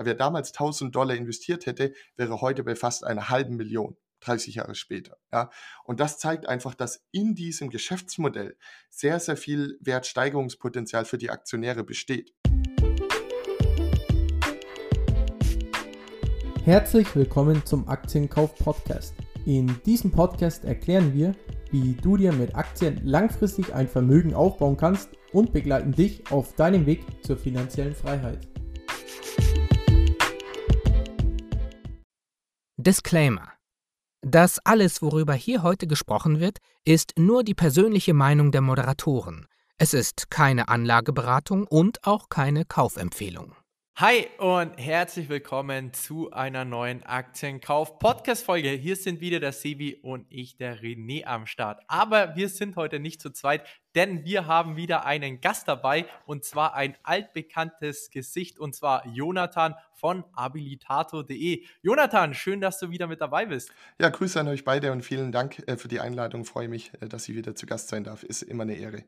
Wer 0.00 0.14
damals 0.14 0.52
1000 0.52 0.94
Dollar 0.94 1.16
investiert 1.16 1.66
hätte, 1.66 1.92
wäre 2.16 2.40
heute 2.40 2.62
bei 2.62 2.76
fast 2.76 3.04
einer 3.04 3.30
halben 3.30 3.56
Million. 3.56 3.96
30 4.20 4.56
Jahre 4.56 4.74
später. 4.74 5.16
Ja. 5.32 5.48
Und 5.84 6.00
das 6.00 6.18
zeigt 6.18 6.48
einfach, 6.48 6.74
dass 6.74 7.04
in 7.12 7.36
diesem 7.36 7.70
Geschäftsmodell 7.70 8.56
sehr, 8.90 9.20
sehr 9.20 9.36
viel 9.36 9.78
Wertsteigerungspotenzial 9.80 11.04
für 11.04 11.18
die 11.18 11.30
Aktionäre 11.30 11.84
besteht. 11.84 12.34
Herzlich 16.64 17.14
willkommen 17.14 17.64
zum 17.64 17.88
Aktienkauf 17.88 18.56
Podcast. 18.56 19.14
In 19.46 19.80
diesem 19.86 20.10
Podcast 20.10 20.64
erklären 20.64 21.14
wir, 21.14 21.36
wie 21.70 21.94
du 21.94 22.16
dir 22.16 22.32
mit 22.32 22.56
Aktien 22.56 23.00
langfristig 23.04 23.72
ein 23.72 23.86
Vermögen 23.86 24.34
aufbauen 24.34 24.76
kannst 24.76 25.10
und 25.32 25.52
begleiten 25.52 25.92
dich 25.92 26.30
auf 26.32 26.54
deinem 26.56 26.86
Weg 26.86 27.04
zur 27.24 27.36
finanziellen 27.36 27.94
Freiheit. 27.94 28.48
Disclaimer. 32.88 33.52
Das 34.22 34.60
alles, 34.64 35.02
worüber 35.02 35.34
hier 35.34 35.62
heute 35.62 35.86
gesprochen 35.86 36.40
wird, 36.40 36.56
ist 36.86 37.18
nur 37.18 37.44
die 37.44 37.52
persönliche 37.52 38.14
Meinung 38.14 38.50
der 38.50 38.62
Moderatoren. 38.62 39.46
Es 39.76 39.92
ist 39.92 40.30
keine 40.30 40.70
Anlageberatung 40.70 41.66
und 41.66 42.06
auch 42.06 42.30
keine 42.30 42.64
Kaufempfehlung. 42.64 43.54
Hi 44.00 44.28
und 44.38 44.76
herzlich 44.76 45.28
willkommen 45.28 45.92
zu 45.92 46.30
einer 46.30 46.64
neuen 46.64 47.02
Aktienkauf-Podcast-Folge. 47.02 48.68
Hier 48.68 48.94
sind 48.94 49.20
wieder 49.20 49.40
der 49.40 49.50
Sebi 49.50 49.96
und 49.96 50.24
ich, 50.30 50.56
der 50.56 50.80
René, 50.80 51.24
am 51.24 51.46
Start. 51.46 51.82
Aber 51.88 52.36
wir 52.36 52.48
sind 52.48 52.76
heute 52.76 53.00
nicht 53.00 53.20
zu 53.20 53.30
zweit, 53.30 53.66
denn 53.96 54.24
wir 54.24 54.46
haben 54.46 54.76
wieder 54.76 55.04
einen 55.04 55.40
Gast 55.40 55.66
dabei 55.66 56.06
und 56.26 56.44
zwar 56.44 56.76
ein 56.76 56.96
altbekanntes 57.02 58.10
Gesicht 58.12 58.60
und 58.60 58.76
zwar 58.76 59.04
Jonathan 59.08 59.74
von 59.94 60.22
habilitator.de. 60.36 61.64
Jonathan, 61.82 62.34
schön, 62.34 62.60
dass 62.60 62.78
du 62.78 62.90
wieder 62.90 63.08
mit 63.08 63.20
dabei 63.20 63.46
bist. 63.46 63.72
Ja, 64.00 64.10
Grüße 64.10 64.38
an 64.38 64.46
euch 64.46 64.62
beide 64.62 64.92
und 64.92 65.02
vielen 65.02 65.32
Dank 65.32 65.60
äh, 65.66 65.76
für 65.76 65.88
die 65.88 65.98
Einladung. 65.98 66.44
Freue 66.44 66.68
mich, 66.68 66.92
äh, 67.00 67.08
dass 67.08 67.28
ich 67.28 67.34
wieder 67.34 67.56
zu 67.56 67.66
Gast 67.66 67.88
sein 67.88 68.04
darf. 68.04 68.22
Ist 68.22 68.42
immer 68.42 68.62
eine 68.62 68.76
Ehre. 68.76 69.02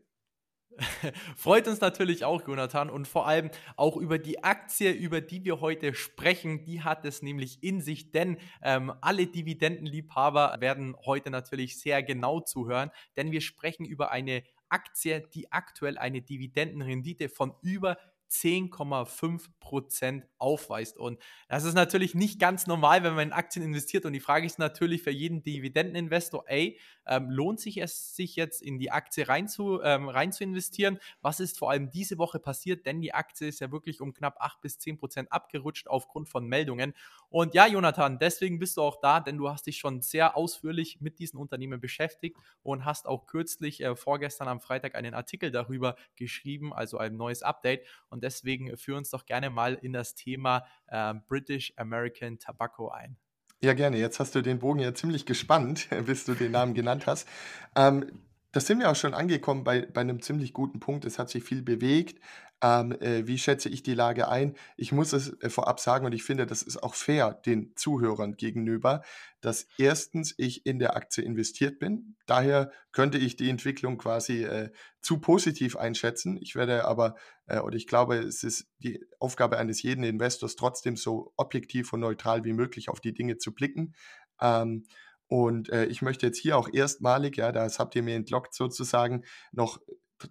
Freut 1.37 1.69
uns 1.69 1.81
natürlich 1.81 2.25
auch, 2.25 2.47
Jonathan, 2.47 2.91
und 2.91 3.07
vor 3.07 3.27
allem 3.27 3.51
auch 3.77 3.97
über 3.97 4.19
die 4.19 4.43
Aktie, 4.43 4.91
über 4.91 5.21
die 5.21 5.45
wir 5.45 5.61
heute 5.61 5.95
sprechen. 5.95 6.65
Die 6.65 6.83
hat 6.83 7.05
es 7.05 7.23
nämlich 7.23 7.63
in 7.63 7.81
sich, 7.81 8.13
denn 8.13 8.39
ähm, 8.63 8.93
alle 9.01 9.27
Dividendenliebhaber 9.27 10.57
werden 10.61 10.97
heute 11.05 11.31
natürlich 11.31 11.79
sehr 11.79 12.03
genau 12.03 12.41
zuhören, 12.41 12.91
denn 13.17 13.31
wir 13.31 13.41
sprechen 13.41 13.85
über 13.85 14.11
eine 14.11 14.43
Aktie, 14.69 15.27
die 15.35 15.51
aktuell 15.53 15.99
eine 15.99 16.23
Dividendenrendite 16.23 17.29
von 17.29 17.55
über 17.63 17.99
10,5 18.31 19.49
Prozent 19.59 20.27
aufweist. 20.39 20.97
Und 20.97 21.19
das 21.49 21.65
ist 21.65 21.75
natürlich 21.75 22.15
nicht 22.15 22.39
ganz 22.39 22.67
normal, 22.67 23.03
wenn 23.03 23.15
man 23.15 23.29
in 23.29 23.33
Aktien 23.33 23.65
investiert. 23.65 24.07
Und 24.07 24.13
die 24.13 24.21
Frage 24.21 24.47
ist 24.47 24.59
natürlich 24.59 25.03
für 25.03 25.11
jeden 25.11 25.43
Dividendeninvestor, 25.43 26.45
ey, 26.47 26.79
ähm, 27.07 27.31
lohnt 27.31 27.61
sich 27.61 27.79
es, 27.79 28.15
sich 28.15 28.37
jetzt 28.37 28.63
in 28.63 28.79
die 28.79 28.91
Aktie 28.91 29.29
rein 29.29 29.49
zu, 29.49 29.83
ähm, 29.83 30.09
rein 30.09 30.33
zu 30.33 30.45
investieren? 30.45 30.99
Was 31.23 31.41
ist 31.41 31.59
vor 31.59 31.71
allem 31.71 31.91
diese 31.91 32.19
Woche 32.19 32.39
passiert? 32.39 32.87
Denn 32.87 33.01
die 33.01 33.13
Aktie 33.13 33.49
ist 33.49 33.61
ja 33.61 33.73
wirklich 33.73 34.01
um 34.01 34.13
knapp 34.15 34.37
8 34.39 34.61
bis 34.61 34.79
10 34.79 34.99
Prozent 34.99 35.33
abgerutscht 35.33 35.89
aufgrund 35.89 36.29
von 36.29 36.47
Meldungen. 36.47 36.95
Und 37.29 37.55
ja, 37.55 37.67
Jonathan, 37.67 38.19
deswegen 38.19 38.59
bist 38.59 38.77
du 38.77 38.83
auch 38.83 39.01
da, 39.01 39.21
denn 39.21 39.39
du 39.39 39.49
hast 39.49 39.67
dich 39.67 39.79
schon 39.79 40.03
sehr 40.03 40.37
ausführlich 40.37 41.01
mit 41.01 41.19
diesen 41.19 41.39
Unternehmen 41.39 41.81
beschäftigt 41.81 42.37
und 42.63 42.85
hast 42.85 43.07
auch 43.07 43.27
kürzlich, 43.27 43.83
äh, 43.83 43.97
vorgestern 43.97 44.49
am 44.49 44.61
Freitag, 44.61 44.95
einen 44.95 45.15
Artikel 45.15 45.51
darüber 45.51 45.97
geschrieben, 46.17 46.73
also 46.73 46.99
ein 46.99 47.17
neues 47.17 47.43
Update. 47.43 47.85
Und 48.09 48.20
deswegen 48.21 48.77
führ 48.77 48.97
uns 48.97 49.11
doch 49.11 49.27
gerne 49.27 49.51
mal 49.51 49.75
in 49.75 49.93
das 49.93 50.15
Thema 50.15 50.65
äh, 50.89 51.15
British 51.29 51.73
American 51.77 52.39
Tobacco 52.39 52.89
ein. 52.89 53.17
Ja, 53.63 53.75
gerne. 53.75 53.99
Jetzt 53.99 54.21
hast 54.21 54.35
du 54.35 54.41
den 54.41 54.59
Bogen 54.59 54.81
ja 54.81 54.95
ziemlich 54.95 55.27
gespannt, 55.27 55.89
bis 56.07 56.25
du 56.25 56.35
den 56.35 56.53
Namen 56.53 56.75
genannt 56.75 57.07
hast. 57.07 57.29
Ähm, 57.77 58.23
da 58.53 58.61
sind 58.61 58.81
wir 58.81 58.91
auch 58.91 58.97
schon 58.97 59.15
angekommen 59.15 59.65
bei, 59.65 59.87
bei 59.87 60.01
einem 60.01 60.23
ziemlich 60.23 60.53
guten 60.53 60.81
Punkt. 60.81 61.05
Es 61.05 61.19
hat 61.19 61.31
sich 61.31 61.45
viel 61.45 61.63
bewegt. 61.63 62.21
Ähm, 62.63 62.93
äh, 63.01 63.27
wie 63.27 63.39
schätze 63.39 63.71
ich 63.71 63.83
die 63.83 63.95
Lage 63.95 64.29
ein? 64.29 64.55
Ich 64.77 64.93
muss 64.93 65.15
es 65.15 65.41
äh, 65.41 65.49
vorab 65.49 65.81
sagen 65.81 66.05
und 66.05 66.13
ich 66.13 66.23
finde, 66.23 66.47
das 66.47 66.63
ist 66.63 66.83
auch 66.83 66.95
fair 66.95 67.33
den 67.33 67.73
Zuhörern 67.75 68.37
gegenüber, 68.37 69.03
dass 69.41 69.67
erstens 69.79 70.35
ich 70.37 70.67
in 70.67 70.79
der 70.79 70.95
Aktie 70.95 71.25
investiert 71.25 71.79
bin. 71.79 72.17
Daher 72.27 72.71
könnte 72.93 73.17
ich 73.17 73.37
die 73.37 73.49
Entwicklung 73.49 73.97
quasi 73.97 74.45
äh, 74.45 74.71
zu 75.01 75.21
positiv 75.21 75.77
einschätzen. 75.77 76.39
Ich 76.43 76.55
werde 76.55 76.85
aber, 76.85 77.17
äh, 77.47 77.61
oder 77.61 77.77
ich 77.77 77.87
glaube, 77.87 78.17
es 78.17 78.43
ist 78.43 78.69
die 78.79 79.03
Aufgabe 79.19 79.57
eines 79.57 79.83
jeden 79.83 80.05
Investors, 80.05 80.55
trotzdem 80.55 80.97
so 80.97 81.33
objektiv 81.37 81.95
und 81.95 82.01
neutral 82.01 82.45
wie 82.45 82.53
möglich 82.53 82.91
auf 82.91 83.01
die 83.01 83.15
Dinge 83.15 83.39
zu 83.39 83.55
blicken. 83.55 83.95
Ähm, 84.41 84.85
und 85.29 85.71
äh, 85.71 85.87
ich 85.87 86.03
möchte 86.03 86.27
jetzt 86.27 86.39
hier 86.39 86.59
auch 86.59 86.69
erstmalig, 86.73 87.37
ja, 87.37 87.53
das 87.53 87.79
habt 87.79 87.95
ihr 87.95 88.03
mir 88.03 88.17
entlockt 88.17 88.53
sozusagen, 88.53 89.25
noch 89.53 89.81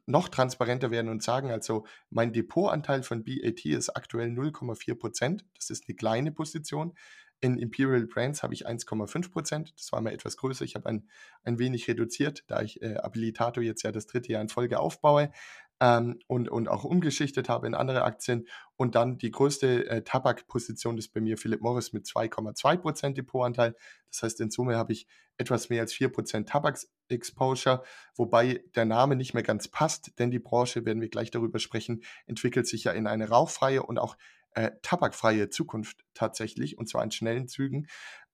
noch 0.06 0.30
transparenter 0.30 0.92
werden 0.92 1.10
und 1.10 1.24
sagen, 1.24 1.52
also 1.52 1.86
mein 2.10 2.34
Depotanteil 2.34 3.04
von 3.04 3.24
BAT 3.24 3.66
ist 3.66 3.90
aktuell 3.90 4.30
0,4 4.30 4.96
Prozent. 4.96 5.46
Das 5.56 5.70
ist 5.70 5.86
eine 5.88 5.96
kleine 5.96 6.32
Position. 6.32 6.94
In 7.42 7.58
Imperial 7.58 8.06
Brands 8.06 8.44
habe 8.44 8.54
ich 8.54 8.68
1,5 8.68 9.32
Prozent. 9.32 9.74
Das 9.78 9.92
war 9.94 10.02
mal 10.02 10.14
etwas 10.14 10.36
größer. 10.36 10.66
Ich 10.66 10.76
habe 10.76 10.90
ein, 10.90 11.08
ein 11.44 11.58
wenig 11.58 11.88
reduziert, 11.88 12.44
da 12.48 12.62
ich 12.62 12.82
äh, 12.82 12.98
Abilitator 12.98 13.64
jetzt 13.64 13.84
ja 13.84 13.94
das 13.94 14.08
dritte 14.08 14.34
Jahr 14.34 14.42
in 14.42 14.50
Folge 14.50 14.80
aufbaue 14.80 15.32
ähm, 15.80 16.20
und, 16.28 16.50
und 16.50 16.68
auch 16.68 16.84
umgeschichtet 16.84 17.50
habe 17.50 17.68
in 17.68 17.76
andere 17.76 18.04
Aktien. 18.04 18.48
Und 18.76 18.96
dann 18.96 19.18
die 19.18 19.32
größte 19.32 19.88
äh, 19.90 20.04
Tabakposition 20.04 20.98
ist 20.98 21.14
bei 21.14 21.22
mir 21.22 21.38
Philip 21.38 21.62
Morris 21.62 21.94
mit 21.94 22.06
2,2 22.06 22.78
Prozent 22.78 23.18
Depotanteil. 23.18 23.76
Das 24.10 24.24
heißt, 24.24 24.42
in 24.42 24.52
Summe 24.52 24.78
habe 24.78 24.94
ich 24.94 25.08
etwas 25.38 25.70
mehr 25.70 25.82
als 25.82 25.94
4 25.94 26.10
Prozent 26.10 26.50
Tabaks-Exposure, 26.50 27.84
wobei 28.16 28.64
der 28.76 28.86
Name 28.86 29.16
nicht 29.16 29.34
mehr 29.34 29.44
ganz 29.44 29.70
passt, 29.70 30.20
denn 30.20 30.32
die 30.32 30.40
Branche, 30.40 30.86
werden 30.86 31.02
wir 31.02 31.10
gleich 31.10 31.32
darüber 31.32 31.60
sprechen, 31.60 32.04
entwickelt 32.26 32.68
sich 32.68 32.84
ja 32.84 32.92
in 32.92 33.08
eine 33.08 33.30
rauchfreie 33.30 33.84
und 33.84 34.00
auch 34.00 34.18
äh, 34.52 34.72
tabakfreie 34.82 35.50
Zukunft 35.50 36.04
tatsächlich, 36.14 36.78
und 36.78 36.90
zwar 36.90 37.04
in 37.04 37.12
schnellen 37.12 37.48
Zügen. 37.48 37.88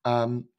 Ähm, 0.04 0.50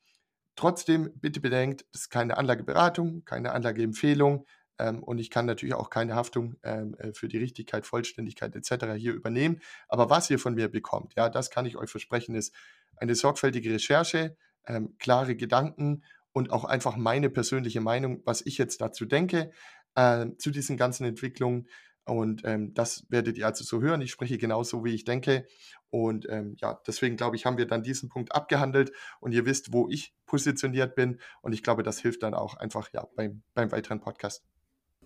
trotzdem, 0.55 1.11
bitte 1.17 1.41
bedenkt, 1.41 1.85
das 1.93 2.03
ist 2.03 2.11
keine 2.11 2.37
Anlageberatung, 2.37 3.25
keine 3.25 3.53
Anlageempfehlung. 3.53 4.47
Ähm, 4.79 5.03
und 5.03 5.19
ich 5.19 5.31
kann 5.31 5.47
natürlich 5.47 5.75
auch 5.75 5.91
keine 5.91 6.15
Haftung 6.15 6.57
ähm, 6.63 6.95
äh, 6.99 7.13
für 7.13 7.29
die 7.29 7.39
Richtigkeit, 7.39 7.87
Vollständigkeit 7.87 8.55
etc. 8.55 8.95
hier 8.97 9.15
übernehmen. 9.15 9.61
Aber 9.89 10.11
was 10.11 10.31
ihr 10.31 10.39
von 10.39 10.55
mir 10.55 10.69
bekommt, 10.69 11.15
ja, 11.17 11.29
das 11.29 11.51
kann 11.51 11.67
ich 11.67 11.77
euch 11.77 11.91
versprechen, 11.91 12.35
ist 12.35 12.55
eine 12.97 13.15
sorgfältige 13.15 13.73
Recherche, 13.73 14.37
ähm, 14.67 14.97
klare 14.99 15.37
Gedanken 15.37 16.03
und 16.33 16.51
auch 16.51 16.65
einfach 16.65 16.97
meine 16.97 17.31
persönliche 17.31 17.81
Meinung, 17.81 18.23
was 18.25 18.45
ich 18.45 18.59
jetzt 18.59 18.81
dazu 18.81 19.07
denke, 19.07 19.53
äh, 19.95 20.27
zu 20.39 20.51
diesen 20.51 20.77
ganzen 20.77 21.05
Entwicklungen. 21.05 21.69
Und 22.05 22.43
ähm, 22.45 22.73
das 22.73 23.05
werdet 23.09 23.37
ihr 23.37 23.47
also 23.47 23.65
so 23.65 23.83
hören. 23.83 24.01
Ich 24.01 24.13
spreche 24.13 24.39
genauso, 24.39 24.85
wie 24.85 24.95
ich 24.95 25.05
denke. 25.05 25.47
Und 25.91 26.29
ähm, 26.29 26.55
ja, 26.61 26.81
deswegen 26.87 27.17
glaube 27.17 27.37
ich, 27.37 27.47
haben 27.47 27.59
wir 27.59 27.67
dann 27.67 27.83
diesen 27.83 28.09
Punkt 28.09 28.33
abgehandelt 28.33 28.93
und 29.19 29.33
ihr 29.33 29.45
wisst, 29.45 29.73
wo 29.73 29.89
ich 29.89 30.15
positioniert 30.27 30.95
bin. 30.95 31.21
Und 31.43 31.53
ich 31.53 31.63
glaube, 31.63 31.83
das 31.83 31.99
hilft 31.99 32.23
dann 32.23 32.35
auch 32.35 32.55
einfach 32.57 32.93
ja 32.93 33.07
beim, 33.17 33.43
beim 33.55 33.73
weiteren 33.73 34.01
Podcast. 34.01 34.45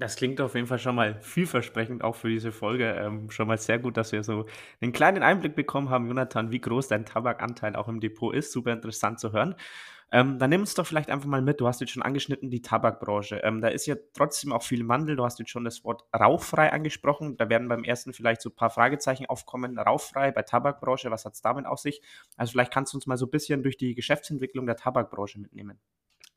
Das 0.00 0.16
klingt 0.16 0.40
auf 0.40 0.54
jeden 0.54 0.66
Fall 0.66 0.78
schon 0.78 0.94
mal 0.94 1.20
vielversprechend, 1.20 2.02
auch 2.02 2.16
für 2.16 2.30
diese 2.30 2.52
Folge. 2.52 2.90
Ähm, 2.92 3.30
schon 3.30 3.46
mal 3.46 3.58
sehr 3.58 3.78
gut, 3.78 3.98
dass 3.98 4.12
wir 4.12 4.24
so 4.24 4.46
einen 4.80 4.92
kleinen 4.92 5.22
Einblick 5.22 5.54
bekommen 5.54 5.90
haben, 5.90 6.08
Jonathan, 6.08 6.50
wie 6.50 6.60
groß 6.60 6.88
dein 6.88 7.04
Tabakanteil 7.04 7.76
auch 7.76 7.86
im 7.86 8.00
Depot 8.00 8.34
ist. 8.34 8.50
Super 8.50 8.72
interessant 8.72 9.20
zu 9.20 9.32
hören. 9.32 9.54
Ähm, 10.10 10.38
dann 10.38 10.48
nimm 10.48 10.62
uns 10.62 10.72
doch 10.72 10.86
vielleicht 10.86 11.10
einfach 11.10 11.28
mal 11.28 11.42
mit. 11.42 11.60
Du 11.60 11.68
hast 11.68 11.82
jetzt 11.82 11.90
schon 11.90 12.02
angeschnitten, 12.02 12.48
die 12.48 12.62
Tabakbranche. 12.62 13.42
Ähm, 13.44 13.60
da 13.60 13.68
ist 13.68 13.84
ja 13.84 13.94
trotzdem 14.14 14.54
auch 14.54 14.62
viel 14.62 14.88
Wandel. 14.88 15.16
Du 15.16 15.24
hast 15.24 15.38
jetzt 15.38 15.50
schon 15.50 15.64
das 15.64 15.84
Wort 15.84 16.04
rauchfrei 16.18 16.72
angesprochen. 16.72 17.36
Da 17.36 17.50
werden 17.50 17.68
beim 17.68 17.84
ersten 17.84 18.14
vielleicht 18.14 18.40
so 18.40 18.48
ein 18.48 18.56
paar 18.56 18.70
Fragezeichen 18.70 19.26
aufkommen. 19.26 19.78
Rauchfrei 19.78 20.32
bei 20.32 20.40
Tabakbranche, 20.40 21.10
was 21.10 21.26
hat 21.26 21.34
es 21.34 21.42
damit 21.42 21.66
auf 21.66 21.78
sich? 21.78 22.00
Also 22.38 22.52
vielleicht 22.52 22.72
kannst 22.72 22.94
du 22.94 22.96
uns 22.96 23.06
mal 23.06 23.18
so 23.18 23.26
ein 23.26 23.30
bisschen 23.30 23.62
durch 23.62 23.76
die 23.76 23.94
Geschäftsentwicklung 23.94 24.64
der 24.64 24.76
Tabakbranche 24.76 25.38
mitnehmen. 25.38 25.78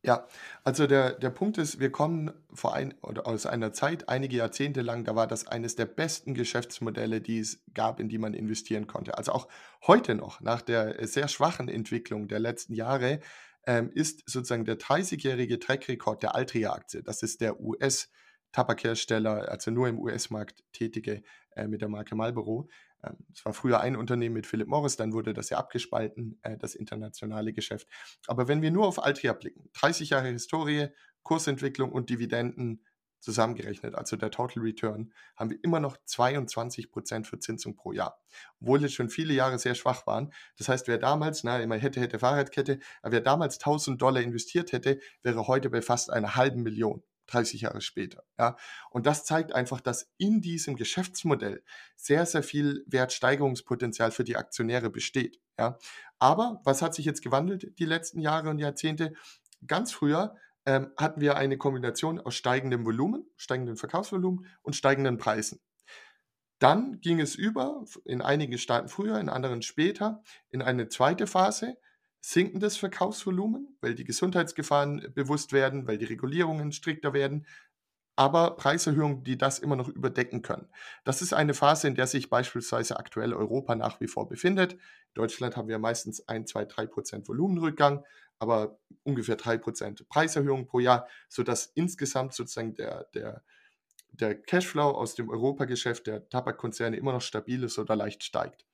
Ja, 0.06 0.28
also 0.66 0.86
der, 0.86 1.14
der 1.14 1.30
Punkt 1.30 1.58
ist, 1.58 1.80
wir 1.80 1.90
kommen 1.90 2.34
vor 2.54 2.74
ein, 2.74 2.94
oder 3.02 3.26
aus 3.26 3.46
einer 3.46 3.72
Zeit, 3.72 4.10
einige 4.10 4.36
Jahrzehnte 4.36 4.82
lang, 4.82 5.06
da 5.06 5.16
war 5.16 5.28
das 5.28 5.48
eines 5.48 5.78
der 5.78 5.86
besten 5.86 6.34
Geschäftsmodelle, 6.34 7.22
die 7.22 7.40
es 7.40 7.64
gab, 7.74 8.02
in 8.02 8.10
die 8.10 8.18
man 8.18 8.34
investieren 8.34 8.86
konnte. 8.86 9.18
Also 9.18 9.32
auch 9.32 9.48
heute 9.88 10.16
noch, 10.16 10.42
nach 10.42 10.62
der 10.62 11.08
sehr 11.08 11.30
schwachen 11.30 11.70
Entwicklung 11.70 12.28
der 12.28 12.40
letzten 12.40 12.74
Jahre, 12.74 13.22
ähm, 13.66 13.92
ist 13.94 14.30
sozusagen 14.30 14.66
der 14.66 14.78
30-jährige 14.78 15.58
Trackrekord 15.58 16.22
der 16.22 16.36
Altria-Aktie. 16.36 17.02
Das 17.02 17.24
ist 17.24 17.40
der 17.40 17.62
US-Tabakhersteller, 17.62 19.50
also 19.50 19.72
nur 19.72 19.88
im 19.88 20.00
US-Markt 20.00 20.66
tätige 20.74 21.24
äh, 21.56 21.66
mit 21.66 21.82
der 21.82 21.88
Marke 21.88 22.16
Marlboro. 22.16 22.68
Ähm, 23.04 23.18
es 23.34 23.44
war 23.46 23.54
früher 23.54 23.80
ein 23.80 23.96
Unternehmen 23.96 24.34
mit 24.36 24.48
Philip 24.48 24.68
Morris, 24.68 24.96
dann 24.96 25.14
wurde 25.14 25.34
das 25.34 25.50
ja 25.50 25.58
abgespalten, 25.58 26.40
äh, 26.44 26.58
das 26.58 26.76
internationale 26.76 27.54
Geschäft. 27.54 27.88
Aber 28.28 28.48
wenn 28.48 28.62
wir 28.62 28.72
nur 28.72 28.88
auf 28.88 29.04
Altria 29.04 29.34
blicken, 29.34 29.70
30 29.74 30.12
Jahre 30.12 30.30
Historie, 30.30 30.88
Kursentwicklung 31.24 31.92
und 31.92 32.10
Dividenden 32.10 32.86
zusammengerechnet, 33.20 33.96
also 33.96 34.18
der 34.18 34.32
Total 34.32 34.62
Return, 34.62 35.14
haben 35.38 35.50
wir 35.50 35.58
immer 35.64 35.80
noch 35.80 35.98
22% 36.06 37.26
Verzinsung 37.26 37.76
pro 37.76 37.94
Jahr, 37.94 38.22
obwohl 38.60 38.84
es 38.84 38.94
schon 38.94 39.10
viele 39.10 39.34
Jahre 39.34 39.58
sehr 39.58 39.76
schwach 39.76 40.06
waren. 40.06 40.34
Das 40.58 40.68
heißt, 40.68 40.88
wer 40.88 40.98
damals, 40.98 41.44
na, 41.44 41.60
immer 41.60 41.78
hätte, 41.78 42.02
hätte 42.02 42.20
Fahrradkette, 42.20 42.80
aber 43.02 43.14
wer 43.14 43.22
damals 43.22 43.60
1000 43.60 44.02
Dollar 44.02 44.22
investiert 44.22 44.74
hätte, 44.74 45.00
wäre 45.22 45.48
heute 45.48 45.70
bei 45.70 45.82
fast 45.82 46.12
einer 46.12 46.36
halben 46.36 46.64
Million. 46.64 47.02
30 47.28 47.62
Jahre 47.62 47.82
später. 47.82 48.24
Ja. 48.38 48.58
Und 48.90 49.06
das 49.06 49.26
zeigt 49.26 49.54
einfach, 49.54 49.82
dass 49.82 50.12
in 50.18 50.42
diesem 50.42 50.76
Geschäftsmodell 50.76 51.64
sehr, 51.96 52.26
sehr 52.26 52.44
viel 52.44 52.84
Wertsteigerungspotenzial 52.88 54.12
für 54.12 54.24
die 54.24 54.36
Aktionäre 54.36 54.90
besteht. 54.90 55.40
Ja. 55.58 55.78
Aber 56.20 56.62
was 56.64 56.82
hat 56.82 56.96
sich 56.96 57.06
jetzt 57.06 57.22
gewandelt 57.22 57.78
die 57.80 57.86
letzten 57.86 58.20
Jahre 58.20 58.50
und 58.50 58.60
Jahrzehnte? 58.60 59.14
Ganz 59.66 59.92
früher 59.92 60.36
ähm, 60.66 60.92
hatten 60.98 61.22
wir 61.22 61.38
eine 61.38 61.58
Kombination 61.58 62.20
aus 62.20 62.36
steigendem 62.36 62.86
Volumen, 62.86 63.26
steigendem 63.36 63.78
Verkaufsvolumen 63.78 64.46
und 64.62 64.76
steigenden 64.76 65.18
Preisen. 65.18 65.60
Dann 66.60 67.02
ging 67.02 67.20
es 67.20 67.36
über, 67.36 67.84
in 68.06 68.22
einigen 68.22 68.58
Staaten 68.58 68.88
früher, 68.88 69.20
in 69.20 69.28
anderen 69.28 69.62
später, 69.62 70.24
in 70.50 70.62
eine 70.62 70.88
zweite 70.88 71.28
Phase, 71.28 71.76
sinkendes 72.24 72.78
Verkaufsvolumen, 72.78 73.78
weil 73.82 73.96
die 73.96 74.06
Gesundheitsgefahren 74.06 75.12
bewusst 75.14 75.52
werden, 75.52 75.88
weil 75.88 75.98
die 75.98 76.06
Regulierungen 76.06 76.72
strikter 76.72 77.12
werden, 77.12 77.46
aber 78.16 78.56
Preiserhöhungen, 78.56 79.26
die 79.26 79.38
das 79.38 79.60
immer 79.60 79.76
noch 79.76 79.90
überdecken 79.90 80.42
können. 80.42 80.70
Das 81.04 81.22
ist 81.22 81.34
eine 81.34 81.54
Phase, 81.54 81.88
in 81.88 81.96
der 81.96 82.08
sich 82.08 82.30
beispielsweise 82.30 82.98
aktuell 82.98 83.34
Europa 83.34 83.76
nach 83.76 84.00
wie 84.00 84.08
vor 84.08 84.30
befindet. 84.30 84.74
In 84.74 84.80
Deutschland 85.16 85.58
haben 85.58 85.68
wir 85.68 85.80
meistens 85.80 86.26
1, 86.28 86.50
2, 86.52 86.66
3 86.66 86.86
Prozent 86.88 87.28
Volumenrückgang, 87.28 88.06
aber 88.40 88.80
ungefähr 89.04 89.36
3 89.36 89.58
Prozent 89.58 90.08
Preiserhöhung 90.08 90.66
pro 90.66 90.80
Jahr, 90.80 91.08
sodass 91.28 91.72
insgesamt 91.76 92.34
sozusagen 92.34 92.74
der, 92.76 93.06
der, 93.16 93.44
der 94.12 94.36
Cashflow 94.42 94.92
aus 94.92 95.16
dem 95.16 95.30
Europageschäft 95.30 96.08
der 96.08 96.30
Tabakkonzerne 96.30 96.96
immer 96.96 97.12
noch 97.12 97.22
stabil 97.22 97.64
ist 97.64 97.80
oder 97.80 97.98
leicht 97.98 98.24
steigt. 98.24 98.66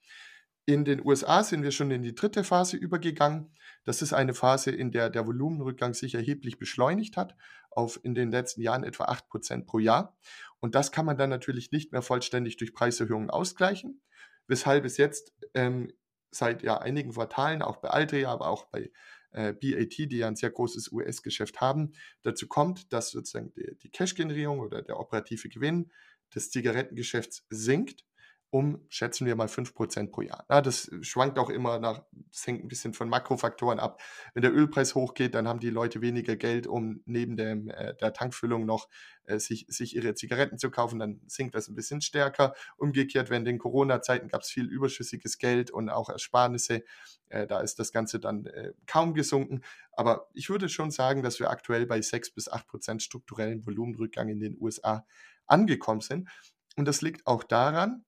In 0.70 0.86
den 0.86 1.04
USA 1.04 1.44
sind 1.44 1.64
wir 1.64 1.72
schon 1.72 1.90
in 1.90 2.04
die 2.04 2.14
dritte 2.14 2.44
Phase 2.44 2.78
übergegangen. 2.78 3.56
Das 3.86 4.04
ist 4.04 4.14
eine 4.14 4.36
Phase, 4.36 4.70
in 4.70 4.92
der 4.92 5.10
der 5.10 5.26
Volumenrückgang 5.26 5.96
sich 5.96 6.14
erheblich 6.14 6.60
beschleunigt 6.60 7.18
hat, 7.18 7.36
auf 7.72 8.00
in 8.04 8.14
den 8.14 8.30
letzten 8.30 8.62
Jahren 8.62 8.84
etwa 8.84 9.06
8% 9.06 9.66
pro 9.66 9.80
Jahr. 9.80 10.16
Und 10.60 10.76
das 10.76 10.92
kann 10.92 11.08
man 11.08 11.18
dann 11.18 11.32
natürlich 11.32 11.72
nicht 11.72 11.92
mehr 11.92 12.04
vollständig 12.04 12.58
durch 12.58 12.76
Preiserhöhungen 12.76 13.32
ausgleichen, 13.32 14.04
weshalb 14.46 14.86
es 14.86 14.98
jetzt 14.98 15.34
ähm, 15.56 15.92
seit 16.30 16.62
ja, 16.62 16.78
einigen 16.78 17.14
Quartalen, 17.14 17.64
auch 17.64 17.78
bei 17.78 17.90
Altria, 17.90 18.32
aber 18.32 18.48
auch 18.48 18.66
bei 18.66 18.92
äh, 19.32 19.54
BAT, 19.54 19.98
die 19.98 20.18
ja 20.20 20.28
ein 20.28 20.36
sehr 20.36 20.52
großes 20.52 20.92
US-Geschäft 20.92 21.62
haben, 21.62 21.94
dazu 22.22 22.48
kommt, 22.48 22.94
dass 22.94 23.10
sozusagen 23.10 23.52
die, 23.54 23.76
die 23.82 23.90
Cash-Generierung 23.90 24.60
oder 24.60 24.84
der 24.84 25.00
operative 25.00 25.50
Gewinn 25.50 25.92
des 26.36 26.52
Zigarettengeschäfts 26.52 27.48
sinkt 27.50 28.06
um, 28.52 28.84
schätzen 28.90 29.28
wir 29.28 29.36
mal, 29.36 29.48
5% 29.48 30.12
pro 30.12 30.22
Jahr. 30.22 30.46
Ja, 30.50 30.62
das 30.62 30.90
schwankt 31.02 31.38
auch 31.38 31.50
immer 31.50 31.80
nach, 31.80 32.02
das 32.32 32.48
hängt 32.48 32.64
ein 32.64 32.68
bisschen 32.68 32.94
von 32.94 33.08
Makrofaktoren 33.08 33.80
ab. 33.80 34.02
Wenn 34.34 34.42
der 34.42 34.54
Ölpreis 34.54 34.96
hochgeht, 34.96 35.36
dann 35.36 35.48
haben 35.48 35.60
die 35.60 35.70
Leute 35.70 36.02
weniger 36.02 36.36
Geld, 36.36 36.66
um 36.66 37.02
neben 37.06 37.38
dem, 37.38 37.70
äh, 37.70 37.96
der 37.96 38.14
Tankfüllung 38.14 38.66
noch 38.66 38.88
äh, 39.26 39.38
sich, 39.40 39.66
sich 39.70 39.96
ihre 39.96 40.16
Zigaretten 40.16 40.58
zu 40.58 40.72
kaufen, 40.72 41.00
dann 41.00 41.22
sinkt 41.28 41.54
das 41.54 41.68
ein 41.68 41.76
bisschen 41.76 42.02
stärker. 42.02 42.56
Umgekehrt, 42.78 43.30
während 43.30 43.48
den 43.48 43.60
Corona-Zeiten 43.60 44.28
gab 44.28 44.42
es 44.42 44.50
viel 44.50 44.66
überschüssiges 44.66 45.38
Geld 45.38 45.70
und 45.70 45.90
auch 45.90 46.10
Ersparnisse. 46.10 46.84
Äh, 47.30 47.46
da 47.46 47.60
ist 47.60 47.78
das 47.78 47.92
Ganze 47.92 48.20
dann 48.20 48.48
äh, 48.48 48.74
kaum 48.88 49.14
gesunken. 49.14 49.62
Aber 49.92 50.28
ich 50.34 50.50
würde 50.50 50.70
schon 50.70 50.90
sagen, 50.90 51.22
dass 51.22 51.40
wir 51.40 51.52
aktuell 51.52 51.86
bei 51.86 52.02
6 52.02 52.32
bis 52.32 52.52
8% 52.52 53.00
strukturellen 53.00 53.66
Volumenrückgang 53.66 54.30
in 54.30 54.40
den 54.40 54.58
USA 54.60 55.06
angekommen 55.46 56.02
sind. 56.02 56.30
Und 56.76 56.86
das 56.86 57.02
liegt 57.02 57.28
auch 57.28 57.44
daran, 57.44 58.06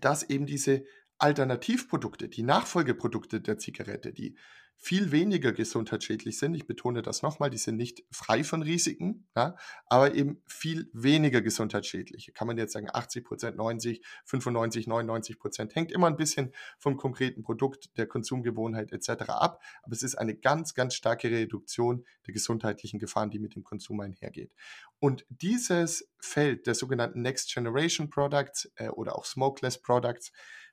dass 0.00 0.28
eben 0.28 0.46
diese 0.46 0.84
Alternativprodukte, 1.18 2.28
die 2.28 2.42
Nachfolgeprodukte 2.42 3.40
der 3.40 3.58
Zigarette, 3.58 4.12
die 4.12 4.36
viel 4.78 5.10
weniger 5.10 5.52
gesundheitsschädlich 5.52 6.38
sind. 6.38 6.54
Ich 6.54 6.66
betone 6.66 7.02
das 7.02 7.22
nochmal, 7.22 7.50
die 7.50 7.58
sind 7.58 7.76
nicht 7.76 8.04
frei 8.10 8.44
von 8.44 8.62
Risiken, 8.62 9.26
ja, 9.34 9.56
aber 9.86 10.14
eben 10.14 10.42
viel 10.46 10.90
weniger 10.92 11.40
gesundheitsschädlich. 11.40 12.32
Kann 12.34 12.46
man 12.46 12.58
jetzt 12.58 12.72
sagen 12.72 12.88
80 12.92 13.24
Prozent, 13.24 13.56
90, 13.56 14.04
95, 14.24 14.86
99 14.86 15.38
Prozent. 15.38 15.74
Hängt 15.74 15.92
immer 15.92 16.06
ein 16.06 16.16
bisschen 16.16 16.52
vom 16.78 16.96
konkreten 16.96 17.42
Produkt, 17.42 17.96
der 17.96 18.06
Konsumgewohnheit 18.06 18.92
etc. 18.92 19.28
ab. 19.28 19.62
Aber 19.82 19.92
es 19.92 20.02
ist 20.02 20.16
eine 20.16 20.36
ganz, 20.36 20.74
ganz 20.74 20.94
starke 20.94 21.30
Reduktion 21.30 22.04
der 22.26 22.34
gesundheitlichen 22.34 22.98
Gefahren, 22.98 23.30
die 23.30 23.38
mit 23.38 23.54
dem 23.54 23.64
Konsum 23.64 24.00
einhergeht. 24.00 24.52
Und 24.98 25.26
dieses 25.28 26.08
Feld 26.20 26.66
der 26.66 26.74
sogenannten 26.74 27.22
Next 27.22 27.52
Generation 27.52 28.10
Products 28.10 28.70
äh, 28.76 28.88
oder 28.88 29.16
auch 29.16 29.24
Smokeless 29.24 29.80
Products, 29.80 30.32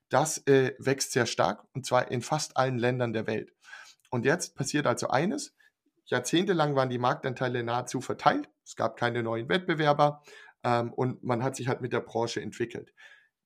das 0.10 0.46
äh, 0.48 0.76
wächst 0.78 1.12
sehr 1.12 1.26
stark 1.26 1.66
und 1.74 1.86
zwar 1.86 2.12
in 2.12 2.22
fast 2.22 2.56
allen 2.58 2.78
Ländern 2.78 3.14
der 3.14 3.26
Welt. 3.28 3.52
Und 4.14 4.26
jetzt 4.26 4.54
passiert 4.56 4.86
also 4.86 5.08
eines. 5.08 5.56
Jahrzehntelang 6.06 6.76
waren 6.76 6.92
die 6.92 7.00
Marktanteile 7.00 7.64
nahezu 7.64 8.00
verteilt. 8.00 8.48
Es 8.64 8.76
gab 8.76 8.96
keine 8.96 9.24
neuen 9.24 9.50
Wettbewerber 9.50 10.22
ähm, 10.64 10.94
und 10.94 11.24
man 11.24 11.42
hat 11.42 11.56
sich 11.56 11.68
halt 11.68 11.82
mit 11.82 11.94
der 11.94 12.02
Branche 12.02 12.40
entwickelt. 12.40 12.94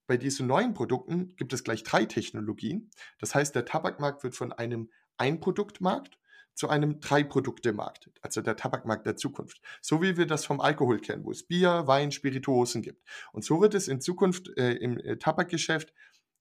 Bei 0.08 0.18
diesen 0.18 0.46
neuen 0.46 0.74
Produkten 0.74 1.34
gibt 1.38 1.54
es 1.54 1.64
gleich 1.64 1.84
drei 1.84 2.04
Technologien. 2.04 2.92
Das 3.18 3.34
heißt, 3.34 3.56
der 3.56 3.64
Tabakmarkt 3.64 4.25
wird 4.25 4.36
von 4.36 4.52
einem 4.52 4.92
Einproduktmarkt 5.16 6.19
zu 6.54 6.68
einem 6.68 7.00
Drei-Produkte-Markt, 7.00 8.10
also 8.22 8.42
der 8.42 8.58
Tabakmarkt 8.58 9.06
der 9.06 9.16
Zukunft. 9.16 9.62
So 9.80 10.02
wie 10.02 10.18
wir 10.18 10.28
das 10.28 10.44
vom 10.44 10.60
Alkohol 10.60 11.00
kennen, 11.00 11.24
wo 11.24 11.31
es 11.31 11.48
Bier, 11.48 11.88
Wein, 11.88 12.12
Spirituosen 12.12 12.81
gibt. 12.81 13.08
Und 13.31 13.46
so 13.46 13.62
wird 13.62 13.74
es 13.74 13.88
in 13.88 14.02
Zukunft 14.02 14.50
äh, 14.58 14.74
im 14.74 14.98
äh, 14.98 15.16
Tabakgeschäft 15.16 15.94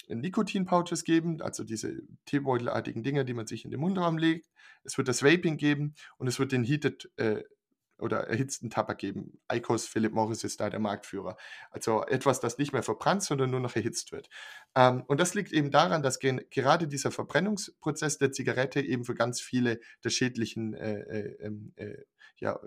Nikotin-Pouches 0.09 1.05
geben, 1.05 1.43
also 1.43 1.65
diese 1.65 2.03
Teebeutelartigen 2.27 3.03
Dinger, 3.03 3.25
die 3.25 3.35
man 3.35 3.47
sich 3.47 3.65
in 3.65 3.71
den 3.71 3.81
Mundraum 3.81 4.19
legt. 4.19 4.49
Es 4.85 4.97
wird 4.99 5.09
das 5.09 5.23
Vaping 5.23 5.57
geben 5.57 5.95
und 6.19 6.29
es 6.29 6.39
wird 6.39 6.53
den 6.53 6.65
Heated 6.65 7.11
äh, 7.17 7.43
oder 7.99 8.29
erhitzten 8.29 8.71
Tabak 8.71 8.99
geben. 8.99 9.41
Icos 9.51 9.87
Philip 9.87 10.13
Morris 10.13 10.45
ist 10.45 10.61
da 10.61 10.69
der 10.71 10.81
Marktführer. 10.81 11.37
Also 11.71 12.05
etwas, 12.05 12.41
das 12.41 12.59
nicht 12.59 12.73
mehr 12.73 12.83
verbrannt, 12.83 13.23
sondern 13.23 13.51
nur 13.51 13.61
noch 13.61 13.75
erhitzt 13.75 14.13
wird. 14.13 14.29
Ähm, 14.75 15.03
und 15.07 15.19
das 15.21 15.35
liegt 15.35 15.53
eben 15.53 15.71
daran, 15.71 16.03
dass 16.03 16.19
gerade 16.19 16.89
dieser 16.89 17.11
Verbrennungsprozess 17.11 18.19
der 18.19 18.33
Zigarette 18.33 18.81
eben 18.81 19.05
für 19.05 19.15
ganz 19.15 19.41
viele 19.41 19.81
der 20.05 20.11
schädlichen 20.11 20.75
äh, 20.75 21.01
äh, 21.01 21.37
ähm, 21.41 21.73
äh, 21.77 21.97
ja, 22.39 22.59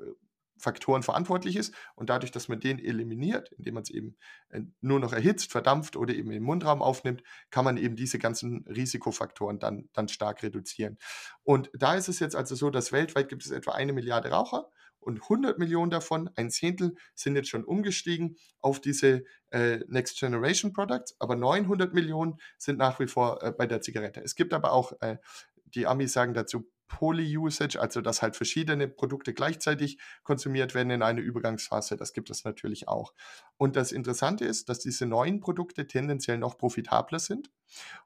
Faktoren 0.59 1.03
verantwortlich 1.03 1.55
ist. 1.55 1.73
Und 1.95 2.09
dadurch, 2.09 2.31
dass 2.31 2.47
man 2.47 2.59
den 2.59 2.79
eliminiert, 2.79 3.51
indem 3.53 3.75
man 3.75 3.83
es 3.83 3.89
eben 3.89 4.17
äh, 4.49 4.61
nur 4.81 4.99
noch 4.99 5.13
erhitzt, 5.13 5.51
verdampft 5.51 5.95
oder 5.95 6.13
eben 6.13 6.31
im 6.31 6.43
Mundraum 6.43 6.81
aufnimmt, 6.81 7.23
kann 7.49 7.65
man 7.65 7.77
eben 7.77 7.95
diese 7.95 8.19
ganzen 8.19 8.65
Risikofaktoren 8.67 9.59
dann, 9.59 9.89
dann 9.93 10.07
stark 10.07 10.43
reduzieren. 10.43 10.97
Und 11.43 11.71
da 11.73 11.95
ist 11.95 12.09
es 12.09 12.19
jetzt 12.19 12.35
also 12.35 12.55
so, 12.55 12.69
dass 12.69 12.91
weltweit 12.91 13.29
gibt 13.29 13.45
es 13.45 13.51
etwa 13.51 13.71
eine 13.71 13.93
Milliarde 13.93 14.29
Raucher 14.29 14.69
und 14.99 15.21
100 15.23 15.57
Millionen 15.57 15.91
davon, 15.91 16.29
ein 16.35 16.49
Zehntel, 16.49 16.95
sind 17.15 17.35
jetzt 17.35 17.49
schon 17.49 17.63
umgestiegen 17.63 18.37
auf 18.59 18.81
diese 18.81 19.23
äh, 19.49 19.79
Next 19.87 20.19
Generation 20.19 20.73
Products, 20.73 21.15
aber 21.19 21.35
900 21.35 21.93
Millionen 21.93 22.37
sind 22.57 22.77
nach 22.77 22.99
wie 22.99 23.07
vor 23.07 23.41
äh, 23.41 23.51
bei 23.51 23.65
der 23.65 23.81
Zigarette. 23.81 24.21
Es 24.21 24.35
gibt 24.35 24.53
aber 24.53 24.73
auch, 24.73 24.93
äh, 25.01 25.17
die 25.65 25.87
Amis 25.87 26.13
sagen 26.13 26.33
dazu, 26.33 26.69
Poly-Usage, 26.89 27.79
also 27.79 28.01
dass 28.01 28.21
halt 28.21 28.35
verschiedene 28.35 28.89
Produkte 28.89 29.33
gleichzeitig 29.33 29.99
konsumiert 30.23 30.75
werden 30.75 30.89
in 30.89 31.01
einer 31.01 31.21
Übergangsphase. 31.21 31.95
Das 31.95 32.11
gibt 32.11 32.29
es 32.29 32.43
natürlich 32.43 32.89
auch. 32.89 33.13
Und 33.55 33.77
das 33.77 33.93
Interessante 33.93 34.43
ist, 34.43 34.67
dass 34.67 34.79
diese 34.79 35.05
neuen 35.05 35.39
Produkte 35.39 35.87
tendenziell 35.87 36.37
noch 36.37 36.57
profitabler 36.57 37.19
sind 37.19 37.49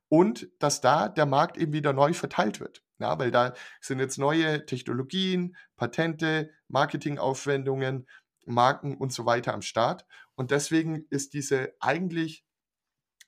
und 0.10 0.50
dass 0.60 0.82
da 0.82 1.10
der 1.10 1.26
Markt 1.26 1.58
eben 1.58 1.74
wieder 1.74 1.94
neu 1.94 2.14
verteilt 2.14 2.60
wird. 2.60 2.84
Ja, 3.00 3.18
weil 3.18 3.32
da 3.32 3.54
sind 3.82 4.00
jetzt 4.00 4.20
neue 4.20 4.66
Technologien, 4.66 5.56
Patente, 5.76 6.52
Marketingaufwendungen, 6.68 8.08
Marken 8.46 8.98
und 8.98 9.12
so 9.12 9.26
weiter 9.26 9.54
am 9.54 9.62
Start. 9.62 10.06
Und 10.36 10.52
deswegen 10.52 11.06
ist 11.10 11.34
diese 11.34 11.74
eigentlich 11.80 12.46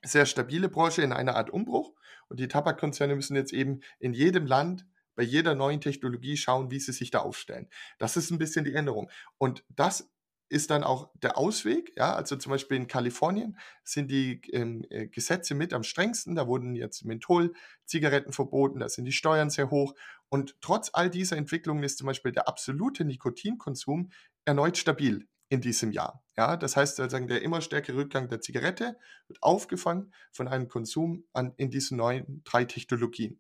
sehr 0.04 0.26
stabile 0.26 0.70
Branche 0.70 1.02
in 1.02 1.14
einer 1.14 1.36
Art 1.36 1.50
Umbruch. 1.50 1.94
Und 2.28 2.40
die 2.40 2.48
Tabakkonzerne 2.48 3.16
müssen 3.16 3.36
jetzt 3.36 3.54
eben 3.54 3.82
in 4.00 4.14
jedem 4.14 4.46
Land 4.46 4.86
bei 5.16 5.24
jeder 5.24 5.56
neuen 5.56 5.82
Technologie 5.82 6.38
schauen, 6.38 6.72
wie 6.72 6.80
sie 6.80 6.94
sich 6.94 7.12
da 7.12 7.20
aufstellen. 7.20 7.68
Das 7.98 8.18
ist 8.18 8.32
ein 8.32 8.38
bisschen 8.38 8.66
die 8.66 8.74
Änderung. 8.74 9.10
Und 9.38 9.64
das 9.70 10.10
ist 10.50 10.70
dann 10.70 10.84
auch 10.84 11.10
der 11.16 11.38
Ausweg. 11.38 11.94
Ja, 11.98 12.16
also 12.16 12.36
zum 12.36 12.52
Beispiel 12.52 12.78
in 12.78 12.88
Kalifornien 12.88 13.58
sind 13.84 14.12
die 14.12 14.42
ähm, 14.52 14.86
äh, 14.90 15.08
Gesetze 15.08 15.56
mit 15.56 15.74
am 15.74 15.84
strengsten. 15.84 16.36
Da 16.36 16.48
wurden 16.48 16.76
jetzt 16.76 17.04
Menthol-Zigaretten 17.04 18.32
verboten, 18.32 18.80
da 18.80 18.90
sind 18.90 19.06
die 19.06 19.12
Steuern 19.12 19.50
sehr 19.50 19.72
hoch. 19.72 19.96
Und 20.30 20.56
trotz 20.62 20.90
all 20.94 21.10
dieser 21.10 21.38
Entwicklungen 21.38 21.84
ist 21.84 21.98
zum 21.98 22.08
Beispiel 22.08 22.32
der 22.32 22.48
absolute 22.48 23.06
Nikotinkonsum 23.06 24.12
erneut 24.46 24.78
stabil 24.78 25.28
in 25.50 25.62
diesem 25.62 25.92
Jahr. 25.92 26.24
Ja, 26.38 26.58
das 26.58 26.76
heißt 26.76 26.98
sozusagen, 26.98 27.28
der 27.28 27.42
immer 27.42 27.62
stärkere 27.62 27.98
Rückgang 27.98 28.28
der 28.30 28.42
Zigarette 28.42 28.98
wird 29.28 29.42
aufgefangen 29.42 30.14
von 30.32 30.48
einem 30.48 30.68
Konsum 30.68 31.26
an, 31.34 31.54
in 31.58 31.70
diesen 31.70 31.98
neuen 31.98 32.42
drei 32.44 32.66
Technologien. 32.66 33.40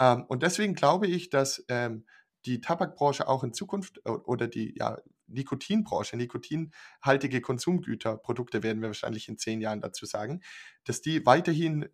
Ähm, 0.00 0.24
und 0.28 0.42
deswegen 0.42 0.74
glaube 0.74 1.06
ich, 1.06 1.30
dass 1.30 1.64
ähm, 1.68 2.06
die 2.46 2.60
Tabakbranche 2.60 3.26
auch 3.26 3.44
in 3.44 3.52
Zukunft 3.54 4.06
oder 4.06 4.48
die 4.48 4.74
ja, 4.76 4.98
Nikotinbranche, 5.26 6.16
nikotinhaltige 6.16 7.40
Konsumgüter, 7.40 8.16
Produkte 8.16 8.62
werden 8.62 8.82
wir 8.82 8.88
wahrscheinlich 8.88 9.28
in 9.28 9.38
zehn 9.38 9.60
Jahren 9.60 9.80
dazu 9.80 10.06
sagen, 10.06 10.42
dass 10.84 11.00
die 11.00 11.24
weiterhin 11.24 11.88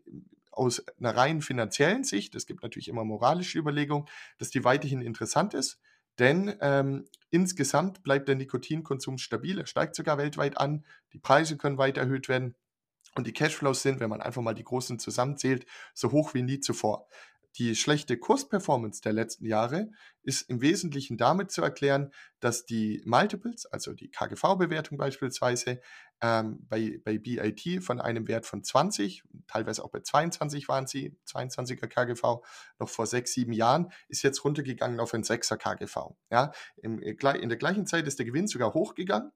aus 0.51 0.85
einer 0.99 1.17
rein 1.17 1.43
finanziellen 1.43 2.05
Sicht, 2.05 2.35
es 2.35 2.47
gibt 2.47 2.63
natürlich 2.63 2.89
immer 2.89 3.05
moralische 3.05 3.59
Überlegungen, 3.59 4.07
dass 4.39 4.51
die 4.51 4.65
weiterhin 4.65 5.01
interessant 5.01 5.55
ist, 5.55 5.81
denn 6.19 6.55
ähm, 6.61 7.07
insgesamt 7.31 8.03
bleibt 8.03 8.29
der 8.29 8.35
Nikotinkonsum 8.35 9.19
stabil, 9.19 9.59
er 9.59 9.67
steigt 9.67 9.95
sogar 9.95 10.19
weltweit 10.19 10.59
an, 10.59 10.85
die 11.13 11.19
Preise 11.19 11.57
können 11.57 11.79
weiter 11.79 12.01
erhöht 12.03 12.29
werden 12.29 12.57
und 13.15 13.27
die 13.27 13.33
Cashflows 13.33 13.83
sind, 13.83 14.01
wenn 14.01 14.11
man 14.11 14.21
einfach 14.21 14.43
mal 14.43 14.55
die 14.55 14.65
großen 14.65 14.99
zusammenzählt, 14.99 15.67
so 15.95 16.11
hoch 16.11 16.35
wie 16.35 16.43
nie 16.43 16.61
zuvor. 16.61 17.07
Die 17.59 17.75
schlechte 17.75 18.17
Kursperformance 18.17 19.03
der 19.03 19.13
letzten 19.13 19.45
Jahre 19.45 19.91
ist 20.23 20.49
im 20.49 20.61
Wesentlichen 20.61 21.17
damit 21.17 21.51
zu 21.51 21.63
erklären, 21.63 22.13
dass 22.39 22.65
die 22.65 23.03
Multiples, 23.05 23.67
also 23.67 23.93
die 23.93 24.11
KGV-Bewertung 24.11 24.99
beispielsweise, 24.99 25.81
ähm, 26.23 26.65
bei, 26.69 27.01
bei 27.05 27.19
BIT 27.19 27.83
von 27.83 28.01
einem 28.01 28.29
Wert 28.29 28.47
von 28.47 28.63
20, 28.63 29.25
teilweise 29.49 29.83
auch 29.85 29.91
bei 29.91 30.01
22 30.01 30.69
waren 30.69 30.87
sie, 30.87 31.17
22er 31.27 31.87
KGV, 31.87 32.43
noch 32.79 32.89
vor 32.89 33.07
sechs, 33.07 33.33
sieben 33.33 33.53
Jahren, 33.53 33.91
ist 34.09 34.23
jetzt 34.23 34.45
runtergegangen 34.45 35.01
auf 35.01 35.15
ein 35.15 35.25
6er 35.25 35.57
KGV. 35.57 36.15
Ja, 36.31 36.53
im, 36.77 37.03
äh, 37.03 37.17
in 37.39 37.49
der 37.49 37.59
gleichen 37.59 37.87
Zeit 37.87 38.07
ist 38.07 38.19
der 38.19 38.27
Gewinn 38.27 38.47
sogar 38.47 38.75
hochgegangen, 38.75 39.33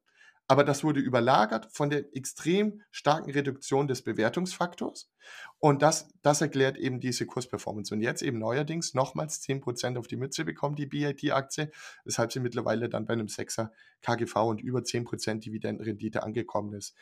aber 0.46 0.64
das 0.64 0.84
wurde 0.84 1.00
überlagert 1.00 1.68
von 1.72 1.88
der 1.88 2.14
extrem 2.14 2.82
starken 2.90 3.30
Reduktion 3.30 3.88
des 3.88 4.02
Bewertungsfaktors. 4.02 5.10
Und 5.58 5.80
das, 5.80 6.08
das 6.20 6.42
erklärt 6.42 6.76
eben 6.76 7.00
diese 7.00 7.24
Kursperformance. 7.24 7.94
Und 7.94 8.02
jetzt 8.02 8.20
eben 8.20 8.38
neuerdings 8.38 8.92
nochmals 8.92 9.40
10% 9.42 9.98
auf 9.98 10.06
die 10.06 10.16
Mütze 10.16 10.44
bekommen, 10.44 10.76
die 10.76 10.86
BIT-Aktie, 10.86 11.70
weshalb 12.04 12.32
sie 12.32 12.40
mittlerweile 12.40 12.90
dann 12.90 13.06
bei 13.06 13.14
einem 13.14 13.28
6er 13.28 13.70
KGV 14.02 14.36
und 14.36 14.60
über 14.60 14.80
10% 14.80 15.40
Dividendenrendite 15.40 16.22
angekommen 16.22 16.74
ist. 16.74 16.94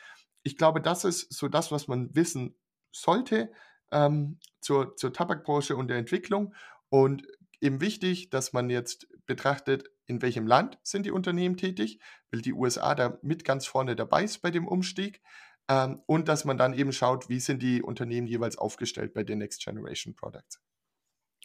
Ich 0.43 0.57
glaube, 0.57 0.79
das 0.79 1.03
ist 1.03 1.33
so 1.33 1.49
das, 1.49 1.71
was 1.71 1.89
man 1.89 2.15
wissen 2.15 2.55
sollte 2.91 3.51
ähm, 3.91 4.39
zur, 4.61 4.95
zur 4.95 5.11
Tabakbranche 5.11 5.75
und 5.75 5.89
der 5.89 5.97
Entwicklung. 5.97 6.53
Und 6.87 7.27
eben 7.63 7.81
wichtig, 7.81 8.29
dass 8.29 8.53
man 8.53 8.69
jetzt 8.69 9.07
betrachtet, 9.25 9.89
in 10.05 10.21
welchem 10.21 10.45
Land 10.45 10.77
sind 10.83 11.05
die 11.05 11.11
Unternehmen 11.11 11.57
tätig, 11.57 11.99
weil 12.31 12.41
die 12.41 12.53
USA 12.53 12.93
da 12.93 13.17
mit 13.21 13.45
ganz 13.45 13.65
vorne 13.65 13.95
dabei 13.95 14.23
ist 14.23 14.41
bei 14.41 14.51
dem 14.51 14.67
Umstieg. 14.67 15.21
Ähm, 15.69 16.01
und 16.05 16.27
dass 16.27 16.43
man 16.45 16.57
dann 16.57 16.73
eben 16.73 16.91
schaut, 16.91 17.29
wie 17.29 17.39
sind 17.39 17.63
die 17.63 17.81
Unternehmen 17.81 18.27
jeweils 18.27 18.57
aufgestellt 18.57 19.13
bei 19.13 19.23
den 19.23 19.39
Next 19.39 19.63
Generation 19.63 20.13
Products. 20.13 20.61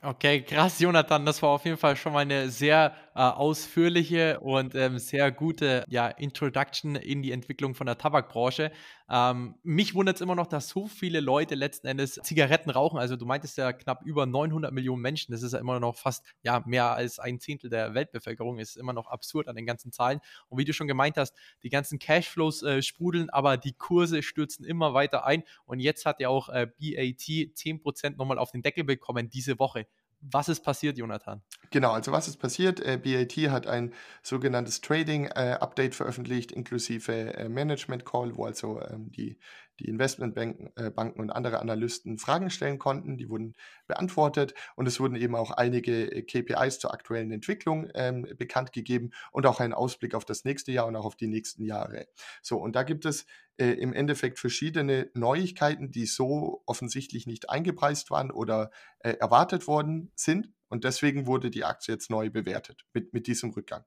Okay, 0.00 0.42
krass, 0.42 0.78
Jonathan. 0.78 1.26
Das 1.26 1.42
war 1.42 1.50
auf 1.50 1.64
jeden 1.64 1.76
Fall 1.76 1.96
schon 1.96 2.12
mal 2.12 2.20
eine 2.20 2.50
sehr 2.50 2.94
äh, 3.16 3.20
ausführliche 3.20 4.38
und 4.38 4.76
ähm, 4.76 4.98
sehr 5.00 5.32
gute 5.32 5.84
ja, 5.88 6.06
Introduction 6.06 6.94
in 6.94 7.20
die 7.20 7.32
Entwicklung 7.32 7.74
von 7.74 7.86
der 7.86 7.98
Tabakbranche. 7.98 8.70
Ähm, 9.10 9.54
mich 9.62 9.94
wundert 9.94 10.16
es 10.16 10.20
immer 10.20 10.34
noch, 10.34 10.46
dass 10.46 10.68
so 10.68 10.86
viele 10.86 11.20
Leute 11.20 11.54
letzten 11.54 11.86
Endes 11.86 12.14
Zigaretten 12.22 12.70
rauchen. 12.70 12.98
Also 12.98 13.16
du 13.16 13.24
meintest 13.24 13.56
ja 13.56 13.72
knapp 13.72 14.04
über 14.04 14.26
900 14.26 14.72
Millionen 14.72 15.00
Menschen. 15.00 15.32
Das 15.32 15.42
ist 15.42 15.52
ja 15.52 15.58
immer 15.58 15.80
noch 15.80 15.96
fast 15.96 16.24
ja, 16.42 16.62
mehr 16.66 16.92
als 16.92 17.18
ein 17.18 17.40
Zehntel 17.40 17.70
der 17.70 17.94
Weltbevölkerung. 17.94 18.58
Ist 18.58 18.76
immer 18.76 18.92
noch 18.92 19.06
absurd 19.06 19.48
an 19.48 19.56
den 19.56 19.66
ganzen 19.66 19.92
Zahlen. 19.92 20.20
Und 20.48 20.58
wie 20.58 20.64
du 20.64 20.72
schon 20.72 20.88
gemeint 20.88 21.16
hast, 21.16 21.34
die 21.62 21.70
ganzen 21.70 21.98
Cashflows 21.98 22.62
äh, 22.62 22.82
sprudeln, 22.82 23.30
aber 23.30 23.56
die 23.56 23.72
Kurse 23.72 24.22
stürzen 24.22 24.64
immer 24.64 24.92
weiter 24.92 25.24
ein. 25.24 25.42
Und 25.64 25.80
jetzt 25.80 26.04
hat 26.04 26.20
ja 26.20 26.28
auch 26.28 26.50
äh, 26.50 26.66
BAT 26.66 27.20
10% 27.20 28.16
nochmal 28.16 28.38
auf 28.38 28.50
den 28.50 28.62
Deckel 28.62 28.84
bekommen 28.84 29.30
diese 29.30 29.58
Woche. 29.58 29.86
Was 30.20 30.48
ist 30.48 30.60
passiert, 30.60 30.98
Jonathan? 30.98 31.42
Genau, 31.70 31.92
also 31.92 32.12
was 32.12 32.28
ist 32.28 32.38
passiert? 32.38 32.80
Äh, 32.80 32.96
BAT 32.96 33.32
hat 33.50 33.66
ein 33.66 33.92
sogenanntes 34.22 34.80
Trading-Update 34.80 35.92
äh, 35.92 35.96
veröffentlicht, 35.96 36.50
inklusive 36.52 37.34
äh, 37.34 37.48
Management-Call, 37.48 38.36
wo 38.36 38.46
also 38.46 38.80
ähm, 38.82 39.10
die, 39.12 39.38
die 39.80 39.88
Investmentbanken 39.88 40.70
äh, 40.76 40.90
und 40.90 41.30
andere 41.30 41.60
Analysten 41.60 42.18
Fragen 42.18 42.50
stellen 42.50 42.78
konnten. 42.78 43.16
Die 43.16 43.28
wurden 43.28 43.54
beantwortet 43.86 44.54
und 44.76 44.86
es 44.86 45.00
wurden 45.00 45.16
eben 45.16 45.34
auch 45.34 45.50
einige 45.50 46.10
äh, 46.10 46.22
KPIs 46.22 46.78
zur 46.78 46.92
aktuellen 46.92 47.30
Entwicklung 47.30 47.88
ähm, 47.94 48.26
bekannt 48.36 48.72
gegeben 48.72 49.10
und 49.32 49.46
auch 49.46 49.60
ein 49.60 49.72
Ausblick 49.72 50.14
auf 50.14 50.24
das 50.24 50.44
nächste 50.44 50.72
Jahr 50.72 50.86
und 50.86 50.96
auch 50.96 51.04
auf 51.04 51.16
die 51.16 51.28
nächsten 51.28 51.64
Jahre. 51.64 52.06
So, 52.42 52.58
und 52.58 52.76
da 52.76 52.82
gibt 52.82 53.04
es 53.04 53.26
äh, 53.58 53.70
im 53.72 53.92
Endeffekt 53.92 54.38
verschiedene 54.38 55.10
Neuigkeiten, 55.14 55.90
die 55.90 56.06
so 56.06 56.62
offensichtlich 56.66 57.26
nicht 57.26 57.50
eingepreist 57.50 58.10
waren 58.10 58.30
oder 58.30 58.70
äh, 59.00 59.14
erwartet 59.14 59.66
worden 59.66 60.12
sind. 60.14 60.52
Und 60.68 60.84
deswegen 60.84 61.26
wurde 61.26 61.50
die 61.50 61.64
Aktie 61.64 61.94
jetzt 61.94 62.10
neu 62.10 62.30
bewertet 62.30 62.84
mit, 62.92 63.12
mit 63.12 63.26
diesem 63.26 63.50
Rückgang. 63.50 63.84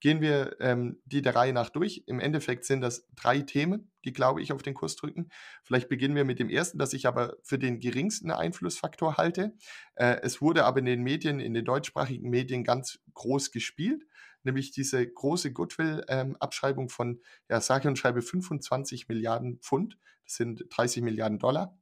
Gehen 0.00 0.20
wir 0.20 0.56
ähm, 0.60 1.00
die 1.04 1.22
der 1.22 1.34
Reihe 1.34 1.52
nach 1.52 1.70
durch. 1.70 2.04
Im 2.06 2.20
Endeffekt 2.20 2.64
sind 2.64 2.80
das 2.80 3.06
drei 3.14 3.40
Themen, 3.40 3.92
die, 4.04 4.12
glaube 4.12 4.42
ich, 4.42 4.52
auf 4.52 4.62
den 4.62 4.74
Kurs 4.74 4.96
drücken. 4.96 5.28
Vielleicht 5.62 5.88
beginnen 5.88 6.16
wir 6.16 6.24
mit 6.24 6.38
dem 6.38 6.50
ersten, 6.50 6.78
das 6.78 6.92
ich 6.92 7.06
aber 7.06 7.36
für 7.42 7.58
den 7.58 7.80
geringsten 7.80 8.30
Einflussfaktor 8.30 9.16
halte. 9.16 9.54
Äh, 9.94 10.20
es 10.22 10.40
wurde 10.40 10.64
aber 10.64 10.80
in 10.80 10.86
den 10.86 11.02
Medien, 11.02 11.40
in 11.40 11.54
den 11.54 11.64
deutschsprachigen 11.64 12.28
Medien 12.28 12.64
ganz 12.64 12.98
groß 13.14 13.50
gespielt 13.50 14.04
nämlich 14.44 14.70
diese 14.70 15.06
große 15.06 15.52
Goodwill-Abschreibung 15.52 16.84
ähm, 16.84 16.88
von, 16.90 17.20
ja, 17.48 17.60
sage 17.60 17.88
und 17.88 17.96
schreibe 17.96 18.22
25 18.22 19.08
Milliarden 19.08 19.58
Pfund, 19.60 19.98
das 20.24 20.36
sind 20.36 20.64
30 20.70 21.02
Milliarden 21.02 21.38
Dollar 21.38 21.76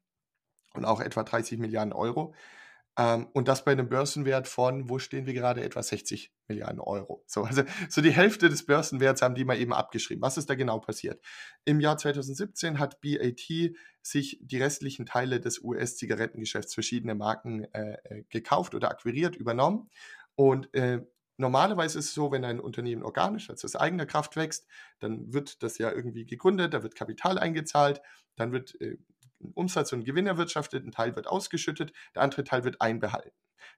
und 0.75 0.85
auch 0.85 1.01
etwa 1.01 1.23
30 1.23 1.59
Milliarden 1.59 1.93
Euro. 1.93 2.35
Ähm, 2.99 3.29
und 3.33 3.49
das 3.49 3.65
bei 3.65 3.73
einem 3.73 3.89
Börsenwert 3.89 4.49
von, 4.49 4.89
wo 4.91 4.99
stehen 4.99 5.27
wir 5.27 5.33
gerade, 5.33 5.63
etwa 5.63 5.83
60 5.83 6.33
Milliarden 6.49 6.81
Euro. 6.81 7.25
So, 7.27 7.43
also 7.45 7.63
so 7.89 8.03
die 8.03 8.11
Hälfte 8.11 8.49
des 8.51 8.67
Börsenwerts 8.67 9.23
haben 9.23 9.35
die 9.35 9.45
mal 9.45 9.59
eben 9.59 9.73
abgeschrieben. 9.73 10.23
Was 10.23 10.37
ist 10.37 10.51
da 10.51 10.55
genau 10.55 10.79
passiert? 10.79 11.25
Im 11.65 11.81
Jahr 11.81 11.97
2017 11.97 12.79
hat 12.79 13.01
BAT 13.01 13.73
sich 14.03 14.39
die 14.43 14.59
restlichen 14.59 15.07
Teile 15.07 15.41
des 15.41 15.63
US-Zigarettengeschäfts, 15.63 16.75
verschiedene 16.75 17.15
Marken 17.15 17.65
äh, 17.73 17.97
äh, 18.05 18.25
gekauft 18.29 18.75
oder 18.75 18.91
akquiriert, 18.91 19.37
übernommen. 19.37 19.89
Und 20.35 20.75
äh, 20.75 21.01
Normalerweise 21.39 21.99
ist 21.99 22.05
es 22.05 22.15
so, 22.15 22.31
wenn 22.31 22.45
ein 22.45 22.61
Unternehmen 22.61 23.03
organisch, 23.03 23.49
also 23.51 23.67
aus 23.67 23.75
eigener 23.75 24.07
Kraft 24.07 24.37
wächst, 24.37 24.69
dann 25.01 25.33
wird 25.33 25.63
das 25.63 25.79
ja 25.79 25.91
irgendwie 25.91 26.27
gegründet, 26.27 26.75
da 26.75 26.83
wird 26.83 26.95
Kapital 26.95 27.39
eingezahlt, 27.39 28.03
dann 28.37 28.53
wird 28.53 28.81
äh, 28.81 28.99
Umsatz 29.55 29.93
und 29.93 30.05
Gewinn 30.05 30.27
erwirtschaftet, 30.27 30.85
ein 30.85 30.93
Teil 30.93 31.17
wird 31.17 31.27
ausgeschüttet, 31.27 31.93
der 32.15 32.23
andere 32.23 32.45
Teil 32.45 32.65
wird 32.65 32.81
einbehalten. 32.81 33.33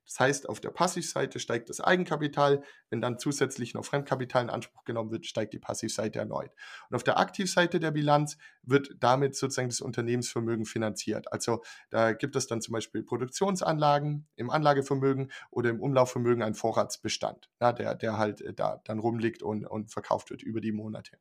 Das 0.06 0.20
heißt, 0.20 0.48
auf 0.48 0.60
der 0.60 0.70
Passivseite 0.70 1.38
steigt 1.38 1.68
das 1.68 1.80
Eigenkapital, 1.80 2.62
wenn 2.90 3.00
dann 3.00 3.18
zusätzlich 3.18 3.74
noch 3.74 3.84
Fremdkapital 3.84 4.42
in 4.42 4.50
Anspruch 4.50 4.84
genommen 4.84 5.10
wird, 5.10 5.26
steigt 5.26 5.52
die 5.52 5.58
Passivseite 5.58 6.18
erneut. 6.18 6.50
Und 6.88 6.96
auf 6.96 7.04
der 7.04 7.18
Aktivseite 7.18 7.80
der 7.80 7.90
Bilanz 7.90 8.36
wird 8.62 8.90
damit 9.00 9.34
sozusagen 9.36 9.68
das 9.68 9.80
Unternehmensvermögen 9.80 10.66
finanziert. 10.66 11.32
Also 11.32 11.62
da 11.90 12.12
gibt 12.12 12.36
es 12.36 12.46
dann 12.46 12.60
zum 12.60 12.72
Beispiel 12.72 13.02
Produktionsanlagen 13.02 14.26
im 14.36 14.50
Anlagevermögen 14.50 15.30
oder 15.50 15.70
im 15.70 15.80
Umlaufvermögen 15.80 16.42
einen 16.42 16.54
Vorratsbestand, 16.54 17.50
ja, 17.60 17.72
der, 17.72 17.94
der 17.94 18.18
halt 18.18 18.40
äh, 18.40 18.52
da 18.52 18.80
dann 18.84 18.98
rumliegt 18.98 19.42
und, 19.42 19.66
und 19.66 19.90
verkauft 19.90 20.30
wird 20.30 20.42
über 20.42 20.60
die 20.60 20.72
Monate. 20.72 21.18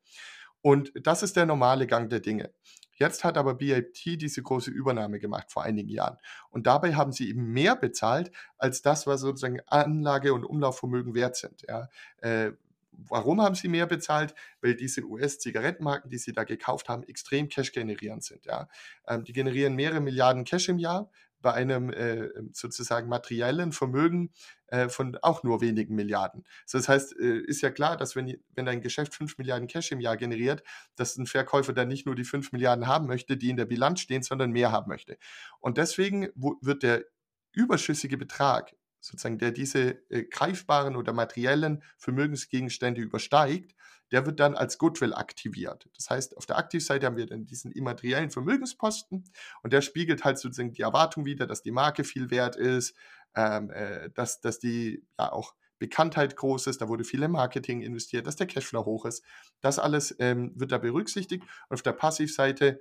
Und 0.63 0.93
das 0.95 1.23
ist 1.23 1.35
der 1.35 1.45
normale 1.45 1.87
Gang 1.87 2.09
der 2.09 2.21
Dinge. 2.21 2.53
Jetzt 2.93 3.25
hat 3.25 3.37
aber 3.37 3.55
BAT 3.55 4.05
diese 4.05 4.41
große 4.41 4.71
Übernahme 4.71 5.19
gemacht 5.19 5.51
vor 5.51 5.63
einigen 5.63 5.89
Jahren. 5.89 6.17
Und 6.51 6.67
dabei 6.67 6.95
haben 6.95 7.11
sie 7.11 7.27
eben 7.27 7.51
mehr 7.51 7.75
bezahlt 7.75 8.31
als 8.57 8.81
das, 8.81 9.05
was 9.05 9.19
sozusagen 9.19 9.59
Anlage- 9.67 10.33
und 10.33 10.45
Umlaufvermögen 10.45 11.13
wert 11.15 11.35
sind. 11.35 11.65
Ja. 11.67 11.89
Äh, 12.21 12.53
warum 12.91 13.41
haben 13.41 13.55
sie 13.55 13.67
mehr 13.67 13.87
bezahlt? 13.87 14.35
Weil 14.61 14.75
diese 14.75 15.03
US-Zigarettenmarken, 15.03 16.09
die 16.09 16.17
sie 16.17 16.31
da 16.31 16.45
gekauft 16.45 16.87
haben, 16.87 17.03
extrem 17.03 17.49
Cash 17.49 17.73
generierend 17.73 18.23
sind. 18.23 18.45
Ja. 18.45 18.69
Ähm, 19.05 19.25
die 19.25 19.33
generieren 19.33 19.75
mehrere 19.75 19.99
Milliarden 19.99 20.45
Cash 20.45 20.69
im 20.69 20.79
Jahr 20.79 21.11
bei 21.43 21.53
einem 21.53 21.91
äh, 21.91 22.29
sozusagen 22.53 23.07
materiellen 23.07 23.71
Vermögen 23.71 24.31
äh, 24.67 24.89
von 24.89 25.15
auch 25.21 25.43
nur 25.43 25.61
wenigen 25.61 25.93
Milliarden. 25.93 26.43
So, 26.65 26.79
das 26.79 26.89
heißt, 26.89 27.19
äh, 27.19 27.37
ist 27.41 27.61
ja 27.61 27.69
klar, 27.69 27.95
dass 27.97 28.15
wenn, 28.15 28.35
wenn 28.55 28.65
dein 28.65 28.81
Geschäft 28.81 29.13
5 29.13 29.37
Milliarden 29.37 29.67
Cash 29.67 29.91
im 29.91 29.99
Jahr 29.99 30.17
generiert, 30.17 30.63
dass 30.95 31.15
ein 31.17 31.27
Verkäufer 31.27 31.73
dann 31.73 31.89
nicht 31.89 32.07
nur 32.07 32.15
die 32.15 32.23
5 32.23 32.51
Milliarden 32.51 32.87
haben 32.87 33.05
möchte, 33.05 33.37
die 33.37 33.51
in 33.51 33.57
der 33.57 33.65
Bilanz 33.65 33.99
stehen, 33.99 34.23
sondern 34.23 34.49
mehr 34.49 34.71
haben 34.71 34.89
möchte. 34.89 35.17
Und 35.59 35.77
deswegen 35.77 36.29
wird 36.33 36.81
der 36.81 37.03
überschüssige 37.51 38.17
Betrag, 38.17 38.73
sozusagen, 38.99 39.37
der 39.37 39.51
diese 39.51 40.09
äh, 40.09 40.23
greifbaren 40.23 40.95
oder 40.95 41.13
materiellen 41.13 41.83
Vermögensgegenstände 41.97 43.01
übersteigt, 43.01 43.75
der 44.13 44.27
wird 44.27 44.39
dann 44.39 44.55
als 44.55 44.77
Goodwill 44.77 45.13
aktiviert. 45.13 45.89
Das 45.95 46.11
heißt, 46.11 46.37
auf 46.37 46.45
der 46.45 46.57
Aktivseite 46.57 47.07
haben 47.07 47.17
wir 47.17 47.25
dann 47.25 47.45
diesen 47.45 47.71
immateriellen 47.71 48.29
Vermögensposten 48.29 49.25
und 49.63 49.73
der 49.73 49.81
spiegelt 49.81 50.23
halt 50.23 50.37
sozusagen 50.37 50.71
die 50.71 50.83
Erwartung 50.83 51.25
wider, 51.25 51.47
dass 51.47 51.63
die 51.63 51.71
Marke 51.71 52.03
viel 52.03 52.29
wert 52.29 52.55
ist, 52.55 52.95
ähm, 53.35 53.71
äh, 53.71 54.11
dass, 54.11 54.39
dass 54.39 54.59
die 54.59 55.03
ja 55.19 55.31
auch 55.31 55.55
Bekanntheit 55.79 56.35
groß 56.35 56.67
ist, 56.67 56.79
da 56.81 56.87
wurde 56.87 57.03
viel 57.03 57.23
im 57.23 57.31
Marketing 57.31 57.81
investiert, 57.81 58.27
dass 58.27 58.35
der 58.35 58.47
Cashflow 58.47 58.85
hoch 58.85 59.05
ist. 59.05 59.23
Das 59.61 59.79
alles 59.79 60.15
ähm, 60.19 60.53
wird 60.55 60.71
da 60.71 60.77
berücksichtigt. 60.77 61.43
Und 61.67 61.73
auf 61.73 61.81
der 61.81 61.93
Passivseite 61.93 62.79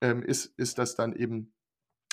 ähm, 0.00 0.22
ist, 0.22 0.46
ist 0.58 0.78
das 0.78 0.96
dann 0.96 1.14
eben 1.14 1.54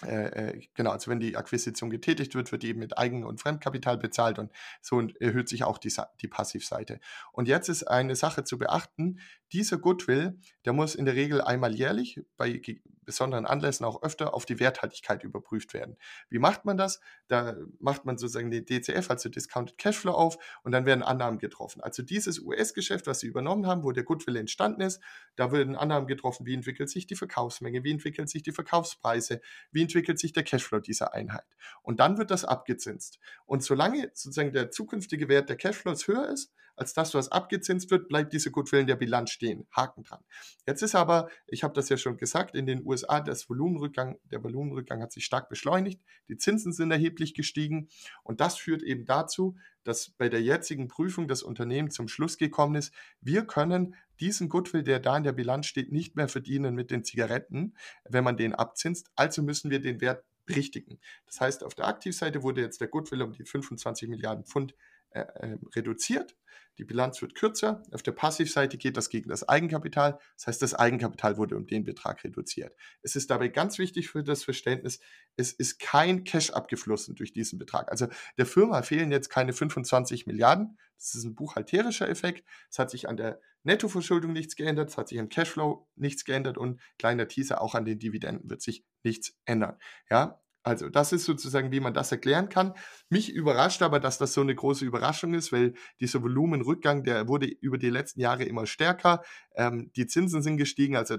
äh, 0.06 0.52
äh, 0.52 0.68
genau, 0.76 0.92
also 0.92 1.12
wenn 1.12 1.20
die 1.20 1.36
Akquisition 1.36 1.90
getätigt 1.90 2.34
wird, 2.34 2.52
wird 2.52 2.64
die 2.64 2.70
eben 2.70 2.80
mit 2.80 2.98
Eigen- 2.98 3.26
und 3.26 3.42
Fremdkapital 3.42 3.98
bezahlt 3.98 4.40
und 4.40 4.52
so 4.82 5.02
erhöht 5.20 5.50
sich 5.50 5.66
auch 5.66 5.78
die, 5.78 5.94
die 6.22 6.28
Passivseite. 6.28 7.02
Und 7.34 7.50
jetzt 7.50 7.68
ist 7.68 7.84
eine 7.84 8.16
Sache 8.16 8.46
zu 8.46 8.58
beachten, 8.58 9.20
dieser 9.52 9.78
Goodwill, 9.78 10.40
der 10.64 10.74
muss 10.74 10.96
in 10.96 11.06
der 11.06 11.16
Regel 11.16 11.42
einmal 11.42 11.74
jährlich, 11.76 12.22
bei 12.38 12.62
besonderen 13.04 13.48
Anlässen 13.48 13.86
auch 13.86 14.04
öfter, 14.04 14.36
auf 14.36 14.46
die 14.46 14.60
Werthaltigkeit 14.60 15.24
überprüft 15.24 15.74
werden. 15.74 15.98
Wie 16.30 16.38
macht 16.38 16.66
man 16.66 16.78
das? 16.78 17.02
Da 17.28 17.56
macht 17.80 18.06
man 18.06 18.20
sozusagen 18.20 18.52
die 18.52 18.64
DCF, 18.64 19.10
also 19.10 19.30
Discounted 19.30 19.80
Cashflow 19.80 20.12
auf 20.12 20.38
und 20.62 20.72
dann 20.72 20.86
werden 20.86 21.02
Annahmen 21.02 21.40
getroffen. 21.40 21.82
Also 21.82 22.04
dieses 22.04 22.40
US-Geschäft, 22.40 23.08
was 23.08 23.22
Sie 23.22 23.28
übernommen 23.28 23.66
haben, 23.66 23.84
wo 23.84 23.92
der 23.92 24.04
Goodwill 24.04 24.36
entstanden 24.36 24.82
ist, 24.82 25.02
da 25.36 25.52
werden 25.52 25.76
Annahmen 25.76 26.08
getroffen, 26.08 26.46
wie 26.46 26.54
entwickelt 26.54 26.92
sich 26.92 27.08
die 27.08 27.16
Verkaufsmenge, 27.16 27.84
wie 27.84 27.92
entwickeln 27.92 28.28
sich 28.28 28.44
die 28.44 28.52
Verkaufspreise, 28.52 29.42
wie 29.72 29.82
entwickelt 29.90 30.20
sich 30.20 30.34
der 30.34 30.44
Cashflow 30.44 30.80
dieser 30.80 31.14
Einheit. 31.14 31.46
Und 31.82 32.00
dann 32.00 32.18
wird 32.18 32.30
das 32.30 32.46
abgezinst. 32.46 33.20
Und 33.46 33.64
solange 33.64 34.12
sozusagen 34.14 34.54
der 34.54 34.70
zukünftige 34.70 35.28
Wert 35.28 35.50
der 35.50 35.58
Cashflows 35.58 36.08
höher 36.08 36.30
ist, 36.30 36.54
als 36.80 36.94
das, 36.94 37.14
was 37.14 37.32
abgezinst 37.32 37.92
wird, 37.92 38.08
bleibt 38.08 38.34
diese 38.34 38.52
Goodwill 38.52 38.82
in 38.82 38.88
der 38.88 38.96
Bilanz 38.96 39.32
stehen. 39.32 39.68
Haken 39.72 40.04
dran. 40.04 40.24
Jetzt 40.66 40.82
ist 40.82 40.96
aber, 40.96 41.30
ich 41.48 41.64
habe 41.64 41.74
das 41.74 41.90
ja 41.90 41.98
schon 41.98 42.18
gesagt, 42.18 42.56
in 42.56 42.66
den 42.66 42.86
USA 42.86 43.20
das 43.20 43.50
Volumenrückgang, 43.50 44.18
der 44.24 44.44
Volumenrückgang 44.44 45.02
hat 45.02 45.12
sich 45.12 45.26
stark 45.26 45.50
beschleunigt, 45.50 46.02
die 46.28 46.38
Zinsen 46.38 46.72
sind 46.72 46.92
erheblich 46.92 47.34
gestiegen 47.34 47.90
und 48.24 48.40
das 48.40 48.58
führt 48.58 48.82
eben 48.84 49.06
dazu, 49.06 49.58
dass 49.84 50.10
bei 50.12 50.30
der 50.30 50.42
jetzigen 50.42 50.88
Prüfung 50.88 51.28
das 51.28 51.44
Unternehmen 51.44 51.92
zum 51.92 52.08
Schluss 52.08 52.38
gekommen 52.38 52.76
ist, 52.76 52.94
wir 53.22 53.46
können 53.46 53.96
diesen 54.20 54.50
Goodwill, 54.50 54.84
der 54.84 55.00
da 55.00 55.18
in 55.18 55.24
der 55.24 55.32
Bilanz 55.32 55.66
steht, 55.66 55.92
nicht 55.92 56.16
mehr 56.16 56.28
verdienen 56.28 56.76
mit 56.76 56.92
den 56.92 57.04
Zigaretten, 57.04 57.76
wenn 58.04 58.24
man 58.24 58.38
den 58.38 58.54
abzinst. 58.54 59.10
Also 59.16 59.42
müssen 59.42 59.72
wir 59.72 59.80
den 59.80 60.02
Wert 60.02 60.24
berichtigen. 60.46 61.00
Das 61.26 61.40
heißt, 61.40 61.64
auf 61.64 61.76
der 61.76 61.88
Aktivseite 61.88 62.42
wurde 62.44 62.62
jetzt 62.62 62.82
der 62.82 62.88
Goodwill 62.88 63.22
um 63.22 63.34
die 63.34 63.46
25 63.46 64.10
Milliarden 64.10 64.46
Pfund 64.46 64.74
äh, 65.12 65.22
äh, 65.22 65.58
reduziert. 65.76 66.36
Die 66.78 66.86
Bilanz 66.86 67.22
wird 67.22 67.36
kürzer. 67.36 67.84
Auf 67.92 68.04
der 68.04 68.14
Passivseite 68.14 68.78
geht 68.78 68.96
das 68.96 69.10
gegen 69.10 69.30
das 69.30 69.48
Eigenkapital. 69.48 70.18
Das 70.38 70.48
heißt, 70.48 70.62
das 70.62 70.74
Eigenkapital 70.74 71.36
wurde 71.38 71.58
um 71.58 71.68
den 71.68 71.84
Betrag 71.84 72.24
reduziert. 72.24 72.74
Es 73.02 73.18
ist 73.18 73.30
dabei 73.30 73.50
ganz 73.50 73.80
wichtig 73.80 74.10
für 74.10 74.24
das 74.24 74.46
Verständnis, 74.46 75.02
es 75.36 75.52
ist 75.52 75.80
kein 75.80 76.24
Cash 76.24 76.52
abgeflossen 76.52 77.16
durch 77.16 77.34
diesen 77.34 77.60
Betrag. 77.60 77.92
Also 77.92 78.08
der 78.38 78.46
Firma 78.46 78.82
fehlen 78.82 79.12
jetzt 79.12 79.30
keine 79.30 79.52
25 79.52 80.26
Milliarden. 80.26 80.78
Das 80.96 81.16
ist 81.16 81.26
ein 81.26 81.36
buchhalterischer 81.36 82.08
Effekt. 82.08 82.48
Es 82.70 82.80
hat 82.80 82.90
sich 82.90 83.10
an 83.10 83.18
der 83.18 83.42
Nettoverschuldung 83.64 84.32
nichts 84.32 84.56
geändert, 84.56 84.90
es 84.90 84.98
hat 84.98 85.10
sich 85.10 85.20
am 85.20 85.28
Cashflow 85.28 85.88
nichts 85.96 86.24
geändert 86.24 86.58
und 86.58 86.80
kleiner 86.98 87.28
Teaser, 87.28 87.62
auch 87.62 87.76
an 87.76 87.84
den 87.84 88.00
Dividenden 88.00 88.50
wird 88.50 88.62
sich 88.62 88.86
nichts 89.04 89.38
ändern. 89.46 89.78
Ja, 90.10 90.42
also 90.64 90.90
das 90.90 91.14
ist 91.14 91.26
sozusagen, 91.26 91.72
wie 91.72 91.80
man 91.80 91.94
das 91.94 92.12
erklären 92.12 92.50
kann. 92.50 92.74
Mich 93.10 93.32
überrascht 93.32 93.82
aber, 93.82 94.00
dass 94.00 94.18
das 94.18 94.34
so 94.34 94.42
eine 94.42 94.54
große 94.54 94.86
Überraschung 94.86 95.34
ist, 95.34 95.52
weil 95.52 95.74
dieser 96.00 96.22
Volumenrückgang, 96.22 97.04
der 97.04 97.28
wurde 97.28 97.48
über 97.48 97.78
die 97.78 97.90
letzten 97.90 98.20
Jahre 98.20 98.44
immer 98.44 98.66
stärker. 98.66 99.24
Ähm, 99.56 99.92
die 99.96 100.06
Zinsen 100.06 100.42
sind 100.42 100.58
gestiegen, 100.58 100.96
also 100.96 101.18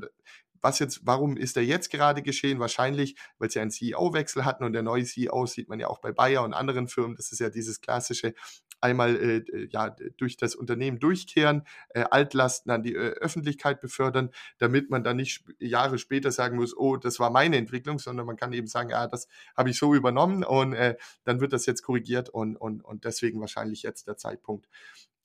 was 0.62 0.78
jetzt, 0.78 1.00
warum 1.04 1.36
ist 1.36 1.56
der 1.56 1.64
jetzt 1.64 1.90
gerade 1.90 2.22
geschehen? 2.22 2.60
Wahrscheinlich, 2.60 3.16
weil 3.38 3.50
sie 3.50 3.60
einen 3.60 3.70
CEO-Wechsel 3.70 4.44
hatten 4.44 4.64
und 4.64 4.72
der 4.74 4.82
neue 4.82 5.04
CEO 5.04 5.46
sieht 5.46 5.68
man 5.68 5.80
ja 5.80 5.88
auch 5.88 6.00
bei 6.00 6.12
Bayer 6.12 6.42
und 6.44 6.52
anderen 6.52 6.88
Firmen. 6.88 7.16
Das 7.16 7.32
ist 7.32 7.38
ja 7.38 7.48
dieses 7.48 7.80
klassische 7.80 8.34
einmal 8.80 9.16
äh, 9.16 9.68
ja, 9.70 9.90
durch 10.16 10.36
das 10.36 10.54
Unternehmen 10.54 10.98
durchkehren, 10.98 11.64
äh, 11.90 12.04
Altlasten 12.10 12.70
an 12.70 12.82
die 12.82 12.94
äh, 12.94 13.12
Öffentlichkeit 13.20 13.80
befördern, 13.80 14.30
damit 14.58 14.90
man 14.90 15.04
dann 15.04 15.16
nicht 15.16 15.44
Jahre 15.58 15.98
später 15.98 16.32
sagen 16.32 16.56
muss, 16.56 16.76
oh, 16.76 16.96
das 16.96 17.20
war 17.20 17.30
meine 17.30 17.56
Entwicklung, 17.56 17.98
sondern 17.98 18.26
man 18.26 18.36
kann 18.36 18.52
eben 18.52 18.66
sagen, 18.66 18.90
ja, 18.90 19.06
das 19.06 19.28
habe 19.56 19.70
ich 19.70 19.78
so 19.78 19.94
übernommen 19.94 20.44
und 20.44 20.72
äh, 20.72 20.96
dann 21.24 21.40
wird 21.40 21.52
das 21.52 21.66
jetzt 21.66 21.82
korrigiert 21.82 22.28
und, 22.28 22.56
und, 22.56 22.82
und 22.84 23.04
deswegen 23.04 23.40
wahrscheinlich 23.40 23.82
jetzt 23.82 24.06
der 24.06 24.16
Zeitpunkt. 24.16 24.68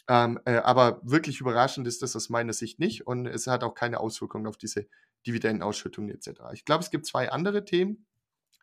Ähm, 0.07 0.39
äh, 0.45 0.57
aber 0.57 1.01
wirklich 1.03 1.41
überraschend 1.41 1.87
ist 1.87 2.01
das 2.01 2.15
aus 2.15 2.29
meiner 2.29 2.53
Sicht 2.53 2.79
nicht 2.79 3.07
und 3.07 3.25
es 3.25 3.47
hat 3.47 3.63
auch 3.63 3.73
keine 3.73 3.99
Auswirkungen 3.99 4.45
auf 4.45 4.57
diese 4.57 4.87
Dividendenausschüttungen 5.25 6.11
etc. 6.11 6.41
Ich 6.53 6.65
glaube, 6.65 6.83
es 6.83 6.91
gibt 6.91 7.07
zwei 7.07 7.31
andere 7.31 7.65
Themen, 7.65 8.05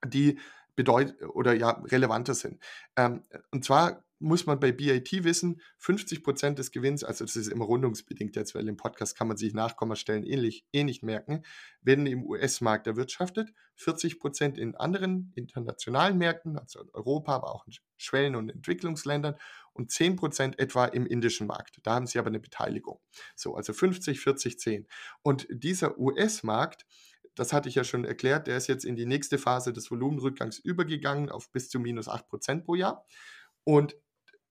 die 0.06 0.38
bedeut 0.76 1.14
oder 1.34 1.52
ja 1.52 1.70
relevanter 1.84 2.34
sind. 2.34 2.62
Ähm, 2.96 3.25
und 3.50 3.64
zwar 3.64 4.04
muss 4.23 4.47
man 4.47 4.61
bei 4.61 4.73
BAT 4.73 5.12
wissen, 5.25 5.61
50 5.79 6.23
Prozent 6.23 6.59
des 6.59 6.70
Gewinns, 6.70 7.05
also 7.05 7.25
das 7.25 7.37
ist 7.37 7.49
immer 7.49 7.64
rundungsbedingt 7.64 8.37
jetzt, 8.37 8.55
weil 8.55 8.68
im 8.68 8.77
Podcast 8.77 9.16
kann 9.16 9.29
man 9.29 9.37
sich 9.37 9.53
Nachkommastellen 9.53 10.25
ähnlich, 10.25 10.64
eh 10.73 10.85
nicht 10.85 11.03
merken, 11.03 11.42
werden 11.83 12.07
im 12.07 12.25
US-Markt 12.25 12.87
erwirtschaftet, 12.87 13.53
40 13.75 14.20
Prozent 14.20 14.59
in 14.59 14.77
anderen 14.77 15.33
internationalen 15.35 16.16
Märkten, 16.18 16.57
also 16.57 16.81
in 16.81 16.90
Europa, 16.92 17.35
aber 17.35 17.55
auch 17.55 17.66
in 17.66 17.75
Schwellen- 17.96 18.37
und 18.37 18.49
Entwicklungsländern 18.49 19.35
und 19.73 19.90
10 19.90 20.16
Prozent 20.16 20.59
etwa 20.59 20.87
im 20.87 21.07
indischen 21.07 21.46
Markt. 21.46 21.81
Da 21.83 21.94
haben 21.94 22.07
sie 22.07 22.18
aber 22.18 22.29
eine 22.29 22.40
Beteiligung. 22.40 23.01
So, 23.35 23.55
also 23.57 23.73
50, 23.73 24.20
40, 24.20 24.59
10. 24.59 24.87
Und 25.23 25.46
dieser 25.51 25.99
US-Markt, 25.99 26.87
das 27.35 27.53
hatte 27.53 27.68
ich 27.68 27.75
ja 27.75 27.85
schon 27.85 28.05
erklärt, 28.05 28.46
der 28.46 28.57
ist 28.57 28.68
jetzt 28.68 28.85
in 28.85 28.94
die 28.94 29.07
nächste 29.07 29.38
Phase 29.38 29.73
des 29.73 29.90
Volumenrückgangs 29.90 30.59
übergegangen 30.59 31.31
auf 31.31 31.51
bis 31.51 31.68
zu 31.70 31.81
minus 31.81 32.09
8 32.09 32.29
Prozent 32.29 32.64
pro 32.64 32.75
Jahr. 32.75 33.05
Und 33.64 33.96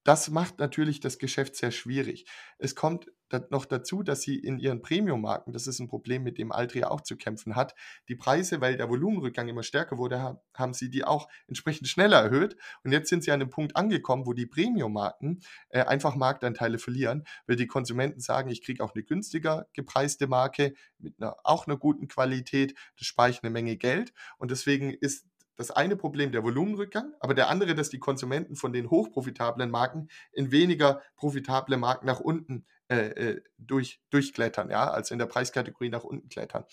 das 0.03 0.29
macht 0.29 0.59
natürlich 0.59 0.99
das 0.99 1.19
Geschäft 1.19 1.55
sehr 1.55 1.71
schwierig. 1.71 2.25
Es 2.57 2.75
kommt 2.75 3.11
noch 3.49 3.65
dazu, 3.65 4.03
dass 4.03 4.21
sie 4.21 4.35
in 4.37 4.59
ihren 4.59 4.81
Premium-Marken, 4.81 5.53
das 5.53 5.67
ist 5.67 5.79
ein 5.79 5.87
Problem, 5.87 6.23
mit 6.23 6.37
dem 6.37 6.51
Altria 6.51 6.89
auch 6.89 7.01
zu 7.01 7.15
kämpfen 7.15 7.55
hat, 7.55 7.73
die 8.09 8.15
Preise, 8.15 8.61
weil 8.61 8.77
der 8.77 8.89
Volumenrückgang 8.89 9.47
immer 9.47 9.63
stärker 9.63 9.97
wurde, 9.97 10.41
haben 10.53 10.73
sie 10.73 10.89
die 10.89 11.05
auch 11.05 11.29
entsprechend 11.47 11.87
schneller 11.87 12.19
erhöht. 12.19 12.57
Und 12.83 12.91
jetzt 12.91 13.09
sind 13.09 13.23
sie 13.23 13.31
an 13.31 13.41
einem 13.41 13.49
Punkt 13.49 13.75
angekommen, 13.75 14.25
wo 14.25 14.33
die 14.33 14.45
Premium-Marken 14.45 15.39
äh, 15.69 15.83
einfach 15.83 16.15
Marktanteile 16.15 16.77
verlieren, 16.77 17.23
weil 17.47 17.55
die 17.55 17.67
Konsumenten 17.67 18.19
sagen, 18.19 18.49
ich 18.49 18.63
kriege 18.63 18.83
auch 18.83 18.93
eine 18.93 19.03
günstiger 19.03 19.67
gepreiste 19.73 20.27
Marke 20.27 20.73
mit 20.97 21.15
einer, 21.19 21.37
auch 21.43 21.67
einer 21.67 21.77
guten 21.77 22.07
Qualität, 22.07 22.75
das 22.97 23.07
spare 23.07 23.29
ich 23.29 23.43
eine 23.43 23.51
Menge 23.51 23.77
Geld. 23.77 24.13
Und 24.37 24.51
deswegen 24.51 24.91
ist 24.91 25.25
das 25.55 25.71
eine 25.71 25.95
Problem 25.95 26.31
der 26.31 26.43
Volumenrückgang, 26.43 27.13
aber 27.19 27.33
der 27.33 27.49
andere, 27.49 27.75
dass 27.75 27.89
die 27.89 27.99
Konsumenten 27.99 28.55
von 28.55 28.73
den 28.73 28.89
hochprofitablen 28.89 29.69
Marken 29.69 30.09
in 30.31 30.51
weniger 30.51 31.01
profitable 31.15 31.77
Marken 31.77 32.05
nach 32.05 32.19
unten 32.19 32.65
äh, 32.89 33.07
äh, 33.11 33.41
durch, 33.57 34.01
durchklettern, 34.09 34.69
ja, 34.69 34.89
also 34.89 35.13
in 35.13 35.19
der 35.19 35.25
Preiskategorie 35.25 35.89
nach 35.89 36.03
unten 36.03 36.29
klettern. 36.29 36.65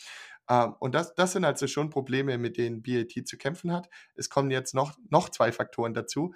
Ähm, 0.49 0.75
und 0.81 0.95
das, 0.95 1.15
das 1.15 1.33
sind 1.33 1.45
also 1.45 1.67
schon 1.67 1.91
Probleme, 1.91 2.39
mit 2.39 2.57
denen 2.57 2.83
BAT 2.83 3.13
zu 3.27 3.37
kämpfen 3.37 3.73
hat. 3.73 3.89
Es 4.17 4.29
kommen 4.29 4.51
jetzt 4.51 4.75
noch, 4.75 4.97
noch 5.11 5.29
zwei 5.29 5.53
Faktoren 5.53 5.95
dazu. 5.95 6.35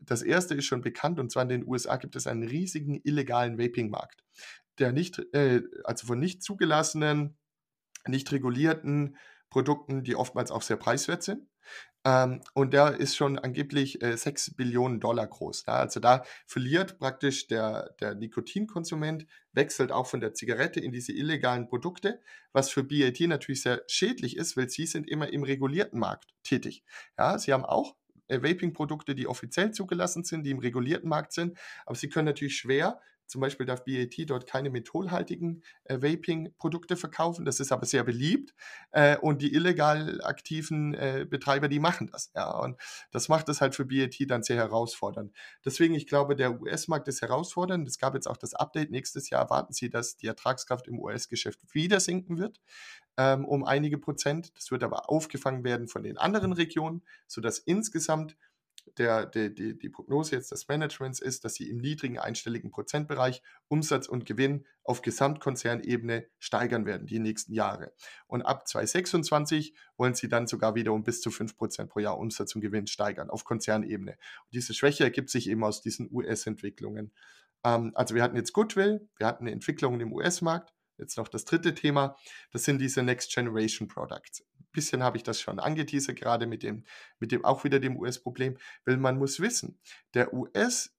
Das 0.00 0.22
erste 0.22 0.54
ist 0.54 0.64
schon 0.64 0.80
bekannt, 0.80 1.20
und 1.20 1.30
zwar 1.30 1.44
in 1.44 1.48
den 1.50 1.68
USA 1.68 1.96
gibt 1.96 2.16
es 2.16 2.26
einen 2.26 2.42
riesigen 2.42 3.00
illegalen 3.04 3.58
Vaping-Markt, 3.58 4.24
der 4.78 4.92
nicht, 4.92 5.22
äh, 5.32 5.62
also 5.84 6.06
von 6.06 6.18
nicht 6.18 6.42
zugelassenen, 6.42 7.38
nicht 8.06 8.32
regulierten 8.32 9.16
Produkten, 9.50 10.02
die 10.02 10.16
oftmals 10.16 10.50
auch 10.50 10.62
sehr 10.62 10.76
preiswert 10.76 11.22
sind, 11.22 11.46
ähm, 12.04 12.40
und 12.54 12.72
der 12.72 12.96
ist 12.96 13.14
schon 13.16 13.38
angeblich 13.38 14.02
äh, 14.02 14.16
6 14.16 14.54
Billionen 14.54 15.00
Dollar 15.00 15.26
groß. 15.26 15.64
Ja? 15.66 15.74
Also 15.74 16.00
da 16.00 16.24
verliert 16.46 16.98
praktisch 16.98 17.46
der, 17.46 17.94
der 18.00 18.14
Nikotinkonsument, 18.14 19.26
wechselt 19.52 19.92
auch 19.92 20.06
von 20.06 20.20
der 20.20 20.32
Zigarette 20.32 20.80
in 20.80 20.92
diese 20.92 21.12
illegalen 21.12 21.66
Produkte, 21.66 22.20
was 22.52 22.70
für 22.70 22.84
BAT 22.84 23.20
natürlich 23.20 23.62
sehr 23.62 23.82
schädlich 23.86 24.36
ist, 24.36 24.56
weil 24.56 24.70
sie 24.70 24.86
sind 24.86 25.08
immer 25.08 25.30
im 25.32 25.42
regulierten 25.42 25.98
Markt 25.98 26.34
tätig. 26.42 26.84
Ja, 27.18 27.38
sie 27.38 27.52
haben 27.52 27.66
auch 27.66 27.96
äh, 28.28 28.42
Vaping-Produkte, 28.42 29.14
die 29.14 29.26
offiziell 29.26 29.72
zugelassen 29.72 30.24
sind, 30.24 30.44
die 30.44 30.52
im 30.52 30.58
regulierten 30.58 31.08
Markt 31.08 31.32
sind, 31.32 31.58
aber 31.84 31.96
sie 31.96 32.08
können 32.08 32.26
natürlich 32.26 32.56
schwer 32.56 33.00
zum 33.30 33.40
Beispiel 33.40 33.64
darf 33.64 33.84
BAT 33.84 34.14
dort 34.26 34.46
keine 34.46 34.70
mentholhaltigen 34.70 35.62
äh, 35.84 36.02
Vaping-Produkte 36.02 36.96
verkaufen. 36.96 37.44
Das 37.44 37.60
ist 37.60 37.72
aber 37.72 37.86
sehr 37.86 38.04
beliebt. 38.04 38.54
Äh, 38.90 39.16
und 39.18 39.40
die 39.40 39.54
illegal 39.54 40.20
aktiven 40.22 40.94
äh, 40.94 41.26
Betreiber, 41.28 41.68
die 41.68 41.78
machen 41.78 42.08
das. 42.12 42.32
Ja, 42.34 42.50
und 42.58 42.76
das 43.12 43.28
macht 43.28 43.48
es 43.48 43.60
halt 43.60 43.74
für 43.74 43.86
BAT 43.86 44.16
dann 44.28 44.42
sehr 44.42 44.56
herausfordernd. 44.56 45.32
Deswegen, 45.64 45.94
ich 45.94 46.06
glaube, 46.06 46.36
der 46.36 46.60
US-Markt 46.60 47.08
ist 47.08 47.22
herausfordernd. 47.22 47.88
Es 47.88 47.98
gab 47.98 48.14
jetzt 48.14 48.26
auch 48.26 48.36
das 48.36 48.54
Update. 48.54 48.90
Nächstes 48.90 49.30
Jahr 49.30 49.42
erwarten 49.42 49.72
Sie, 49.72 49.88
dass 49.88 50.16
die 50.16 50.26
Ertragskraft 50.26 50.88
im 50.88 50.98
US-Geschäft 50.98 51.60
wieder 51.72 52.00
sinken 52.00 52.38
wird 52.38 52.60
ähm, 53.20 53.44
um 53.44 53.64
einige 53.64 53.98
Prozent. 53.98 54.52
Das 54.56 54.70
wird 54.70 54.82
aber 54.82 55.10
aufgefangen 55.10 55.62
werden 55.62 55.88
von 55.88 56.02
den 56.02 56.16
anderen 56.16 56.52
Regionen, 56.52 57.02
sodass 57.26 57.58
insgesamt 57.58 58.36
der, 58.98 59.26
der, 59.26 59.50
die, 59.50 59.78
die 59.78 59.88
Prognose 59.88 60.36
jetzt 60.36 60.50
des 60.52 60.68
Managements 60.68 61.20
ist, 61.20 61.44
dass 61.44 61.54
sie 61.54 61.68
im 61.68 61.78
niedrigen 61.78 62.18
einstelligen 62.18 62.70
Prozentbereich 62.70 63.42
Umsatz 63.68 64.08
und 64.08 64.26
Gewinn 64.26 64.66
auf 64.84 65.02
Gesamtkonzernebene 65.02 66.26
steigern 66.38 66.86
werden 66.86 67.06
die 67.06 67.18
nächsten 67.18 67.52
Jahre. 67.52 67.92
Und 68.26 68.42
ab 68.42 68.66
2026 68.66 69.74
wollen 69.96 70.14
sie 70.14 70.28
dann 70.28 70.46
sogar 70.46 70.74
wieder 70.74 70.92
um 70.92 71.04
bis 71.04 71.20
zu 71.20 71.30
5% 71.30 71.86
pro 71.86 72.00
Jahr 72.00 72.18
Umsatz 72.18 72.54
und 72.54 72.60
Gewinn 72.60 72.86
steigern 72.86 73.30
auf 73.30 73.44
Konzernebene. 73.44 74.12
Und 74.12 74.54
diese 74.54 74.74
Schwäche 74.74 75.04
ergibt 75.04 75.30
sich 75.30 75.48
eben 75.48 75.64
aus 75.64 75.80
diesen 75.80 76.08
US-Entwicklungen. 76.12 77.12
Ähm, 77.64 77.92
also 77.94 78.14
wir 78.14 78.22
hatten 78.22 78.36
jetzt 78.36 78.52
Goodwill, 78.52 79.08
wir 79.16 79.26
hatten 79.26 79.46
Entwicklungen 79.46 80.00
im 80.00 80.12
US-Markt. 80.12 80.72
Jetzt 80.98 81.16
noch 81.16 81.28
das 81.28 81.46
dritte 81.46 81.74
Thema, 81.74 82.16
das 82.52 82.64
sind 82.64 82.78
diese 82.78 83.02
Next 83.02 83.34
Generation 83.34 83.88
Products. 83.88 84.44
Bisschen 84.72 85.02
habe 85.02 85.16
ich 85.16 85.22
das 85.22 85.40
schon 85.40 85.58
angeteasert, 85.58 86.16
gerade 86.16 86.46
mit 86.46 86.62
dem, 86.62 86.84
mit 87.18 87.32
dem 87.32 87.44
auch 87.44 87.64
wieder 87.64 87.80
dem 87.80 87.96
US-Problem, 87.96 88.56
weil 88.84 88.96
man 88.96 89.18
muss 89.18 89.40
wissen, 89.40 89.80
der 90.14 90.32
US- 90.34 90.94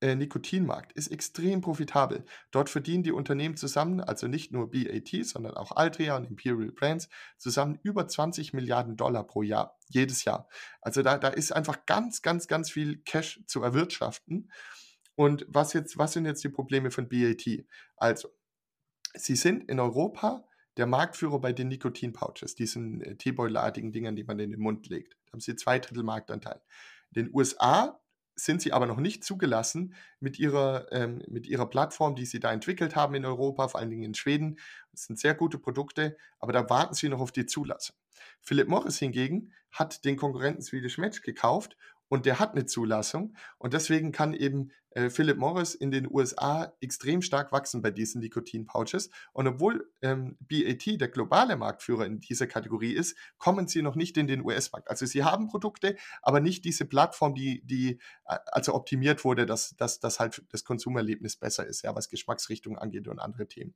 äh, 0.00 0.14
Nikotinmarkt 0.14 0.92
ist 0.92 1.08
extrem 1.08 1.60
profitabel. 1.60 2.24
Dort 2.50 2.70
verdienen 2.70 3.02
die 3.02 3.12
Unternehmen 3.12 3.56
zusammen, 3.56 4.00
also 4.00 4.28
nicht 4.28 4.52
nur 4.52 4.70
BAT, 4.70 5.08
sondern 5.24 5.56
auch 5.56 5.72
Altria 5.72 6.16
und 6.16 6.24
Imperial 6.24 6.70
Brands, 6.70 7.08
zusammen 7.36 7.78
über 7.82 8.06
20 8.06 8.52
Milliarden 8.52 8.96
Dollar 8.96 9.24
pro 9.24 9.42
Jahr, 9.42 9.76
jedes 9.88 10.24
Jahr. 10.24 10.48
Also 10.80 11.02
da, 11.02 11.18
da 11.18 11.28
ist 11.28 11.52
einfach 11.52 11.84
ganz, 11.86 12.22
ganz, 12.22 12.46
ganz 12.46 12.70
viel 12.70 12.98
Cash 12.98 13.42
zu 13.46 13.62
erwirtschaften. 13.62 14.52
Und 15.16 15.44
was, 15.48 15.72
jetzt, 15.72 15.98
was 15.98 16.12
sind 16.12 16.26
jetzt 16.26 16.44
die 16.44 16.48
Probleme 16.48 16.92
von 16.92 17.08
BAT? 17.08 17.64
Also, 17.96 18.28
sie 19.14 19.34
sind 19.34 19.68
in 19.68 19.80
Europa 19.80 20.47
der 20.78 20.86
Marktführer 20.86 21.40
bei 21.40 21.52
den 21.52 21.68
Nikotin-Pouches, 21.68 22.54
diesen 22.54 23.02
äh, 23.02 23.16
Teebeutelartigen 23.16 23.92
Dingern, 23.92 24.16
die 24.16 24.24
man 24.24 24.38
in 24.38 24.52
den 24.52 24.60
Mund 24.60 24.88
legt. 24.88 25.16
Da 25.26 25.32
haben 25.32 25.40
sie 25.40 25.56
zwei 25.56 25.78
Drittel 25.78 26.04
Marktanteil. 26.04 26.60
In 27.12 27.24
den 27.24 27.34
USA 27.34 28.00
sind 28.36 28.62
sie 28.62 28.72
aber 28.72 28.86
noch 28.86 28.98
nicht 28.98 29.24
zugelassen 29.24 29.94
mit 30.20 30.38
ihrer, 30.38 30.86
ähm, 30.92 31.22
mit 31.26 31.46
ihrer 31.48 31.66
Plattform, 31.66 32.14
die 32.14 32.24
sie 32.24 32.38
da 32.38 32.52
entwickelt 32.52 32.94
haben 32.94 33.14
in 33.16 33.24
Europa, 33.24 33.68
vor 33.68 33.80
allen 33.80 33.90
Dingen 33.90 34.04
in 34.04 34.14
Schweden. 34.14 34.58
Das 34.92 35.04
sind 35.04 35.18
sehr 35.18 35.34
gute 35.34 35.58
Produkte, 35.58 36.16
aber 36.38 36.52
da 36.52 36.70
warten 36.70 36.94
sie 36.94 37.08
noch 37.08 37.20
auf 37.20 37.32
die 37.32 37.46
Zulassung. 37.46 37.96
Philip 38.40 38.68
Morris 38.68 38.98
hingegen 38.98 39.52
hat 39.72 40.04
den 40.04 40.16
Konkurrenten 40.16 40.62
Swedish 40.62 40.98
Match 40.98 41.22
gekauft 41.22 41.76
und 42.08 42.26
der 42.26 42.38
hat 42.38 42.52
eine 42.52 42.66
Zulassung 42.66 43.36
und 43.58 43.74
deswegen 43.74 44.12
kann 44.12 44.34
eben 44.34 44.70
äh, 44.90 45.10
Philip 45.10 45.36
Morris 45.36 45.74
in 45.74 45.90
den 45.90 46.08
USA 46.10 46.72
extrem 46.80 47.22
stark 47.22 47.52
wachsen 47.52 47.82
bei 47.82 47.90
diesen 47.90 48.20
Nikotin-Pouches 48.20 49.10
und 49.32 49.46
obwohl 49.46 49.90
ähm, 50.02 50.36
BAT 50.40 51.00
der 51.00 51.08
globale 51.08 51.56
Marktführer 51.56 52.06
in 52.06 52.20
dieser 52.20 52.46
Kategorie 52.46 52.92
ist, 52.92 53.16
kommen 53.38 53.68
sie 53.68 53.82
noch 53.82 53.96
nicht 53.96 54.16
in 54.16 54.26
den 54.26 54.42
US-Markt. 54.44 54.88
Also 54.88 55.06
sie 55.06 55.24
haben 55.24 55.48
Produkte, 55.48 55.96
aber 56.22 56.40
nicht 56.40 56.64
diese 56.64 56.84
Plattform, 56.84 57.34
die, 57.34 57.62
die 57.64 57.98
äh, 58.26 58.38
also 58.46 58.74
optimiert 58.74 59.24
wurde, 59.24 59.46
dass, 59.46 59.76
dass, 59.76 60.00
dass 60.00 60.20
halt 60.20 60.42
das 60.50 60.64
Konsumerlebnis 60.64 61.36
besser 61.36 61.66
ist, 61.66 61.82
ja, 61.82 61.94
was 61.94 62.08
Geschmacksrichtung 62.08 62.78
angeht 62.78 63.08
und 63.08 63.18
andere 63.18 63.46
Themen. 63.46 63.74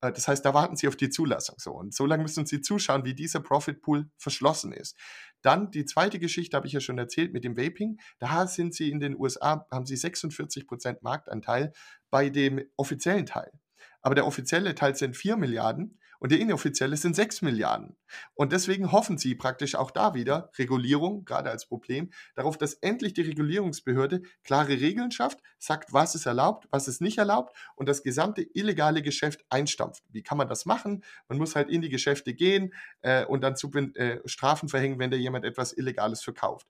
Äh, 0.00 0.12
das 0.12 0.26
heißt, 0.26 0.44
da 0.44 0.54
warten 0.54 0.76
sie 0.76 0.88
auf 0.88 0.96
die 0.96 1.10
Zulassung 1.10 1.56
so 1.58 1.72
und 1.72 1.94
so 1.94 2.04
lange 2.04 2.22
müssen 2.24 2.46
sie 2.46 2.60
zuschauen, 2.60 3.04
wie 3.04 3.14
dieser 3.14 3.40
Profit 3.40 3.80
Pool 3.80 4.10
verschlossen 4.16 4.72
ist. 4.72 4.96
Dann 5.42 5.70
die 5.70 5.84
zweite 5.84 6.18
Geschichte 6.18 6.56
habe 6.56 6.66
ich 6.66 6.72
ja 6.72 6.80
schon 6.80 6.98
erzählt 6.98 7.32
mit 7.32 7.44
dem 7.44 7.56
Vaping. 7.56 8.00
Da 8.18 8.48
sind 8.48 8.74
sie 8.74 8.90
in 8.90 8.98
den 8.98 9.16
USA, 9.16 9.66
haben 9.70 9.86
sie 9.86 9.96
46 9.96 10.47
Prozent 10.66 11.02
Marktanteil 11.02 11.72
bei 12.10 12.30
dem 12.30 12.64
offiziellen 12.76 13.26
Teil. 13.26 13.52
Aber 14.00 14.14
der 14.14 14.26
offizielle 14.26 14.74
Teil 14.74 14.94
sind 14.94 15.16
4 15.16 15.36
Milliarden 15.36 15.98
und 16.20 16.32
der 16.32 16.40
inoffizielle 16.40 16.96
sind 16.96 17.14
6 17.14 17.42
Milliarden. 17.42 17.96
Und 18.34 18.52
deswegen 18.52 18.92
hoffen 18.92 19.18
sie 19.18 19.34
praktisch 19.34 19.74
auch 19.74 19.90
da 19.90 20.14
wieder, 20.14 20.50
Regulierung, 20.58 21.24
gerade 21.24 21.50
als 21.50 21.66
Problem, 21.66 22.10
darauf, 22.34 22.58
dass 22.58 22.74
endlich 22.74 23.14
die 23.14 23.22
Regulierungsbehörde 23.22 24.22
klare 24.42 24.80
Regeln 24.80 25.10
schafft, 25.10 25.40
sagt, 25.58 25.92
was 25.92 26.14
ist 26.14 26.26
erlaubt, 26.26 26.66
was 26.70 26.88
ist 26.88 27.00
nicht 27.00 27.18
erlaubt 27.18 27.56
und 27.76 27.88
das 27.88 28.02
gesamte 28.02 28.42
illegale 28.42 29.02
Geschäft 29.02 29.44
einstampft. 29.48 30.02
Wie 30.08 30.22
kann 30.22 30.38
man 30.38 30.48
das 30.48 30.66
machen? 30.66 31.04
Man 31.28 31.38
muss 31.38 31.54
halt 31.54 31.68
in 31.68 31.82
die 31.82 31.88
Geschäfte 31.88 32.34
gehen 32.34 32.74
äh, 33.02 33.24
und 33.24 33.42
dann 33.42 33.56
zu, 33.56 33.70
äh, 33.72 34.20
Strafen 34.24 34.68
verhängen, 34.68 34.98
wenn 34.98 35.10
da 35.10 35.16
jemand 35.16 35.44
etwas 35.44 35.72
Illegales 35.72 36.22
verkauft. 36.22 36.66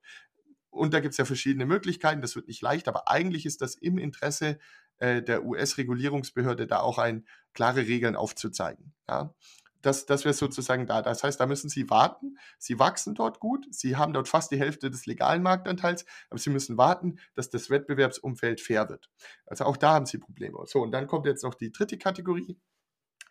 Und 0.69 0.93
da 0.93 0.99
gibt 0.99 1.13
es 1.13 1.17
ja 1.17 1.25
verschiedene 1.25 1.65
Möglichkeiten, 1.65 2.21
das 2.21 2.35
wird 2.35 2.47
nicht 2.47 2.61
leicht, 2.61 2.87
aber 2.87 3.09
eigentlich 3.09 3.45
ist 3.45 3.61
das 3.61 3.75
im 3.75 3.97
Interesse 3.97 4.59
äh, 4.97 5.21
der 5.21 5.45
US-Regulierungsbehörde 5.45 6.67
da 6.67 6.79
auch 6.79 6.97
ein 6.97 7.25
klare 7.53 7.87
Regeln 7.87 8.15
aufzuzeigen. 8.15 8.93
Ja. 9.07 9.33
Das, 9.81 10.05
das 10.05 10.25
wäre 10.25 10.33
sozusagen 10.33 10.87
da. 10.87 11.01
Das 11.01 11.23
heißt, 11.23 11.39
da 11.39 11.45
müssen 11.45 11.69
Sie 11.69 11.89
warten. 11.89 12.37
Sie 12.57 12.79
wachsen 12.79 13.15
dort 13.15 13.39
gut. 13.39 13.65
Sie 13.71 13.95
haben 13.95 14.11
dort 14.11 14.27
fast 14.27 14.51
die 14.51 14.59
Hälfte 14.59 14.91
des 14.91 15.05
legalen 15.05 15.41
Marktanteils, 15.41 16.05
aber 16.29 16.37
Sie 16.37 16.49
müssen 16.49 16.77
warten, 16.77 17.17
dass 17.33 17.49
das 17.49 17.69
Wettbewerbsumfeld 17.69 18.59
fair 18.59 18.89
wird. 18.89 19.09
Also 19.45 19.63
auch 19.63 19.77
da 19.77 19.93
haben 19.93 20.05
Sie 20.05 20.17
Probleme. 20.17 20.59
So, 20.65 20.81
und 20.81 20.91
dann 20.91 21.07
kommt 21.07 21.25
jetzt 21.25 21.43
noch 21.43 21.55
die 21.55 21.71
dritte 21.71 21.97
Kategorie. 21.97 22.59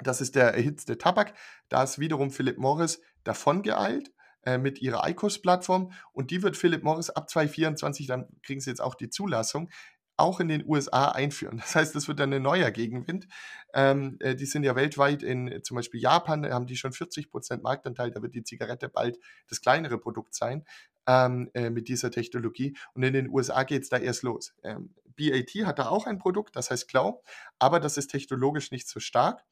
Das 0.01 0.21
ist 0.21 0.37
der 0.37 0.55
erhitzte 0.55 0.97
Tabak. 0.97 1.35
Da 1.69 1.83
ist 1.83 1.99
wiederum 1.99 2.31
Philip 2.31 2.57
Morris 2.57 3.01
davon 3.25 3.63
geeilt 3.63 4.13
äh, 4.43 4.59
mit 4.59 4.81
ihrer 4.81 5.09
ICOS-Plattform 5.09 5.93
und 6.13 6.31
die 6.31 6.43
wird 6.43 6.57
Philip 6.57 6.83
Morris 6.83 7.11
ab 7.11 7.29
2024, 7.29 8.07
dann 8.07 8.29
kriegen 8.43 8.61
sie 8.61 8.71
jetzt 8.71 8.81
auch 8.81 8.95
die 8.95 9.11
Zulassung, 9.11 9.71
auch 10.19 10.41
in 10.41 10.49
den 10.49 10.65
USA 10.67 11.11
einführen. 11.11 11.59
Das 11.59 11.75
heißt, 11.75 11.95
das 11.95 12.09
wird 12.09 12.19
dann 12.21 12.33
ein 12.33 12.43
neuer 12.43 12.71
Gegenwind. 12.71 13.29
Ähm, 13.73 14.17
äh, 14.21 14.35
die 14.35 14.47
sind 14.47 14.65
ja 14.65 14.75
weltweit 14.75 15.23
in 15.23 15.49
äh, 15.49 15.63
zum 15.63 15.77
Beispiel 15.77 16.01
Japan, 16.01 16.45
haben 16.53 16.67
die 16.67 16.77
schon 16.77 16.93
40 16.93 17.31
Prozent 17.31 17.63
Marktanteil. 17.63 18.11
Da 18.11 18.21
wird 18.21 18.35
die 18.35 18.43
Zigarette 18.43 18.89
bald 18.89 19.19
das 19.49 19.61
kleinere 19.61 19.99
Produkt 19.99 20.35
sein 20.35 20.65
ähm, 21.07 21.51
äh, 21.55 21.71
mit 21.71 21.89
dieser 21.89 22.11
Technologie. 22.11 22.77
Und 22.95 23.05
in 23.05 23.13
den 23.13 23.31
USA 23.31 23.63
geht 23.63 23.83
es 23.83 23.89
da 23.89 23.97
erst 23.97 24.23
los. 24.25 24.55
Ähm, 24.65 24.95
BAT 25.17 25.51
hat 25.67 25.79
da 25.79 25.89
auch 25.89 26.07
ein 26.07 26.19
Produkt, 26.19 26.57
das 26.57 26.71
heißt 26.71 26.89
Clow, 26.89 27.23
aber 27.59 27.81
das 27.81 27.97
ist 27.97 28.09
technologisch 28.09 28.71
nicht 28.71 28.89
so 28.89 29.01
stark. 29.01 29.45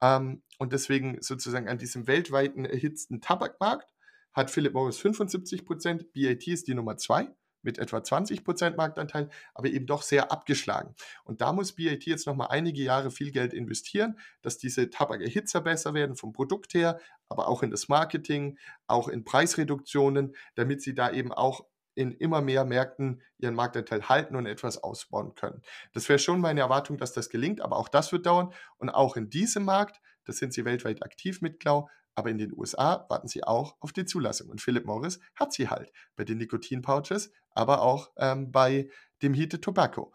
Ähm, 0.00 0.42
und 0.58 0.72
deswegen 0.72 1.18
sozusagen 1.20 1.68
an 1.68 1.78
diesem 1.78 2.06
weltweiten 2.06 2.64
erhitzten 2.64 3.20
Tabakmarkt 3.20 3.93
hat 4.34 4.50
Philip 4.50 4.74
Morris 4.74 4.98
75 4.98 5.64
Prozent, 5.64 6.12
BAT 6.12 6.46
ist 6.46 6.68
die 6.68 6.74
Nummer 6.74 6.96
zwei 6.96 7.30
mit 7.64 7.78
etwa 7.78 8.04
20 8.04 8.44
Prozent 8.44 8.76
Marktanteil, 8.76 9.30
aber 9.54 9.68
eben 9.68 9.86
doch 9.86 10.02
sehr 10.02 10.30
abgeschlagen. 10.30 10.94
Und 11.24 11.40
da 11.40 11.52
muss 11.52 11.72
BAT 11.72 12.04
jetzt 12.04 12.26
nochmal 12.26 12.48
einige 12.50 12.82
Jahre 12.82 13.10
viel 13.10 13.32
Geld 13.32 13.54
investieren, 13.54 14.18
dass 14.42 14.58
diese 14.58 14.90
Tabakerhitzer 14.90 15.62
besser 15.62 15.94
werden 15.94 16.14
vom 16.14 16.32
Produkt 16.32 16.74
her, 16.74 17.00
aber 17.28 17.48
auch 17.48 17.62
in 17.62 17.70
das 17.70 17.88
Marketing, 17.88 18.58
auch 18.86 19.08
in 19.08 19.24
Preisreduktionen, 19.24 20.36
damit 20.54 20.82
sie 20.82 20.94
da 20.94 21.10
eben 21.10 21.32
auch 21.32 21.64
in 21.94 22.12
immer 22.12 22.40
mehr 22.40 22.64
Märkten 22.64 23.22
ihren 23.38 23.54
Marktanteil 23.54 24.08
halten 24.08 24.36
und 24.36 24.46
etwas 24.46 24.82
ausbauen 24.82 25.34
können. 25.34 25.62
Das 25.92 26.08
wäre 26.08 26.18
schon 26.18 26.40
meine 26.40 26.60
Erwartung, 26.60 26.98
dass 26.98 27.12
das 27.12 27.30
gelingt, 27.30 27.60
aber 27.60 27.76
auch 27.76 27.88
das 27.88 28.12
wird 28.12 28.26
dauern. 28.26 28.52
Und 28.78 28.90
auch 28.90 29.16
in 29.16 29.30
diesem 29.30 29.64
Markt, 29.64 30.00
das 30.24 30.38
sind 30.38 30.52
sie 30.52 30.64
weltweit 30.64 31.04
aktiv 31.04 31.40
mit 31.40 31.60
Klau, 31.60 31.88
aber 32.14 32.30
in 32.30 32.38
den 32.38 32.52
USA 32.52 33.06
warten 33.08 33.28
sie 33.28 33.44
auch 33.44 33.76
auf 33.80 33.92
die 33.92 34.04
Zulassung. 34.04 34.48
Und 34.48 34.60
Philip 34.60 34.84
Morris 34.84 35.18
hat 35.34 35.52
sie 35.52 35.68
halt 35.68 35.92
bei 36.16 36.24
den 36.24 36.38
Nikotin-Pouches, 36.38 37.32
aber 37.50 37.82
auch 37.82 38.12
ähm, 38.16 38.52
bei 38.52 38.88
dem 39.22 39.34
Heated 39.34 39.62
Tobacco. 39.62 40.12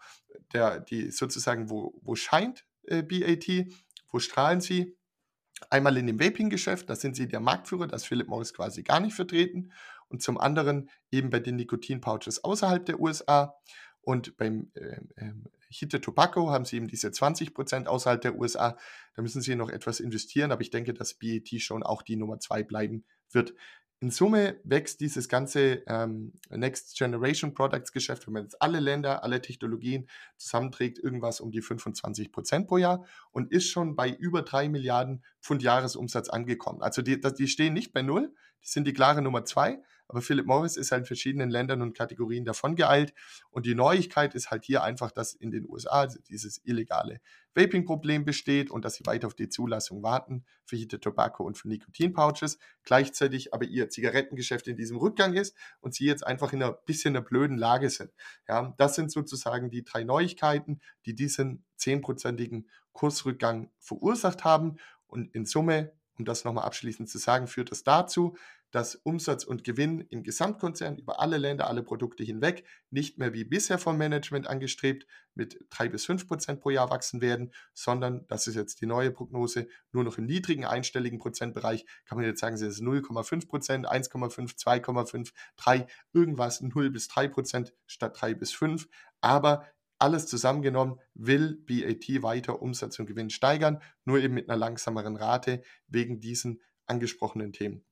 Der, 0.52 0.80
die 0.80 1.10
sozusagen, 1.10 1.70
wo, 1.70 1.98
wo 2.02 2.14
scheint 2.14 2.64
äh, 2.84 3.02
BAT, 3.02 3.66
wo 4.10 4.18
strahlen 4.18 4.60
sie? 4.60 4.96
Einmal 5.68 5.98
in 5.98 6.06
dem 6.06 6.18
Vaping-Geschäft, 6.18 6.88
da 6.88 6.96
sind 6.96 7.16
sie 7.16 7.28
der 7.28 7.40
Marktführer, 7.40 7.86
das 7.86 8.04
Philip 8.04 8.28
Morris 8.28 8.54
quasi 8.54 8.82
gar 8.82 9.00
nicht 9.00 9.14
vertreten. 9.14 9.72
Und 10.08 10.22
zum 10.22 10.38
anderen 10.38 10.88
eben 11.10 11.30
bei 11.30 11.38
den 11.38 11.56
Nikotin-Pouches 11.56 12.42
außerhalb 12.42 12.84
der 12.86 12.98
USA. 12.98 13.54
Und 14.00 14.36
beim 14.38 14.72
äh, 14.74 15.00
Hite 15.70 16.00
Tobacco 16.00 16.50
haben 16.50 16.64
sie 16.64 16.76
eben 16.76 16.88
diese 16.88 17.12
20 17.12 17.54
Prozent 17.54 17.88
außerhalb 17.88 18.20
der 18.20 18.36
USA. 18.36 18.76
Da 19.14 19.22
müssen 19.22 19.40
sie 19.40 19.54
noch 19.54 19.70
etwas 19.70 20.00
investieren, 20.00 20.52
aber 20.52 20.62
ich 20.62 20.70
denke, 20.70 20.92
dass 20.92 21.14
BAT 21.14 21.48
schon 21.60 21.82
auch 21.82 22.02
die 22.02 22.16
Nummer 22.16 22.40
zwei 22.40 22.62
bleiben 22.62 23.04
wird. 23.30 23.54
In 24.02 24.10
Summe 24.10 24.58
wächst 24.64 25.00
dieses 25.00 25.28
ganze 25.28 25.82
ähm, 25.86 26.32
Next 26.48 26.96
Generation 26.96 27.52
Products 27.52 27.92
Geschäft, 27.92 28.26
wenn 28.26 28.32
man 28.32 28.44
jetzt 28.44 28.62
alle 28.62 28.80
Länder, 28.80 29.22
alle 29.22 29.42
Technologien 29.42 30.08
zusammenträgt, 30.38 30.98
irgendwas 30.98 31.38
um 31.40 31.50
die 31.50 31.60
25 31.60 32.32
Prozent 32.32 32.66
pro 32.66 32.78
Jahr 32.78 33.04
und 33.30 33.52
ist 33.52 33.68
schon 33.68 33.96
bei 33.96 34.08
über 34.08 34.40
drei 34.40 34.70
Milliarden 34.70 35.22
Pfund 35.40 35.62
Jahresumsatz 35.62 36.28
angekommen. 36.28 36.82
Also 36.82 37.02
die, 37.02 37.20
die 37.20 37.48
stehen 37.48 37.74
nicht 37.74 37.92
bei 37.92 38.02
null, 38.02 38.34
die 38.62 38.68
sind 38.68 38.86
die 38.86 38.92
klare 38.92 39.22
Nummer 39.22 39.44
zwei, 39.44 39.80
aber 40.10 40.22
Philip 40.22 40.44
Morris 40.44 40.76
ist 40.76 40.90
halt 40.90 41.02
in 41.02 41.06
verschiedenen 41.06 41.50
Ländern 41.50 41.82
und 41.82 41.96
Kategorien 41.96 42.44
davon 42.44 42.74
geeilt. 42.74 43.14
Und 43.50 43.64
die 43.64 43.76
Neuigkeit 43.76 44.34
ist 44.34 44.50
halt 44.50 44.64
hier 44.64 44.82
einfach, 44.82 45.12
dass 45.12 45.34
in 45.34 45.52
den 45.52 45.68
USA 45.68 46.08
dieses 46.08 46.60
illegale 46.64 47.20
Vaping-Problem 47.54 48.24
besteht 48.24 48.72
und 48.72 48.84
dass 48.84 48.94
sie 48.94 49.06
weiter 49.06 49.28
auf 49.28 49.34
die 49.34 49.48
Zulassung 49.48 50.02
warten 50.02 50.44
für 50.64 50.74
Heated 50.74 51.02
Tobacco 51.02 51.44
und 51.44 51.56
für 51.56 51.68
Nikotin-Pouches. 51.68 52.58
Gleichzeitig 52.82 53.54
aber 53.54 53.66
ihr 53.66 53.88
Zigarettengeschäft 53.88 54.66
in 54.66 54.76
diesem 54.76 54.96
Rückgang 54.96 55.34
ist 55.34 55.56
und 55.80 55.94
sie 55.94 56.06
jetzt 56.06 56.26
einfach 56.26 56.52
in 56.52 56.60
einer 56.60 56.72
bisschen 56.72 57.14
einer 57.14 57.24
blöden 57.24 57.56
Lage 57.56 57.88
sind. 57.88 58.10
Ja, 58.48 58.74
das 58.78 58.96
sind 58.96 59.12
sozusagen 59.12 59.70
die 59.70 59.84
drei 59.84 60.02
Neuigkeiten, 60.02 60.80
die 61.06 61.14
diesen 61.14 61.64
zehnprozentigen 61.76 62.68
Kursrückgang 62.92 63.70
verursacht 63.78 64.42
haben. 64.42 64.78
Und 65.10 65.34
in 65.34 65.44
Summe, 65.44 65.92
um 66.18 66.24
das 66.24 66.44
nochmal 66.44 66.64
abschließend 66.64 67.08
zu 67.08 67.18
sagen, 67.18 67.46
führt 67.46 67.70
das 67.70 67.82
dazu, 67.82 68.36
dass 68.70 68.94
Umsatz 68.94 69.44
und 69.44 69.64
Gewinn 69.64 70.00
im 70.10 70.22
Gesamtkonzern 70.22 70.96
über 70.96 71.20
alle 71.20 71.38
Länder, 71.38 71.66
alle 71.66 71.82
Produkte 71.82 72.22
hinweg 72.22 72.64
nicht 72.90 73.18
mehr 73.18 73.32
wie 73.32 73.44
bisher 73.44 73.78
vom 73.78 73.96
Management 73.98 74.46
angestrebt 74.46 75.06
mit 75.34 75.58
drei 75.70 75.88
bis 75.88 76.06
fünf 76.06 76.26
Prozent 76.28 76.60
pro 76.60 76.70
Jahr 76.70 76.90
wachsen 76.90 77.20
werden, 77.20 77.52
sondern 77.74 78.26
das 78.28 78.46
ist 78.46 78.54
jetzt 78.54 78.80
die 78.80 78.86
neue 78.86 79.10
Prognose, 79.10 79.66
nur 79.92 80.04
noch 80.04 80.18
im 80.18 80.26
niedrigen 80.26 80.64
einstelligen 80.64 81.18
Prozentbereich 81.18 81.84
kann 82.04 82.18
man 82.18 82.26
jetzt 82.26 82.40
sagen, 82.40 82.54
es 82.54 82.62
ist 82.62 82.80
0,5 82.80 83.48
Prozent, 83.48 83.88
1,5, 83.88 84.56
2,5, 84.56 85.32
3, 85.56 85.86
irgendwas 86.12 86.60
0 86.60 86.90
bis 86.90 87.08
3 87.08 87.28
Prozent 87.28 87.72
statt 87.86 88.20
3 88.20 88.34
bis 88.34 88.52
5. 88.52 88.88
Aber 89.20 89.66
alles 90.00 90.26
zusammengenommen 90.26 90.98
will 91.14 91.62
BAT 91.66 92.22
weiter 92.22 92.62
Umsatz 92.62 92.98
und 92.98 93.06
Gewinn 93.06 93.30
steigern, 93.30 93.80
nur 94.04 94.18
eben 94.18 94.34
mit 94.34 94.48
einer 94.48 94.58
langsameren 94.58 95.16
Rate 95.16 95.62
wegen 95.88 96.20
diesen 96.20 96.60
angesprochenen 96.86 97.52
Themen. 97.52 97.84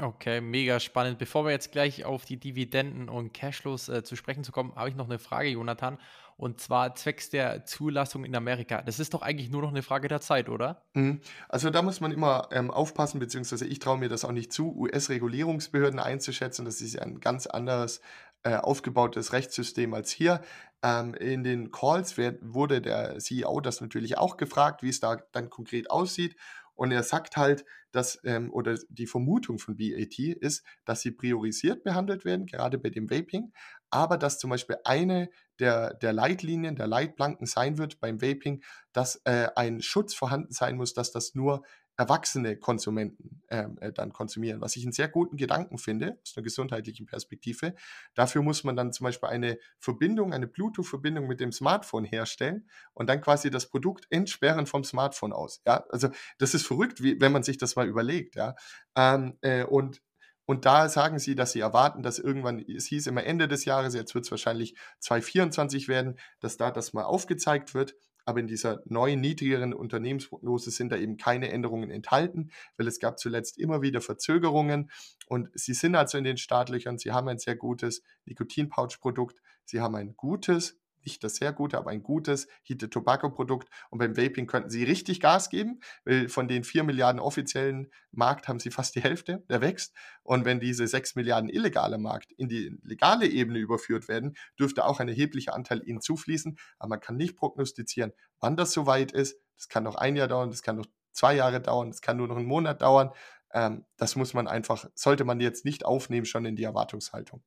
Okay, 0.00 0.40
mega 0.40 0.80
spannend. 0.80 1.18
Bevor 1.18 1.44
wir 1.44 1.52
jetzt 1.52 1.70
gleich 1.70 2.04
auf 2.04 2.24
die 2.24 2.36
Dividenden 2.36 3.08
und 3.08 3.32
Cashflows 3.32 3.88
äh, 3.88 4.02
zu 4.02 4.16
sprechen 4.16 4.42
zu 4.42 4.50
kommen, 4.50 4.74
habe 4.74 4.88
ich 4.88 4.96
noch 4.96 5.04
eine 5.04 5.20
Frage, 5.20 5.50
Jonathan. 5.50 5.98
Und 6.36 6.60
zwar 6.60 6.96
zwecks 6.96 7.30
der 7.30 7.64
Zulassung 7.64 8.24
in 8.24 8.34
Amerika. 8.34 8.82
Das 8.82 8.98
ist 8.98 9.14
doch 9.14 9.22
eigentlich 9.22 9.50
nur 9.50 9.62
noch 9.62 9.68
eine 9.68 9.84
Frage 9.84 10.08
der 10.08 10.20
Zeit, 10.20 10.48
oder? 10.48 10.82
Mhm. 10.94 11.20
Also 11.48 11.70
da 11.70 11.80
muss 11.80 12.00
man 12.00 12.10
immer 12.10 12.48
ähm, 12.50 12.72
aufpassen, 12.72 13.20
beziehungsweise 13.20 13.66
ich 13.66 13.78
traue 13.78 13.98
mir 13.98 14.08
das 14.08 14.24
auch 14.24 14.32
nicht 14.32 14.52
zu, 14.52 14.74
US-Regulierungsbehörden 14.74 16.00
einzuschätzen. 16.00 16.64
Das 16.64 16.80
ist 16.80 16.94
ja 16.94 17.02
ein 17.02 17.20
ganz 17.20 17.46
anderes 17.46 18.00
äh, 18.44 18.56
aufgebautes 18.56 19.32
Rechtssystem 19.32 19.94
als 19.94 20.10
hier. 20.10 20.42
Ähm, 20.82 21.14
in 21.14 21.44
den 21.44 21.70
Calls 21.70 22.16
werd, 22.16 22.38
wurde 22.42 22.80
der 22.80 23.18
CEO 23.18 23.60
das 23.60 23.80
natürlich 23.80 24.18
auch 24.18 24.36
gefragt, 24.36 24.82
wie 24.82 24.90
es 24.90 25.00
da 25.00 25.16
dann 25.32 25.50
konkret 25.50 25.90
aussieht. 25.90 26.36
Und 26.74 26.90
er 26.90 27.02
sagt 27.02 27.36
halt, 27.36 27.64
dass, 27.92 28.18
ähm, 28.24 28.52
oder 28.52 28.76
die 28.88 29.06
Vermutung 29.06 29.58
von 29.58 29.76
BAT 29.76 30.18
ist, 30.18 30.64
dass 30.84 31.00
sie 31.00 31.12
priorisiert 31.12 31.84
behandelt 31.84 32.24
werden, 32.24 32.46
gerade 32.46 32.78
bei 32.78 32.90
dem 32.90 33.08
Vaping, 33.08 33.52
aber 33.90 34.18
dass 34.18 34.38
zum 34.38 34.50
Beispiel 34.50 34.76
eine 34.84 35.30
der, 35.60 35.94
der 35.94 36.12
Leitlinien, 36.12 36.74
der 36.74 36.88
Leitplanken 36.88 37.46
sein 37.46 37.78
wird 37.78 38.00
beim 38.00 38.20
Vaping, 38.20 38.62
dass 38.92 39.20
äh, 39.24 39.48
ein 39.54 39.80
Schutz 39.80 40.14
vorhanden 40.14 40.52
sein 40.52 40.76
muss, 40.76 40.94
dass 40.94 41.12
das 41.12 41.36
nur 41.36 41.62
erwachsene 41.96 42.56
Konsumenten 42.56 43.42
ähm, 43.48 43.78
äh, 43.80 43.92
dann 43.92 44.12
konsumieren, 44.12 44.60
was 44.60 44.76
ich 44.76 44.84
einen 44.84 44.92
sehr 44.92 45.08
guten 45.08 45.36
Gedanken 45.36 45.78
finde, 45.78 46.18
aus 46.22 46.36
einer 46.36 46.44
gesundheitlichen 46.44 47.06
Perspektive. 47.06 47.74
Dafür 48.14 48.42
muss 48.42 48.64
man 48.64 48.76
dann 48.76 48.92
zum 48.92 49.04
Beispiel 49.04 49.28
eine 49.28 49.58
Verbindung, 49.78 50.32
eine 50.32 50.46
Bluetooth-Verbindung 50.46 51.26
mit 51.26 51.40
dem 51.40 51.52
Smartphone 51.52 52.04
herstellen 52.04 52.68
und 52.94 53.08
dann 53.08 53.20
quasi 53.20 53.50
das 53.50 53.68
Produkt 53.68 54.06
entsperren 54.10 54.66
vom 54.66 54.84
Smartphone 54.84 55.32
aus. 55.32 55.62
Ja, 55.66 55.84
also 55.90 56.08
das 56.38 56.54
ist 56.54 56.66
verrückt, 56.66 57.02
wie, 57.02 57.20
wenn 57.20 57.32
man 57.32 57.42
sich 57.42 57.58
das 57.58 57.76
mal 57.76 57.86
überlegt. 57.86 58.34
Ja, 58.34 58.56
ähm, 58.96 59.38
äh, 59.42 59.64
und 59.64 60.02
und 60.46 60.66
da 60.66 60.88
sagen 60.88 61.18
sie, 61.18 61.34
dass 61.34 61.52
sie 61.52 61.60
erwarten, 61.60 62.02
dass 62.02 62.18
irgendwann, 62.18 62.58
es 62.58 62.84
hieß 62.86 63.06
immer 63.06 63.24
Ende 63.24 63.48
des 63.48 63.64
Jahres, 63.64 63.94
jetzt 63.94 64.14
wird 64.14 64.26
es 64.26 64.30
wahrscheinlich 64.30 64.76
2024 65.00 65.88
werden, 65.88 66.18
dass 66.40 66.58
da 66.58 66.70
das 66.70 66.92
mal 66.92 67.04
aufgezeigt 67.04 67.74
wird 67.74 67.94
aber 68.24 68.40
in 68.40 68.46
dieser 68.46 68.82
neuen, 68.86 69.20
niedrigeren 69.20 69.74
Unternehmensprognose 69.74 70.70
sind 70.70 70.90
da 70.90 70.96
eben 70.96 71.16
keine 71.16 71.50
Änderungen 71.50 71.90
enthalten, 71.90 72.50
weil 72.76 72.86
es 72.86 72.98
gab 72.98 73.18
zuletzt 73.18 73.58
immer 73.58 73.82
wieder 73.82 74.00
Verzögerungen. 74.00 74.90
Und 75.26 75.48
sie 75.54 75.74
sind 75.74 75.94
also 75.94 76.18
in 76.18 76.24
den 76.24 76.36
Startlöchern, 76.36 76.98
sie 76.98 77.12
haben 77.12 77.28
ein 77.28 77.38
sehr 77.38 77.56
gutes 77.56 78.02
Nikotin-Pouch-Produkt, 78.24 79.40
sie 79.64 79.80
haben 79.80 79.94
ein 79.94 80.16
gutes 80.16 80.80
nicht 81.04 81.24
das 81.24 81.36
sehr 81.36 81.52
gute, 81.52 81.78
aber 81.78 81.90
ein 81.90 82.02
gutes 82.02 82.48
Heated 82.62 82.92
Tobacco 82.92 83.30
Produkt. 83.30 83.68
Und 83.90 83.98
beim 83.98 84.16
Vaping 84.16 84.46
könnten 84.46 84.70
sie 84.70 84.84
richtig 84.84 85.20
Gas 85.20 85.50
geben, 85.50 85.80
weil 86.04 86.28
von 86.28 86.48
den 86.48 86.64
4 86.64 86.84
Milliarden 86.84 87.20
offiziellen 87.20 87.90
Markt 88.10 88.48
haben 88.48 88.60
sie 88.60 88.70
fast 88.70 88.94
die 88.94 89.02
Hälfte, 89.02 89.44
der 89.48 89.60
wächst. 89.60 89.94
Und 90.22 90.44
wenn 90.44 90.60
diese 90.60 90.86
6 90.86 91.14
Milliarden 91.16 91.48
illegale 91.48 91.98
Markt 91.98 92.32
in 92.32 92.48
die 92.48 92.76
legale 92.82 93.26
Ebene 93.26 93.58
überführt 93.58 94.08
werden, 94.08 94.34
dürfte 94.58 94.84
auch 94.84 95.00
ein 95.00 95.08
erheblicher 95.08 95.54
Anteil 95.54 95.82
ihnen 95.86 96.00
zufließen. 96.00 96.58
Aber 96.78 96.90
man 96.90 97.00
kann 97.00 97.16
nicht 97.16 97.36
prognostizieren, 97.36 98.12
wann 98.40 98.56
das 98.56 98.72
soweit 98.72 99.12
ist. 99.12 99.38
Das 99.56 99.68
kann 99.68 99.84
noch 99.84 99.94
ein 99.94 100.16
Jahr 100.16 100.28
dauern, 100.28 100.50
das 100.50 100.62
kann 100.62 100.76
noch 100.76 100.86
zwei 101.12 101.34
Jahre 101.34 101.60
dauern, 101.60 101.90
das 101.90 102.00
kann 102.00 102.16
nur 102.16 102.28
noch 102.28 102.36
einen 102.36 102.46
Monat 102.46 102.82
dauern. 102.82 103.10
Ähm, 103.52 103.84
das 103.96 104.16
muss 104.16 104.34
man 104.34 104.48
einfach, 104.48 104.86
sollte 104.94 105.24
man 105.24 105.40
jetzt 105.40 105.64
nicht 105.64 105.84
aufnehmen, 105.84 106.26
schon 106.26 106.44
in 106.44 106.56
die 106.56 106.64
Erwartungshaltung. 106.64 107.42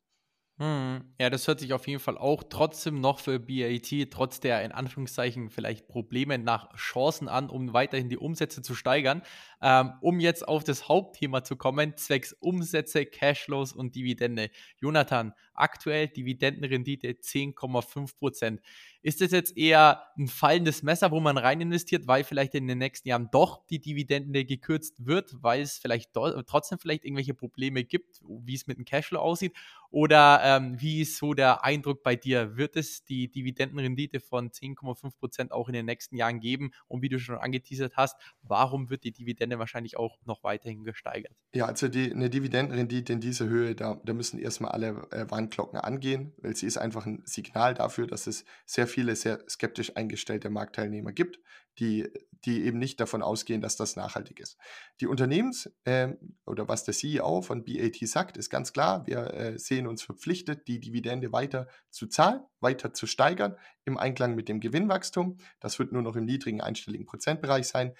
Mhm. 0.59 1.13
Ja, 1.19 1.29
das 1.29 1.47
hört 1.47 1.59
sich 1.59 1.71
auf 1.73 1.87
jeden 1.87 1.99
Fall 1.99 2.17
auch 2.17 2.43
trotzdem 2.49 2.99
noch 2.99 3.19
für 3.19 3.39
BAT, 3.39 4.07
trotz 4.09 4.39
der 4.39 4.63
in 4.65 4.71
Anführungszeichen 4.71 5.51
vielleicht 5.51 5.87
Probleme 5.87 6.39
nach 6.39 6.73
Chancen 6.75 7.27
an, 7.27 7.49
um 7.51 7.73
weiterhin 7.73 8.09
die 8.09 8.17
Umsätze 8.17 8.63
zu 8.63 8.73
steigern. 8.73 9.21
Ähm, 9.61 9.91
um 10.01 10.19
jetzt 10.19 10.47
auf 10.47 10.63
das 10.63 10.87
Hauptthema 10.89 11.43
zu 11.43 11.57
kommen, 11.57 11.95
zwecks 11.95 12.33
Umsätze, 12.33 13.05
Cashflows 13.05 13.71
und 13.71 13.95
Dividende. 13.95 14.49
Jonathan, 14.81 15.33
aktuell 15.57 16.07
Dividendenrendite 16.07 17.09
10,5 17.09 18.17
Prozent. 18.17 18.61
Ist 19.01 19.21
das 19.21 19.31
jetzt 19.31 19.57
eher 19.57 20.03
ein 20.17 20.27
fallendes 20.27 20.83
Messer, 20.83 21.11
wo 21.11 21.19
man 21.19 21.37
rein 21.37 21.61
investiert, 21.61 22.07
weil 22.07 22.23
vielleicht 22.23 22.55
in 22.55 22.67
den 22.67 22.77
nächsten 22.77 23.07
Jahren 23.07 23.29
doch 23.31 23.65
die 23.67 23.79
Dividende 23.79 24.43
gekürzt 24.43 25.05
wird, 25.05 25.35
weil 25.41 25.61
es 25.61 25.77
vielleicht 25.77 26.11
trotzdem 26.13 26.77
vielleicht 26.77 27.05
irgendwelche 27.05 27.33
Probleme 27.33 27.83
gibt, 27.83 28.19
wie 28.27 28.55
es 28.55 28.67
mit 28.67 28.77
dem 28.77 28.85
Cashflow 28.85 29.19
aussieht? 29.19 29.53
Oder 29.89 30.41
ähm, 30.43 30.81
wie 30.81 31.01
ist 31.01 31.17
so 31.17 31.33
der 31.33 31.63
Eindruck 31.63 32.03
bei 32.03 32.15
dir? 32.15 32.57
Wird 32.57 32.75
es 32.75 33.05
die 33.05 33.31
Dividendenrendite 33.31 34.19
von 34.19 34.49
10,5 34.49 35.17
Prozent 35.17 35.51
auch 35.51 35.69
in 35.69 35.73
den 35.73 35.85
nächsten 35.85 36.17
Jahren 36.17 36.39
geben? 36.39 36.71
Und 36.87 37.01
wie 37.01 37.09
du 37.09 37.19
schon 37.19 37.37
angeteasert 37.37 37.95
hast, 37.95 38.17
warum 38.41 38.89
wird 38.89 39.05
die 39.05 39.11
Dividende 39.11 39.59
wahrscheinlich 39.59 39.97
auch 39.97 40.17
noch 40.25 40.43
weiterhin 40.43 40.83
gesteigert? 40.83 41.33
Ja, 41.53 41.65
also 41.65 41.87
die, 41.87 42.11
eine 42.11 42.29
Dividendenrendite 42.29 43.13
in 43.13 43.21
dieser 43.21 43.45
Höhe, 43.45 43.75
da, 43.75 44.01
da 44.03 44.13
müssen 44.13 44.39
erstmal 44.39 44.71
alle 44.71 45.07
äh, 45.11 45.29
Warnglocken 45.47 45.79
angehen, 45.79 46.33
weil 46.37 46.55
sie 46.55 46.67
ist 46.67 46.77
einfach 46.77 47.05
ein 47.05 47.21
Signal 47.25 47.73
dafür, 47.73 48.07
dass 48.07 48.27
es 48.27 48.45
sehr 48.65 48.87
viele 48.87 49.15
sehr 49.15 49.39
skeptisch 49.49 49.95
eingestellte 49.95 50.49
Marktteilnehmer 50.49 51.11
gibt, 51.11 51.39
die, 51.79 52.09
die 52.45 52.63
eben 52.63 52.79
nicht 52.79 52.99
davon 52.99 53.21
ausgehen, 53.21 53.61
dass 53.61 53.75
das 53.75 53.95
nachhaltig 53.95 54.39
ist. 54.39 54.57
Die 54.99 55.07
Unternehmens- 55.07 55.71
äh, 55.85 56.09
oder 56.45 56.67
was 56.67 56.83
der 56.83 56.93
CEO 56.93 57.41
von 57.41 57.63
BAT 57.63 57.97
sagt, 58.07 58.37
ist 58.37 58.49
ganz 58.49 58.73
klar, 58.73 59.05
wir 59.07 59.33
äh, 59.33 59.59
sehen 59.59 59.87
uns 59.87 60.01
verpflichtet, 60.03 60.67
die 60.67 60.79
Dividende 60.79 61.31
weiter 61.31 61.67
zu 61.89 62.07
zahlen, 62.07 62.41
weiter 62.59 62.93
zu 62.93 63.07
steigern 63.07 63.55
im 63.85 63.97
Einklang 63.97 64.35
mit 64.35 64.49
dem 64.49 64.59
Gewinnwachstum. 64.59 65.37
Das 65.59 65.79
wird 65.79 65.91
nur 65.91 66.01
noch 66.01 66.15
im 66.15 66.25
niedrigen 66.25 66.61
einstelligen 66.61 67.05
Prozentbereich 67.05 67.67
sein. 67.67 67.93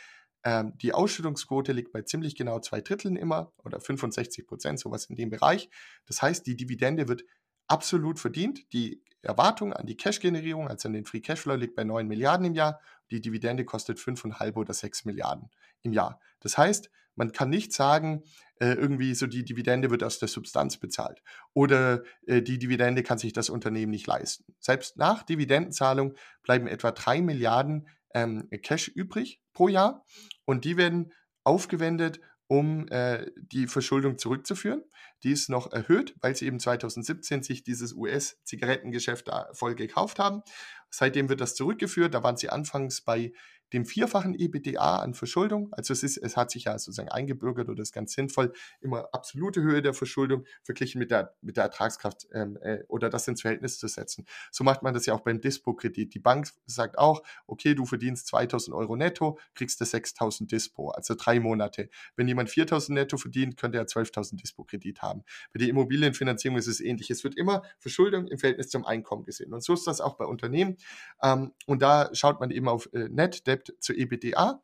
Ähm, 0.43 0.77
die 0.77 0.93
Ausschüttungsquote 0.93 1.73
liegt 1.73 1.91
bei 1.91 2.03
ziemlich 2.03 2.35
genau 2.35 2.59
zwei 2.59 2.81
Dritteln 2.81 3.15
immer 3.15 3.51
oder 3.63 3.79
65 3.79 4.47
Prozent, 4.47 4.79
sowas 4.79 5.05
in 5.05 5.15
dem 5.15 5.29
Bereich. 5.29 5.69
Das 6.05 6.21
heißt, 6.21 6.45
die 6.47 6.55
Dividende 6.55 7.07
wird 7.07 7.23
absolut 7.67 8.19
verdient. 8.19 8.71
Die 8.73 9.03
Erwartung 9.21 9.73
an 9.73 9.85
die 9.85 9.97
Cash-Generierung, 9.97 10.67
also 10.67 10.87
an 10.87 10.93
den 10.93 11.05
Free 11.05 11.21
Cashflow, 11.21 11.55
liegt 11.55 11.75
bei 11.75 11.83
9 11.83 12.07
Milliarden 12.07 12.45
im 12.45 12.53
Jahr. 12.53 12.79
Die 13.11 13.21
Dividende 13.21 13.65
kostet 13.65 13.99
5,5 13.99 14.55
oder 14.55 14.73
6 14.73 15.05
Milliarden 15.05 15.49
im 15.81 15.93
Jahr. 15.93 16.19
Das 16.39 16.57
heißt, 16.57 16.89
man 17.15 17.31
kann 17.31 17.49
nicht 17.49 17.73
sagen, 17.73 18.23
äh, 18.59 18.73
irgendwie 18.73 19.15
so 19.15 19.27
die 19.27 19.43
Dividende 19.43 19.89
wird 19.89 20.03
aus 20.03 20.19
der 20.19 20.27
Substanz 20.27 20.77
bezahlt 20.77 21.21
oder 21.53 22.03
äh, 22.27 22.41
die 22.41 22.59
Dividende 22.59 23.03
kann 23.03 23.17
sich 23.17 23.33
das 23.33 23.49
Unternehmen 23.49 23.91
nicht 23.91 24.07
leisten. 24.07 24.53
Selbst 24.59 24.97
nach 24.97 25.23
Dividendenzahlung 25.23 26.13
bleiben 26.43 26.67
etwa 26.67 26.91
3 26.91 27.21
Milliarden 27.21 27.87
ähm, 28.13 28.47
Cash 28.61 28.87
übrig 28.89 29.41
pro 29.53 29.67
Jahr 29.67 30.05
und 30.45 30.63
die 30.63 30.77
werden 30.77 31.11
aufgewendet, 31.43 32.19
um 32.47 32.87
äh, 32.89 33.29
die 33.37 33.67
Verschuldung 33.67 34.17
zurückzuführen. 34.17 34.83
Die 35.23 35.31
ist 35.31 35.49
noch 35.49 35.71
erhöht, 35.71 36.15
weil 36.21 36.35
sie 36.35 36.45
eben 36.45 36.59
2017 36.59 37.43
sich 37.43 37.63
dieses 37.63 37.93
US-Zigarettengeschäft 37.93 39.29
voll 39.53 39.75
gekauft 39.75 40.19
haben. 40.19 40.43
Seitdem 40.89 41.27
wird 41.29 41.41
das 41.41 41.55
zurückgeführt. 41.55 42.13
Da 42.13 42.23
waren 42.23 42.37
sie 42.37 42.49
anfangs 42.49 43.01
bei 43.01 43.33
dem 43.73 43.85
vierfachen 43.85 44.33
EBITDA 44.33 44.97
an 44.97 45.13
Verschuldung. 45.13 45.71
Also 45.71 45.93
es, 45.93 46.03
ist, 46.03 46.17
es 46.17 46.37
hat 46.37 46.51
sich 46.51 46.65
ja 46.65 46.77
sozusagen 46.77 47.09
eingebürgert 47.09 47.69
oder 47.69 47.81
ist 47.81 47.93
ganz 47.93 48.13
sinnvoll, 48.13 48.53
immer 48.81 49.09
absolute 49.11 49.61
Höhe 49.61 49.81
der 49.81 49.93
Verschuldung 49.93 50.45
verglichen 50.63 50.99
mit 50.99 51.11
der, 51.11 51.35
mit 51.41 51.57
der 51.57 51.65
Ertragskraft 51.65 52.27
ähm, 52.33 52.57
äh, 52.61 52.83
oder 52.87 53.09
das 53.09 53.27
ins 53.27 53.41
Verhältnis 53.41 53.77
zu 53.79 53.87
setzen. 53.87 54.25
So 54.51 54.63
macht 54.63 54.83
man 54.83 54.93
das 54.93 55.05
ja 55.05 55.13
auch 55.13 55.21
beim 55.21 55.41
Dispo-Kredit. 55.41 56.13
Die 56.13 56.19
Bank 56.19 56.47
sagt 56.65 56.97
auch, 56.97 57.23
okay, 57.45 57.75
du 57.75 57.85
verdienst 57.85 58.27
2000 58.27 58.75
Euro 58.75 58.95
netto, 58.95 59.37
kriegst 59.53 59.81
du 59.81 59.85
6000 59.85 60.51
Dispo, 60.51 60.89
also 60.89 61.15
drei 61.17 61.39
Monate. 61.39 61.89
Wenn 62.15 62.27
jemand 62.27 62.49
4000 62.49 62.95
netto 62.95 63.17
verdient, 63.17 63.57
könnte 63.57 63.77
er 63.77 63.85
12.000 63.85 64.37
Dispo-Kredit 64.41 65.01
haben. 65.01 65.23
Bei 65.53 65.59
der 65.59 65.67
Immobilienfinanzierung 65.67 66.57
ist 66.57 66.67
es 66.67 66.79
ähnlich. 66.79 67.09
Es 67.09 67.23
wird 67.23 67.35
immer 67.35 67.63
Verschuldung 67.79 68.27
im 68.27 68.37
Verhältnis 68.37 68.69
zum 68.69 68.85
Einkommen 68.85 69.23
gesehen. 69.23 69.53
Und 69.53 69.63
so 69.63 69.73
ist 69.73 69.87
das 69.87 70.01
auch 70.01 70.15
bei 70.15 70.25
Unternehmen. 70.25 70.77
Ähm, 71.21 71.51
und 71.65 71.81
da 71.81 72.09
schaut 72.13 72.39
man 72.39 72.51
eben 72.51 72.67
auf 72.67 72.89
äh, 72.93 73.09
Net 73.09 73.45
Debt 73.47 73.56
Debt 73.57 73.75
zu 73.79 73.93
EBITDA. 73.93 74.61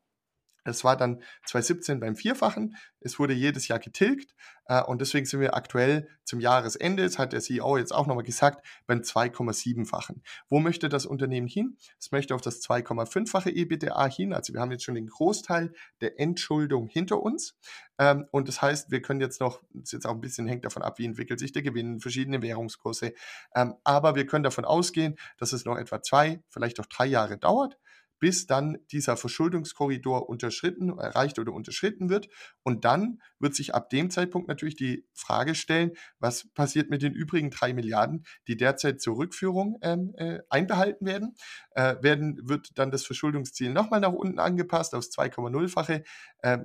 Es 0.65 0.83
war 0.83 0.95
dann 0.95 1.21
2017 1.45 1.99
beim 1.99 2.15
Vierfachen. 2.15 2.77
Es 3.01 3.19
wurde 3.19 3.33
jedes 3.33 3.67
Jahr 3.67 3.79
getilgt 3.79 4.33
äh, 4.65 4.81
und 4.81 5.01
deswegen 5.01 5.25
sind 5.25 5.41
wir 5.41 5.55
aktuell 5.55 6.07
zum 6.23 6.39
Jahresende, 6.39 7.03
das 7.03 7.19
hat 7.19 7.33
der 7.33 7.41
CEO 7.41 7.77
jetzt 7.77 7.93
auch 7.93 8.07
nochmal 8.07 8.23
gesagt, 8.23 8.65
beim 8.87 8.99
2,7-fachen. 8.99 10.23
Wo 10.49 10.59
möchte 10.59 10.87
das 10.87 11.05
Unternehmen 11.05 11.47
hin? 11.47 11.77
Es 11.99 12.11
möchte 12.11 12.33
auf 12.33 12.39
das 12.39 12.61
2,5-fache 12.61 13.49
EBITDA 13.49 14.07
hin. 14.07 14.33
Also 14.33 14.53
wir 14.53 14.61
haben 14.61 14.71
jetzt 14.71 14.85
schon 14.85 14.95
den 14.95 15.07
Großteil 15.07 15.73
der 15.99 16.19
Entschuldung 16.19 16.87
hinter 16.87 17.21
uns. 17.21 17.57
Ähm, 17.99 18.25
und 18.31 18.47
das 18.47 18.61
heißt, 18.61 18.89
wir 18.89 19.01
können 19.01 19.19
jetzt 19.19 19.41
noch, 19.41 19.61
das 19.73 19.83
ist 19.83 19.91
jetzt 19.91 20.07
auch 20.07 20.13
ein 20.13 20.21
bisschen 20.21 20.47
hängt 20.47 20.63
davon 20.63 20.81
ab, 20.81 20.97
wie 20.97 21.05
entwickelt 21.05 21.39
sich 21.39 21.51
der 21.51 21.61
Gewinn, 21.61 21.99
verschiedene 21.99 22.41
Währungskurse. 22.41 23.13
Ähm, 23.53 23.75
aber 23.83 24.15
wir 24.15 24.25
können 24.25 24.43
davon 24.43 24.63
ausgehen, 24.63 25.17
dass 25.37 25.51
es 25.51 25.65
noch 25.65 25.77
etwa 25.77 26.01
zwei, 26.01 26.41
vielleicht 26.47 26.79
auch 26.79 26.85
drei 26.85 27.05
Jahre 27.05 27.37
dauert 27.37 27.77
bis 28.23 28.47
dann 28.47 28.77
dieser 28.89 29.17
Verschuldungskorridor 29.17 30.29
unterschritten, 30.29 30.97
erreicht 30.97 31.39
oder 31.39 31.51
unterschritten 31.51 32.09
wird. 32.09 32.29
Und 32.63 32.85
dann 32.85 33.21
wird 33.37 33.53
sich 33.53 33.75
ab 33.75 33.89
dem 33.89 34.09
Zeitpunkt 34.09 34.47
natürlich 34.47 34.77
die 34.77 35.05
Frage 35.11 35.55
stellen, 35.55 35.91
was 36.19 36.47
passiert 36.53 36.89
mit 36.89 37.01
den 37.01 37.11
übrigen 37.11 37.51
drei 37.51 37.73
Milliarden, 37.73 38.25
die 38.47 38.55
derzeit 38.55 39.01
zur 39.01 39.17
Rückführung 39.17 39.77
ähm, 39.81 40.13
äh, 40.15 40.39
einbehalten 40.49 41.05
werden. 41.05 41.35
Äh, 41.71 42.01
werden. 42.01 42.39
Wird 42.47 42.69
dann 42.75 42.91
das 42.91 43.05
Verschuldungsziel 43.05 43.73
nochmal 43.73 43.99
nach 43.99 44.13
unten 44.13 44.39
angepasst 44.39 44.95
aufs 44.95 45.09
2,0-fache. 45.09 46.05
Äh, 46.43 46.59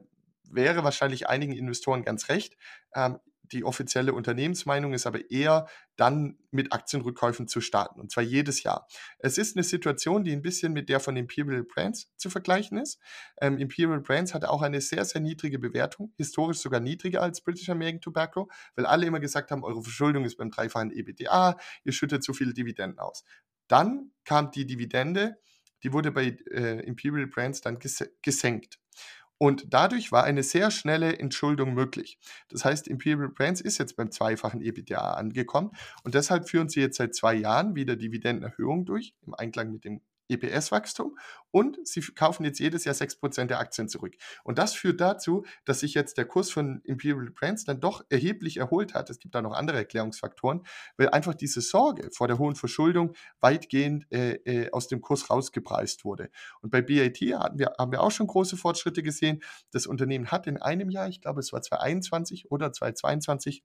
wäre 0.45 0.85
wahrscheinlich 0.85 1.29
einigen 1.29 1.55
Investoren 1.55 2.05
ganz 2.05 2.29
recht. 2.29 2.57
Ähm, 2.95 3.19
die 3.53 3.65
offizielle 3.65 4.13
Unternehmensmeinung 4.13 4.93
ist 4.93 5.07
aber 5.07 5.31
eher, 5.31 5.67
dann 5.97 6.39
mit 6.51 6.73
Aktienrückkäufen 6.73 7.49
zu 7.49 7.61
starten, 7.61 8.01
und 8.01 8.11
zwar 8.11 8.23
jedes 8.23 8.63
Jahr. 8.63 8.87
Es 9.19 9.39
ist 9.39 9.57
eine 9.57 9.65
Situation, 9.65 10.25
die 10.25 10.33
ein 10.33 10.43
bisschen 10.43 10.73
mit 10.73 10.89
der 10.89 11.01
von 11.01 11.17
Imperial 11.17 11.65
Brands 11.65 12.13
zu 12.17 12.31
vergleichen 12.31 12.79
ist. 12.79 13.01
Ähm, 13.41 13.59
Imperial 13.59 14.01
Brands 14.01 14.35
hatte 14.35 14.51
auch 14.51 14.63
eine 14.63 14.81
sehr, 14.81 15.05
sehr 15.05 15.21
niedrige 15.21 15.59
Bewertung, 15.59 16.13
historisch 16.17 16.59
sogar 16.59 16.81
niedriger 16.81 17.23
als 17.23 17.43
British 17.43 17.69
American 17.69 18.01
Tobacco, 18.01 18.49
weil 18.77 18.87
alle 18.87 19.07
immer 19.07 19.21
gesagt 19.21 19.51
haben, 19.51 19.65
eure 19.65 19.83
Verschuldung 19.83 20.25
ist 20.25 20.37
beim 20.37 20.51
dreifachen 20.51 20.91
EBITDA, 20.91 21.57
ihr 21.85 21.93
schüttet 21.93 22.23
zu 22.23 22.33
viele 22.33 22.55
Dividenden 22.55 22.99
aus. 22.99 23.25
Dann 23.67 24.13
kam 24.25 24.51
die 24.51 24.67
Dividende, 24.67 25.37
die 25.83 25.93
wurde 25.93 26.11
bei 26.11 26.37
äh, 26.51 26.81
Imperial 26.81 27.27
Brands 27.27 27.61
dann 27.61 27.79
ges 27.79 28.05
gesenkt. 28.23 28.79
Und 29.39 29.73
dadurch 29.73 30.11
war 30.11 30.25
eine 30.25 30.43
sehr 30.43 30.71
schnelle 30.71 31.19
Entschuldung 31.19 31.73
möglich. 31.73 32.19
Das 32.49 32.65
heißt, 32.65 32.89
Imperial 32.89 33.29
Brands 33.29 33.61
ist 33.61 33.79
jetzt 33.79 33.97
beim 33.97 34.11
zweifachen 34.11 34.61
EBITDA 34.61 35.13
angekommen 35.13 35.71
und 36.03 36.15
deshalb 36.15 36.49
führen 36.49 36.69
sie 36.69 36.81
jetzt 36.81 36.97
seit 36.97 37.15
zwei 37.15 37.35
Jahren 37.35 37.77
wieder 37.77 37.95
Dividendenerhöhungen 37.95 38.85
durch, 38.85 39.15
im 39.25 39.35
Einklang 39.35 39.71
mit 39.71 39.85
dem 39.85 40.01
EPS-Wachstum 40.29 41.19
und 41.51 41.79
sie 41.87 42.01
kaufen 42.01 42.45
jetzt 42.45 42.59
jedes 42.59 42.85
Jahr 42.85 42.95
6% 42.95 43.47
der 43.47 43.59
Aktien 43.59 43.89
zurück. 43.89 44.15
Und 44.45 44.59
das 44.59 44.75
führt 44.75 45.01
dazu, 45.01 45.45
dass 45.65 45.81
sich 45.81 45.95
jetzt 45.95 46.19
der 46.19 46.27
Kurs 46.27 46.51
von 46.51 46.81
Imperial 46.85 47.31
Brands 47.31 47.65
dann 47.65 47.81
doch 47.81 48.05
erheblich 48.09 48.59
erholt 48.59 48.95
hat. 48.95 49.11
Es 49.11 49.19
gibt 49.19 49.35
da 49.35 49.43
noch 49.43 49.53
andere 49.53 49.79
Erklärungsfaktoren, 49.79 50.63
weil 50.97 51.09
einfach 51.11 51.35
diese 51.35 51.61
Sorge 51.61 52.11
vor 52.13 52.29
der 52.29 52.39
hohen 52.39 52.55
Verschuldung 52.55 53.15
weitgehend 53.41 54.07
äh, 54.13 54.35
äh, 54.45 54.71
aus 54.73 54.89
dem 54.89 55.01
Kurs 55.01 55.31
rausgepreist 55.31 56.05
wurde. 56.05 56.31
Und 56.61 56.71
bei 56.71 56.83
BAT 56.83 57.17
hatten 57.17 57.59
wir, 57.59 57.73
haben 57.79 57.93
wir 57.93 58.03
auch 58.03 58.11
schon 58.11 58.27
große 58.27 58.57
Fortschritte 58.57 59.03
gesehen. 59.03 59.43
Das 59.71 59.87
Unternehmen 59.87 60.31
hat 60.31 60.47
in 60.47 60.59
einem 60.59 60.91
Jahr, 60.91 61.09
ich 61.09 61.21
glaube 61.21 61.41
es 61.41 61.53
war 61.53 61.63
2021 61.63 62.51
oder 62.51 62.73
2022, 62.73 63.65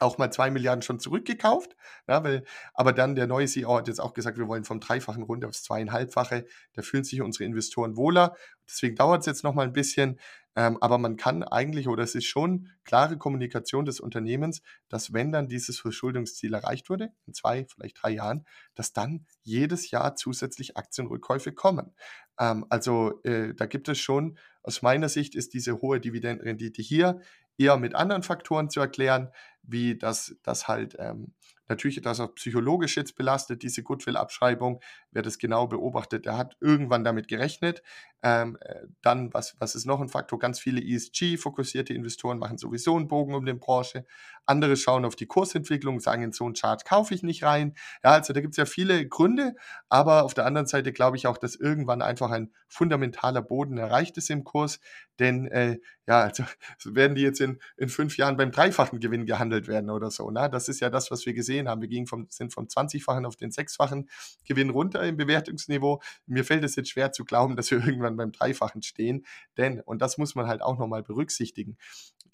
auch 0.00 0.18
mal 0.18 0.32
zwei 0.32 0.50
Milliarden 0.50 0.82
schon 0.82 0.98
zurückgekauft. 0.98 1.76
Ja, 2.08 2.24
weil, 2.24 2.44
aber 2.74 2.92
dann 2.92 3.14
der 3.14 3.26
neue 3.26 3.46
CEO 3.46 3.76
hat 3.76 3.88
jetzt 3.88 4.00
auch 4.00 4.14
gesagt, 4.14 4.38
wir 4.38 4.48
wollen 4.48 4.64
vom 4.64 4.80
Dreifachen 4.80 5.22
runter 5.22 5.48
aufs 5.48 5.62
Zweieinhalbfache. 5.62 6.46
Da 6.72 6.82
fühlen 6.82 7.04
sich 7.04 7.20
unsere 7.20 7.44
Investoren 7.44 7.96
wohler. 7.96 8.34
Deswegen 8.68 8.96
dauert 8.96 9.20
es 9.20 9.26
jetzt 9.26 9.44
noch 9.44 9.54
mal 9.54 9.66
ein 9.66 9.72
bisschen. 9.72 10.18
Ähm, 10.56 10.78
aber 10.80 10.98
man 10.98 11.16
kann 11.16 11.44
eigentlich, 11.44 11.86
oder 11.86 12.02
es 12.02 12.14
ist 12.14 12.24
schon 12.24 12.70
klare 12.84 13.16
Kommunikation 13.16 13.84
des 13.84 14.00
Unternehmens, 14.00 14.62
dass 14.88 15.12
wenn 15.12 15.30
dann 15.30 15.48
dieses 15.48 15.78
Verschuldungsziel 15.78 16.54
erreicht 16.54 16.90
wurde, 16.90 17.12
in 17.26 17.34
zwei, 17.34 17.64
vielleicht 17.66 18.02
drei 18.02 18.10
Jahren, 18.10 18.44
dass 18.74 18.92
dann 18.92 19.26
jedes 19.42 19.92
Jahr 19.92 20.16
zusätzlich 20.16 20.76
Aktienrückkäufe 20.76 21.52
kommen. 21.52 21.94
Ähm, 22.38 22.66
also 22.68 23.22
äh, 23.22 23.54
da 23.54 23.66
gibt 23.66 23.88
es 23.88 23.98
schon, 23.98 24.38
aus 24.62 24.82
meiner 24.82 25.08
Sicht 25.08 25.36
ist 25.36 25.54
diese 25.54 25.80
hohe 25.80 26.00
Dividendenrendite 26.00 26.82
hier 26.82 27.20
eher 27.56 27.76
mit 27.76 27.94
anderen 27.94 28.22
Faktoren 28.22 28.70
zu 28.70 28.80
erklären, 28.80 29.30
wie 29.62 29.96
das, 29.96 30.36
das 30.42 30.68
halt 30.68 30.96
ähm, 30.98 31.32
natürlich 31.70 32.00
das 32.02 32.20
auch 32.20 32.34
psychologisch 32.34 32.96
jetzt 32.96 33.16
belastet, 33.16 33.62
diese 33.62 33.82
Goodwill-Abschreibung. 33.82 34.80
Wer 35.12 35.22
das 35.22 35.38
genau 35.38 35.66
beobachtet, 35.66 36.26
der 36.26 36.36
hat 36.36 36.56
irgendwann 36.60 37.04
damit 37.04 37.28
gerechnet. 37.28 37.82
Ähm, 38.22 38.58
äh, 38.60 38.86
dann, 39.00 39.32
was, 39.32 39.56
was 39.58 39.74
ist 39.74 39.86
noch 39.86 40.00
ein 40.00 40.10
Faktor? 40.10 40.38
Ganz 40.38 40.60
viele 40.60 40.82
ESG-fokussierte 40.82 41.94
Investoren 41.94 42.38
machen 42.38 42.58
sowieso 42.58 42.96
einen 42.96 43.08
Bogen 43.08 43.34
um 43.34 43.46
den 43.46 43.58
Branche. 43.58 44.04
Andere 44.44 44.76
schauen 44.76 45.04
auf 45.04 45.16
die 45.16 45.26
Kursentwicklung, 45.26 46.00
sagen, 46.00 46.22
in 46.22 46.32
so 46.32 46.44
einen 46.44 46.54
Chart 46.54 46.84
kaufe 46.84 47.14
ich 47.14 47.22
nicht 47.22 47.44
rein. 47.44 47.74
Ja, 48.04 48.10
also 48.10 48.32
da 48.32 48.40
gibt 48.40 48.52
es 48.54 48.58
ja 48.58 48.66
viele 48.66 49.06
Gründe, 49.08 49.54
aber 49.88 50.24
auf 50.24 50.34
der 50.34 50.44
anderen 50.44 50.66
Seite 50.66 50.92
glaube 50.92 51.16
ich 51.16 51.26
auch, 51.26 51.38
dass 51.38 51.54
irgendwann 51.54 52.02
einfach 52.02 52.30
ein 52.30 52.52
fundamentaler 52.68 53.42
Boden 53.42 53.78
erreicht 53.78 54.18
ist 54.18 54.28
im 54.28 54.44
Kurs. 54.44 54.80
Denn 55.18 55.46
äh, 55.46 55.78
ja, 56.06 56.22
also 56.22 56.44
werden 56.84 57.14
die 57.14 57.22
jetzt 57.22 57.40
in, 57.40 57.58
in 57.76 57.88
fünf 57.88 58.16
Jahren 58.16 58.36
beim 58.36 58.50
dreifachen 58.50 59.00
Gewinn 59.00 59.24
gehandelt 59.26 59.68
werden 59.68 59.88
oder 59.88 60.10
so. 60.10 60.30
Ne? 60.30 60.48
Das 60.50 60.68
ist 60.68 60.80
ja 60.80 60.90
das, 60.90 61.10
was 61.10 61.24
wir 61.26 61.32
gesehen 61.32 61.59
haben. 61.68 61.80
Wir 61.80 61.88
gingen 61.88 62.06
vom, 62.06 62.26
sind 62.30 62.52
vom 62.52 62.66
20-fachen 62.66 63.26
auf 63.26 63.36
den 63.36 63.50
sechsfachen 63.50 64.08
Gewinn 64.44 64.70
runter 64.70 65.02
im 65.02 65.16
Bewertungsniveau. 65.16 66.00
Mir 66.26 66.44
fällt 66.44 66.64
es 66.64 66.76
jetzt 66.76 66.90
schwer 66.90 67.12
zu 67.12 67.24
glauben, 67.24 67.56
dass 67.56 67.70
wir 67.70 67.78
irgendwann 67.86 68.16
beim 68.16 68.32
dreifachen 68.32 68.82
stehen. 68.82 69.24
Denn, 69.56 69.80
und 69.80 70.02
das 70.02 70.18
muss 70.18 70.34
man 70.34 70.46
halt 70.46 70.62
auch 70.62 70.78
nochmal 70.78 71.02
berücksichtigen, 71.02 71.76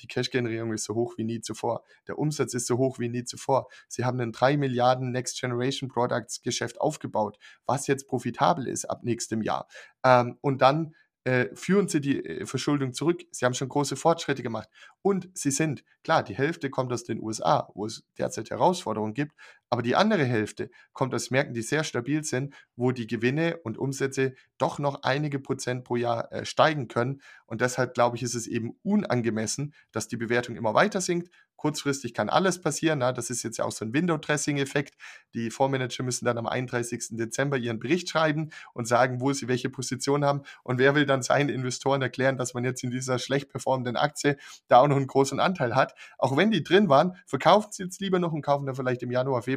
die 0.00 0.06
Cash-Generierung 0.08 0.72
ist 0.72 0.84
so 0.84 0.94
hoch 0.94 1.16
wie 1.16 1.24
nie 1.24 1.40
zuvor. 1.40 1.82
Der 2.06 2.18
Umsatz 2.18 2.54
ist 2.54 2.66
so 2.66 2.78
hoch 2.78 2.98
wie 2.98 3.08
nie 3.08 3.24
zuvor. 3.24 3.68
Sie 3.88 4.04
haben 4.04 4.20
ein 4.20 4.32
3 4.32 4.56
Milliarden 4.56 5.10
Next 5.10 5.40
Generation 5.40 5.88
Products 5.88 6.42
Geschäft 6.42 6.80
aufgebaut, 6.80 7.38
was 7.64 7.86
jetzt 7.86 8.06
profitabel 8.06 8.66
ist 8.68 8.84
ab 8.84 9.04
nächstem 9.04 9.42
Jahr. 9.42 9.68
Ähm, 10.04 10.38
und 10.40 10.60
dann 10.60 10.94
äh, 11.26 11.54
führen 11.56 11.88
sie 11.88 12.00
die 12.00 12.24
äh, 12.24 12.46
Verschuldung 12.46 12.92
zurück. 12.92 13.22
Sie 13.32 13.44
haben 13.44 13.52
schon 13.52 13.68
große 13.68 13.96
Fortschritte 13.96 14.44
gemacht. 14.44 14.68
Und 15.02 15.28
sie 15.34 15.50
sind, 15.50 15.82
klar, 16.04 16.22
die 16.22 16.36
Hälfte 16.36 16.70
kommt 16.70 16.92
aus 16.92 17.02
den 17.02 17.20
USA, 17.20 17.68
wo 17.74 17.86
es 17.86 18.04
derzeit 18.16 18.50
Herausforderungen 18.50 19.12
gibt, 19.12 19.32
aber 19.68 19.82
die 19.82 19.96
andere 19.96 20.24
Hälfte 20.24 20.70
kommt 20.92 21.14
aus 21.14 21.30
Märkten, 21.30 21.54
die 21.54 21.62
sehr 21.62 21.84
stabil 21.84 22.22
sind, 22.24 22.54
wo 22.76 22.92
die 22.92 23.06
Gewinne 23.06 23.58
und 23.64 23.78
Umsätze 23.78 24.34
doch 24.58 24.78
noch 24.78 25.02
einige 25.02 25.38
Prozent 25.38 25.84
pro 25.84 25.96
Jahr 25.96 26.32
äh, 26.32 26.44
steigen 26.44 26.88
können. 26.88 27.20
Und 27.46 27.60
deshalb 27.60 27.94
glaube 27.94 28.16
ich, 28.16 28.22
ist 28.22 28.34
es 28.34 28.46
eben 28.46 28.76
unangemessen, 28.82 29.74
dass 29.92 30.08
die 30.08 30.16
Bewertung 30.16 30.56
immer 30.56 30.74
weiter 30.74 31.00
sinkt. 31.00 31.30
Kurzfristig 31.56 32.12
kann 32.12 32.28
alles 32.28 32.60
passieren. 32.60 32.98
Na, 32.98 33.12
das 33.12 33.30
ist 33.30 33.42
jetzt 33.42 33.56
ja 33.56 33.64
auch 33.64 33.72
so 33.72 33.84
ein 33.84 33.94
Window-Dressing-Effekt. 33.94 34.94
Die 35.34 35.50
Fondsmanager 35.50 36.02
müssen 36.04 36.26
dann 36.26 36.36
am 36.36 36.46
31. 36.46 37.16
Dezember 37.16 37.56
ihren 37.56 37.80
Bericht 37.80 38.10
schreiben 38.10 38.50
und 38.74 38.86
sagen, 38.86 39.20
wo 39.20 39.32
sie 39.32 39.48
welche 39.48 39.70
Position 39.70 40.24
haben. 40.24 40.42
Und 40.62 40.78
wer 40.78 40.94
will 40.94 41.06
dann 41.06 41.22
seinen 41.22 41.48
Investoren 41.48 42.02
erklären, 42.02 42.36
dass 42.36 42.52
man 42.52 42.64
jetzt 42.64 42.84
in 42.84 42.90
dieser 42.90 43.18
schlecht 43.18 43.48
performenden 43.48 43.96
Aktie 43.96 44.36
da 44.68 44.80
auch 44.80 44.88
noch 44.88 44.96
einen 44.96 45.06
großen 45.06 45.40
Anteil 45.40 45.74
hat? 45.74 45.94
Auch 46.18 46.36
wenn 46.36 46.50
die 46.50 46.62
drin 46.62 46.90
waren, 46.90 47.16
verkaufen 47.24 47.72
sie 47.72 47.84
jetzt 47.84 48.00
lieber 48.00 48.18
noch 48.18 48.32
und 48.32 48.42
kaufen 48.42 48.66
dann 48.66 48.74
vielleicht 48.74 49.02
im 49.02 49.10
Januar, 49.10 49.42
Februar. 49.42 49.55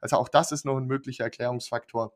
Also 0.00 0.16
auch 0.16 0.28
das 0.28 0.52
ist 0.52 0.64
noch 0.64 0.76
ein 0.76 0.86
möglicher 0.86 1.24
Erklärungsfaktor. 1.24 2.12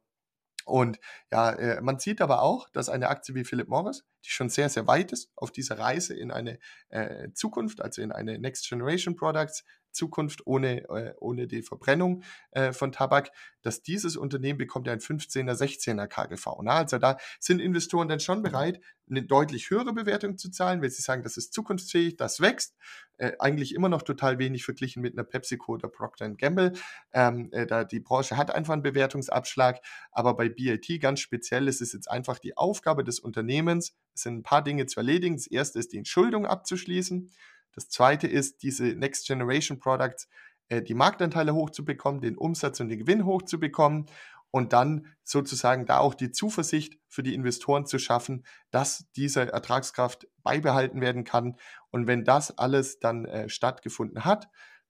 Und 0.64 0.98
ja, 1.30 1.50
äh, 1.50 1.80
man 1.80 1.98
sieht 1.98 2.20
aber 2.20 2.42
auch, 2.42 2.68
dass 2.70 2.88
eine 2.88 3.08
Aktie 3.08 3.34
wie 3.34 3.44
Philip 3.44 3.68
Morris, 3.68 4.04
die 4.24 4.30
schon 4.30 4.48
sehr, 4.48 4.68
sehr 4.68 4.86
weit 4.86 5.12
ist 5.12 5.30
auf 5.34 5.50
dieser 5.50 5.78
Reise 5.78 6.14
in 6.14 6.30
eine 6.30 6.58
äh, 6.88 7.32
Zukunft, 7.32 7.80
also 7.80 8.00
in 8.00 8.12
eine 8.12 8.38
Next 8.38 8.68
Generation 8.68 9.16
Products 9.16 9.64
Zukunft 9.92 10.46
ohne, 10.46 10.88
äh, 10.88 11.14
ohne 11.18 11.46
die 11.46 11.62
Verbrennung 11.62 12.22
äh, 12.50 12.72
von 12.72 12.92
Tabak, 12.92 13.30
dass 13.62 13.82
dieses 13.82 14.16
Unternehmen 14.16 14.58
bekommt 14.58 14.86
ja 14.86 14.92
ein 14.92 15.00
15er, 15.00 15.54
16er 15.54 16.06
KGV. 16.06 16.62
Na? 16.62 16.76
Also 16.76 16.98
da 16.98 17.16
sind 17.38 17.60
Investoren 17.60 18.08
dann 18.08 18.20
schon 18.20 18.42
bereit, 18.42 18.80
eine 19.10 19.22
deutlich 19.22 19.70
höhere 19.70 19.92
Bewertung 19.92 20.38
zu 20.38 20.50
zahlen, 20.50 20.82
weil 20.82 20.90
sie 20.90 21.02
sagen, 21.02 21.22
das 21.22 21.36
ist 21.36 21.52
zukunftsfähig, 21.52 22.16
das 22.16 22.40
wächst. 22.40 22.76
Äh, 23.18 23.32
eigentlich 23.38 23.74
immer 23.74 23.88
noch 23.88 24.02
total 24.02 24.38
wenig 24.38 24.64
verglichen 24.64 25.02
mit 25.02 25.12
einer 25.12 25.24
PepsiCo 25.24 25.74
oder 25.74 25.88
Procter 25.88 26.28
Gamble. 26.30 26.72
Ähm, 27.12 27.50
äh, 27.52 27.66
da 27.66 27.84
die 27.84 28.00
Branche 28.00 28.36
hat 28.36 28.50
einfach 28.50 28.72
einen 28.72 28.82
Bewertungsabschlag, 28.82 29.80
aber 30.10 30.34
bei 30.34 30.48
BIT 30.48 31.00
ganz 31.00 31.20
speziell 31.20 31.68
ist 31.68 31.82
es 31.82 31.92
jetzt 31.92 32.10
einfach 32.10 32.38
die 32.38 32.56
Aufgabe 32.56 33.04
des 33.04 33.20
Unternehmens, 33.20 33.94
es 34.14 34.22
sind 34.22 34.38
ein 34.38 34.42
paar 34.42 34.62
Dinge 34.62 34.86
zu 34.86 35.00
erledigen. 35.00 35.36
Das 35.36 35.46
erste 35.46 35.78
ist, 35.78 35.92
die 35.92 35.98
Entschuldung 35.98 36.46
abzuschließen. 36.46 37.30
Das 37.74 37.88
zweite 37.88 38.26
ist, 38.26 38.62
diese 38.62 38.84
Next 38.94 39.26
Generation 39.26 39.78
Products, 39.78 40.28
äh, 40.68 40.82
die 40.82 40.94
Marktanteile 40.94 41.54
hochzubekommen, 41.54 42.20
den 42.20 42.36
Umsatz 42.36 42.80
und 42.80 42.88
den 42.88 42.98
Gewinn 42.98 43.24
hochzubekommen 43.24 44.06
und 44.50 44.72
dann 44.72 45.06
sozusagen 45.24 45.86
da 45.86 45.98
auch 45.98 46.14
die 46.14 46.30
Zuversicht 46.30 46.98
für 47.08 47.22
die 47.22 47.34
Investoren 47.34 47.86
zu 47.86 47.98
schaffen, 47.98 48.44
dass 48.70 49.06
diese 49.16 49.50
Ertragskraft 49.52 50.28
beibehalten 50.42 51.00
werden 51.00 51.24
kann. 51.24 51.56
Und 51.90 52.06
wenn 52.06 52.24
das 52.24 52.56
alles 52.58 52.98
dann 53.00 53.24
äh, 53.24 53.48
stattgefunden 53.48 54.24
hat, 54.24 54.48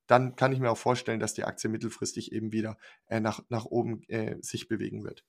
dann 0.08 0.34
kann 0.36 0.52
ich 0.52 0.58
mir 0.58 0.70
auch 0.70 0.78
vorstellen, 0.78 1.20
dass 1.20 1.34
die 1.34 1.44
Aktie 1.44 1.70
mittelfristig 1.70 2.32
eben 2.32 2.52
wieder 2.52 2.76
äh, 3.06 3.20
nach, 3.20 3.40
nach 3.48 3.64
oben 3.64 4.02
äh, 4.08 4.36
sich 4.42 4.68
bewegen 4.68 5.04
wird. 5.04 5.24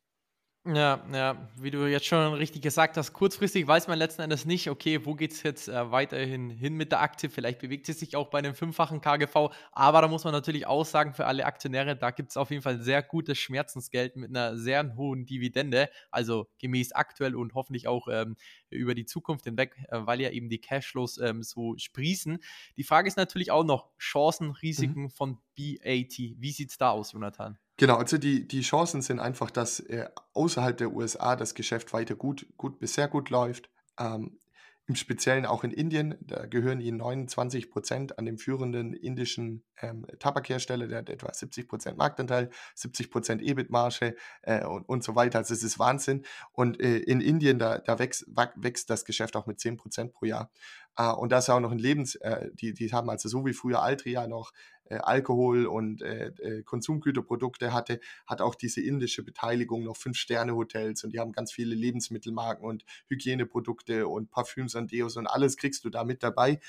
Ja, 0.65 1.05
ja, 1.11 1.49
wie 1.57 1.71
du 1.71 1.85
jetzt 1.91 2.05
schon 2.05 2.35
richtig 2.35 2.61
gesagt 2.61 2.95
hast, 2.95 3.11
kurzfristig 3.11 3.67
weiß 3.67 3.89
man 3.89 3.99
letzten 3.99 4.21
Endes 4.21 4.45
nicht, 4.45 4.69
okay, 4.69 5.05
wo 5.05 5.13
geht 5.13 5.33
es 5.33 5.43
jetzt 5.43 5.67
äh, 5.67 5.91
weiterhin 5.91 6.49
hin 6.49 6.75
mit 6.75 6.93
der 6.93 7.01
Aktie? 7.01 7.29
Vielleicht 7.29 7.59
bewegt 7.59 7.85
sie 7.85 7.91
sich 7.91 8.15
auch 8.15 8.29
bei 8.29 8.37
einem 8.37 8.55
fünffachen 8.55 9.01
KGV, 9.01 9.49
aber 9.73 10.01
da 10.01 10.07
muss 10.07 10.23
man 10.23 10.31
natürlich 10.31 10.65
auch 10.65 10.85
sagen, 10.85 11.13
für 11.15 11.25
alle 11.25 11.45
Aktionäre, 11.45 11.97
da 11.97 12.11
gibt 12.11 12.29
es 12.29 12.37
auf 12.37 12.49
jeden 12.49 12.61
Fall 12.61 12.79
sehr 12.79 13.03
gutes 13.03 13.39
Schmerzensgeld 13.39 14.15
mit 14.15 14.29
einer 14.29 14.55
sehr 14.55 14.95
hohen 14.95 15.25
Dividende, 15.25 15.89
also 16.11 16.47
gemäß 16.59 16.93
aktuell 16.93 17.35
und 17.35 17.55
hoffentlich 17.55 17.89
auch 17.89 18.07
ähm, 18.09 18.37
über 18.69 18.95
die 18.95 19.05
Zukunft 19.05 19.43
hinweg, 19.43 19.75
äh, 19.89 19.99
weil 20.05 20.21
ja 20.21 20.29
eben 20.29 20.47
die 20.47 20.61
Cashflows 20.61 21.17
ähm, 21.17 21.43
so 21.43 21.75
sprießen. 21.77 22.39
Die 22.77 22.85
Frage 22.85 23.09
ist 23.09 23.17
natürlich 23.17 23.51
auch 23.51 23.65
noch 23.65 23.89
Chancen, 23.99 24.51
Risiken 24.51 25.03
mhm. 25.03 25.09
von 25.09 25.39
BAT. 25.57 26.17
Wie 26.17 26.51
sieht 26.53 26.69
es 26.69 26.77
da 26.77 26.91
aus, 26.91 27.11
Jonathan? 27.11 27.59
Genau, 27.83 27.97
also 27.97 28.17
die, 28.17 28.47
die 28.47 28.61
Chancen 28.61 29.01
sind 29.01 29.19
einfach, 29.19 29.51
dass 29.51 29.81
äh, 29.81 30.07
außerhalb 30.31 30.77
der 30.77 30.93
USA 30.93 31.35
das 31.35 31.53
Geschäft 31.53 31.91
weiter 31.91 32.15
gut, 32.15 32.47
gut 32.55 32.79
bis 32.79 32.93
sehr 32.93 33.09
gut 33.09 33.29
läuft. 33.29 33.69
Ähm, 33.99 34.39
Im 34.87 34.95
Speziellen 34.95 35.45
auch 35.45 35.65
in 35.65 35.71
Indien, 35.71 36.15
da 36.21 36.45
gehören 36.45 36.79
ihnen 36.79 36.95
29 36.99 37.69
Prozent 37.69 38.17
an 38.17 38.23
dem 38.23 38.37
führenden 38.37 38.93
indischen 38.93 39.65
ähm, 39.81 40.07
Tabakhersteller, 40.19 40.87
der 40.87 40.99
hat 40.99 41.09
etwa 41.09 41.33
70 41.33 41.67
Prozent 41.67 41.97
Marktanteil, 41.97 42.51
70 42.75 43.11
Prozent 43.11 43.41
EBIT-Marge 43.41 44.15
äh, 44.43 44.63
und, 44.63 44.87
und 44.87 45.03
so 45.03 45.17
weiter. 45.17 45.39
Also 45.39 45.53
es 45.53 45.61
ist 45.61 45.77
Wahnsinn. 45.77 46.23
Und 46.53 46.79
äh, 46.79 46.99
in 46.99 47.19
Indien, 47.19 47.59
da, 47.59 47.79
da 47.79 47.99
wächst, 47.99 48.25
wächst 48.55 48.89
das 48.89 49.03
Geschäft 49.03 49.35
auch 49.35 49.45
mit 49.45 49.59
10 49.59 49.75
Prozent 49.75 50.13
pro 50.13 50.25
Jahr. 50.25 50.49
Äh, 50.95 51.11
und 51.11 51.33
da 51.33 51.39
ist 51.39 51.49
auch 51.49 51.59
noch 51.59 51.71
ein 51.71 51.79
Lebens, 51.79 52.15
äh, 52.15 52.49
die, 52.53 52.73
die 52.73 52.93
haben 52.93 53.09
also 53.09 53.27
so 53.27 53.45
wie 53.45 53.51
früher 53.51 53.81
Altria 53.81 54.25
noch 54.27 54.53
äh, 54.93 54.99
Alkohol 54.99 55.65
und 55.65 56.01
äh, 56.01 56.27
äh, 56.27 56.63
Konsumgüterprodukte 56.63 57.73
hatte, 57.73 57.99
hat 58.25 58.41
auch 58.41 58.55
diese 58.55 58.81
indische 58.81 59.23
Beteiligung 59.23 59.83
noch 59.83 59.97
Fünf-Sterne-Hotels 59.97 61.03
und 61.03 61.13
die 61.13 61.19
haben 61.19 61.31
ganz 61.31 61.51
viele 61.51 61.75
Lebensmittelmarken 61.75 62.65
und 62.65 62.85
Hygieneprodukte 63.09 64.07
und 64.07 64.29
Parfüms 64.29 64.75
und 64.75 64.91
Deos 64.91 65.17
und 65.17 65.27
alles 65.27 65.57
kriegst 65.57 65.83
du 65.85 65.89
da 65.89 66.03
mit 66.03 66.23
dabei. 66.23 66.59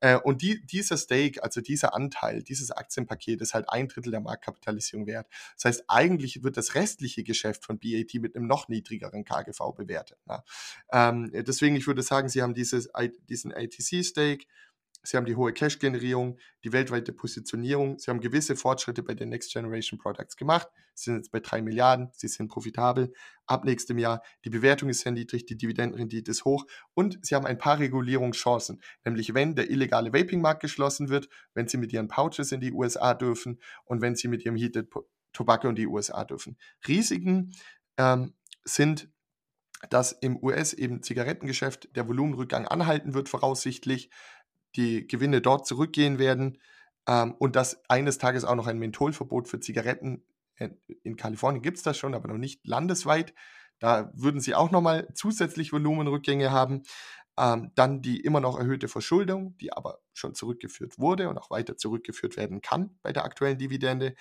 Äh, 0.00 0.18
und 0.18 0.42
die, 0.42 0.64
dieser 0.64 0.96
Stake, 0.96 1.42
also 1.42 1.60
dieser 1.60 1.94
Anteil, 1.94 2.42
dieses 2.42 2.70
Aktienpaket 2.70 3.40
ist 3.40 3.54
halt 3.54 3.68
ein 3.68 3.88
Drittel 3.88 4.10
der 4.10 4.20
Marktkapitalisierung 4.20 5.06
wert. 5.06 5.28
Das 5.56 5.64
heißt, 5.64 5.84
eigentlich 5.88 6.42
wird 6.42 6.56
das 6.56 6.74
restliche 6.74 7.24
Geschäft 7.24 7.64
von 7.64 7.78
BAT 7.78 8.14
mit 8.14 8.36
einem 8.36 8.46
noch 8.46 8.68
niedrigeren 8.68 9.24
KGV 9.24 9.74
bewertet. 9.74 10.18
Ne? 10.26 10.42
Ähm, 10.92 11.30
deswegen, 11.32 11.76
ich 11.76 11.86
würde 11.86 12.02
sagen, 12.02 12.28
sie 12.28 12.42
haben 12.42 12.54
dieses, 12.54 12.88
diesen 13.28 13.52
ATC-Stake, 13.52 14.46
Sie 15.04 15.16
haben 15.16 15.26
die 15.26 15.36
hohe 15.36 15.52
Cash-Generierung, 15.52 16.38
die 16.64 16.72
weltweite 16.72 17.12
Positionierung. 17.12 17.98
Sie 17.98 18.10
haben 18.10 18.20
gewisse 18.20 18.56
Fortschritte 18.56 19.02
bei 19.02 19.14
den 19.14 19.28
Next 19.28 19.52
Generation 19.52 19.98
Products 19.98 20.36
gemacht. 20.36 20.68
Sie 20.94 21.04
sind 21.04 21.16
jetzt 21.16 21.30
bei 21.30 21.40
3 21.40 21.62
Milliarden. 21.62 22.08
Sie 22.12 22.26
sind 22.28 22.48
profitabel. 22.48 23.12
Ab 23.46 23.64
nächstem 23.64 23.98
Jahr. 23.98 24.22
Die 24.44 24.50
Bewertung 24.50 24.88
ist 24.88 25.00
sehr 25.00 25.12
niedrig. 25.12 25.44
Die 25.44 25.56
Dividendenrendite 25.56 26.30
ist 26.30 26.44
hoch. 26.44 26.64
Und 26.94 27.18
Sie 27.22 27.34
haben 27.34 27.46
ein 27.46 27.58
paar 27.58 27.78
Regulierungschancen. 27.78 28.80
Nämlich, 29.04 29.34
wenn 29.34 29.54
der 29.54 29.70
illegale 29.70 30.12
Vaping-Markt 30.12 30.62
geschlossen 30.62 31.10
wird, 31.10 31.28
wenn 31.52 31.68
Sie 31.68 31.76
mit 31.76 31.92
Ihren 31.92 32.08
Pouches 32.08 32.50
in 32.52 32.60
die 32.60 32.72
USA 32.72 33.12
dürfen 33.12 33.60
und 33.84 34.00
wenn 34.00 34.16
Sie 34.16 34.28
mit 34.28 34.44
Ihrem 34.44 34.56
Heated 34.56 34.88
Tobacco 35.34 35.68
in 35.68 35.74
die 35.74 35.86
USA 35.86 36.24
dürfen. 36.24 36.56
Risiken 36.86 37.52
ähm, 37.98 38.32
sind 38.64 39.08
dass 39.90 40.12
im 40.12 40.42
US 40.42 40.72
eben 40.72 41.02
Zigarettengeschäft 41.02 41.94
der 41.94 42.08
Volumenrückgang 42.08 42.66
anhalten 42.66 43.12
wird, 43.12 43.28
voraussichtlich 43.28 44.08
die 44.76 45.06
Gewinne 45.06 45.40
dort 45.40 45.66
zurückgehen 45.66 46.18
werden 46.18 46.58
ähm, 47.06 47.34
und 47.38 47.56
dass 47.56 47.82
eines 47.88 48.18
Tages 48.18 48.44
auch 48.44 48.54
noch 48.54 48.66
ein 48.66 48.78
Mentholverbot 48.78 49.48
für 49.48 49.60
Zigaretten 49.60 50.24
äh, 50.56 50.70
in 51.02 51.16
Kalifornien 51.16 51.62
gibt 51.62 51.78
es 51.78 51.82
das 51.82 51.98
schon, 51.98 52.14
aber 52.14 52.28
noch 52.28 52.38
nicht 52.38 52.66
landesweit. 52.66 53.34
Da 53.78 54.10
würden 54.14 54.40
sie 54.40 54.54
auch 54.54 54.70
nochmal 54.70 55.08
zusätzlich 55.14 55.72
Volumenrückgänge 55.72 56.50
haben. 56.50 56.82
Ähm, 57.36 57.72
dann 57.74 58.00
die 58.00 58.20
immer 58.20 58.40
noch 58.40 58.58
erhöhte 58.58 58.86
Verschuldung, 58.86 59.56
die 59.58 59.72
aber 59.72 59.98
schon 60.12 60.34
zurückgeführt 60.34 60.98
wurde 60.98 61.28
und 61.28 61.36
auch 61.36 61.50
weiter 61.50 61.76
zurückgeführt 61.76 62.36
werden 62.36 62.60
kann 62.60 62.96
bei 63.02 63.12
der 63.12 63.24
aktuellen 63.24 63.58
Dividende. 63.58 64.14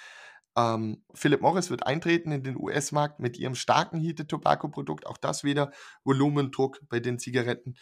Ähm, 0.57 1.03
Philip 1.13 1.41
Morris 1.41 1.69
wird 1.69 1.85
eintreten 1.85 2.31
in 2.31 2.43
den 2.43 2.57
US-Markt 2.57 3.19
mit 3.19 3.37
ihrem 3.37 3.53
starken 3.55 3.99
Heated 3.99 4.29
Tobacco 4.29 4.67
Produkt. 4.67 5.05
Auch 5.05 5.17
das 5.17 5.43
wieder 5.43 5.71
Volumendruck 6.03 6.79
bei 6.89 6.99
den 6.99 7.19
Zigaretten. 7.19 7.75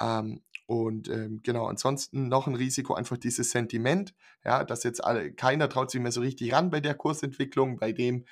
Ähm, 0.00 0.42
und 0.72 1.10
ähm, 1.10 1.40
genau, 1.42 1.66
ansonsten 1.66 2.28
noch 2.28 2.46
ein 2.46 2.54
Risiko, 2.54 2.94
einfach 2.94 3.18
dieses 3.18 3.50
Sentiment, 3.50 4.14
ja, 4.42 4.64
dass 4.64 4.84
jetzt 4.84 5.04
alle, 5.04 5.30
keiner 5.30 5.68
traut 5.68 5.90
sich 5.90 6.00
mehr 6.00 6.12
so 6.12 6.22
richtig 6.22 6.54
ran 6.54 6.70
bei 6.70 6.80
der 6.80 6.94
Kursentwicklung, 6.94 7.76
bei 7.76 7.92
dem 7.92 8.24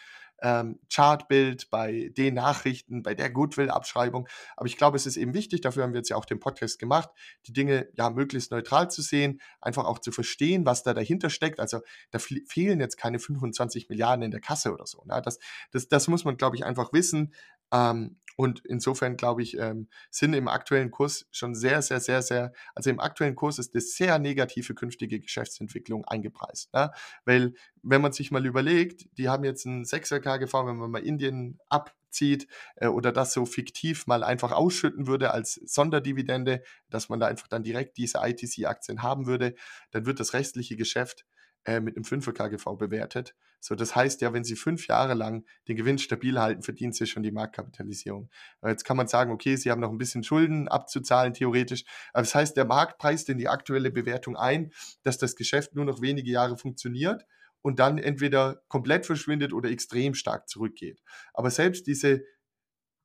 ähm, 0.42 0.78
Chartbild, 0.90 1.68
bei 1.68 2.10
den 2.16 2.32
Nachrichten, 2.32 3.02
bei 3.02 3.14
der 3.14 3.28
Goodwill-Abschreibung. 3.28 4.26
Aber 4.56 4.66
ich 4.66 4.78
glaube, 4.78 4.96
es 4.96 5.04
ist 5.04 5.18
eben 5.18 5.34
wichtig, 5.34 5.60
dafür 5.60 5.82
haben 5.82 5.92
wir 5.92 5.98
jetzt 5.98 6.08
ja 6.08 6.16
auch 6.16 6.24
den 6.24 6.40
Podcast 6.40 6.78
gemacht, 6.78 7.10
die 7.46 7.52
Dinge 7.52 7.88
ja 7.92 8.08
möglichst 8.08 8.50
neutral 8.50 8.90
zu 8.90 9.02
sehen, 9.02 9.42
einfach 9.60 9.84
auch 9.84 9.98
zu 9.98 10.10
verstehen, 10.10 10.64
was 10.64 10.82
da 10.82 10.94
dahinter 10.94 11.28
steckt. 11.28 11.60
Also 11.60 11.80
da 12.10 12.18
fehlen 12.18 12.80
jetzt 12.80 12.96
keine 12.96 13.18
25 13.18 13.90
Milliarden 13.90 14.22
in 14.22 14.30
der 14.30 14.40
Kasse 14.40 14.72
oder 14.72 14.86
so. 14.86 15.02
Ne? 15.04 15.20
Das, 15.22 15.38
das, 15.72 15.88
das 15.88 16.08
muss 16.08 16.24
man, 16.24 16.38
glaube 16.38 16.56
ich, 16.56 16.64
einfach 16.64 16.94
wissen. 16.94 17.34
Ähm, 17.72 18.20
und 18.40 18.62
insofern 18.64 19.18
glaube 19.18 19.42
ich, 19.42 19.58
ähm, 19.58 19.88
sind 20.10 20.32
im 20.32 20.48
aktuellen 20.48 20.90
Kurs 20.90 21.26
schon 21.30 21.54
sehr, 21.54 21.82
sehr, 21.82 22.00
sehr, 22.00 22.22
sehr, 22.22 22.54
also 22.74 22.88
im 22.88 22.98
aktuellen 22.98 23.34
Kurs 23.34 23.58
ist 23.58 23.74
eine 23.74 23.82
sehr 23.82 24.18
negative 24.18 24.74
künftige 24.74 25.20
Geschäftsentwicklung 25.20 26.06
eingepreist. 26.06 26.72
Ne? 26.72 26.90
Weil, 27.26 27.52
wenn 27.82 28.00
man 28.00 28.12
sich 28.12 28.30
mal 28.30 28.46
überlegt, 28.46 29.06
die 29.18 29.28
haben 29.28 29.44
jetzt 29.44 29.66
einen 29.66 29.84
6er 29.84 30.20
KGV, 30.20 30.54
wenn 30.66 30.76
man 30.76 30.90
mal 30.90 31.02
Indien 31.04 31.58
abzieht 31.68 32.46
äh, 32.76 32.86
oder 32.86 33.12
das 33.12 33.34
so 33.34 33.44
fiktiv 33.44 34.06
mal 34.06 34.24
einfach 34.24 34.52
ausschütten 34.52 35.06
würde 35.06 35.32
als 35.32 35.60
Sonderdividende, 35.66 36.62
dass 36.88 37.10
man 37.10 37.20
da 37.20 37.26
einfach 37.26 37.48
dann 37.48 37.62
direkt 37.62 37.98
diese 37.98 38.20
ITC-Aktien 38.22 39.02
haben 39.02 39.26
würde, 39.26 39.54
dann 39.90 40.06
wird 40.06 40.18
das 40.18 40.32
restliche 40.32 40.76
Geschäft 40.76 41.26
äh, 41.64 41.80
mit 41.80 41.96
einem 41.96 42.04
5er 42.04 42.32
KGV 42.32 42.76
bewertet. 42.76 43.34
So, 43.60 43.74
das 43.74 43.94
heißt 43.94 44.22
ja, 44.22 44.32
wenn 44.32 44.44
Sie 44.44 44.56
fünf 44.56 44.86
Jahre 44.86 45.12
lang 45.12 45.44
den 45.68 45.76
Gewinn 45.76 45.98
stabil 45.98 46.38
halten, 46.40 46.62
verdienen 46.62 46.92
Sie 46.92 47.06
schon 47.06 47.22
die 47.22 47.30
Marktkapitalisierung. 47.30 48.30
Jetzt 48.64 48.84
kann 48.84 48.96
man 48.96 49.06
sagen, 49.06 49.30
okay, 49.30 49.56
Sie 49.56 49.70
haben 49.70 49.80
noch 49.80 49.90
ein 49.90 49.98
bisschen 49.98 50.24
Schulden 50.24 50.66
abzuzahlen, 50.68 51.34
theoretisch. 51.34 51.84
Aber 52.14 52.22
das 52.22 52.34
heißt, 52.34 52.56
der 52.56 52.64
Markt 52.64 52.96
preist 52.98 53.28
in 53.28 53.36
die 53.36 53.48
aktuelle 53.48 53.90
Bewertung 53.90 54.36
ein, 54.36 54.72
dass 55.02 55.18
das 55.18 55.36
Geschäft 55.36 55.74
nur 55.74 55.84
noch 55.84 56.00
wenige 56.00 56.30
Jahre 56.30 56.56
funktioniert 56.56 57.26
und 57.60 57.78
dann 57.78 57.98
entweder 57.98 58.62
komplett 58.68 59.04
verschwindet 59.04 59.52
oder 59.52 59.70
extrem 59.70 60.14
stark 60.14 60.48
zurückgeht. 60.48 61.02
Aber 61.34 61.50
selbst 61.50 61.86
diese 61.86 62.22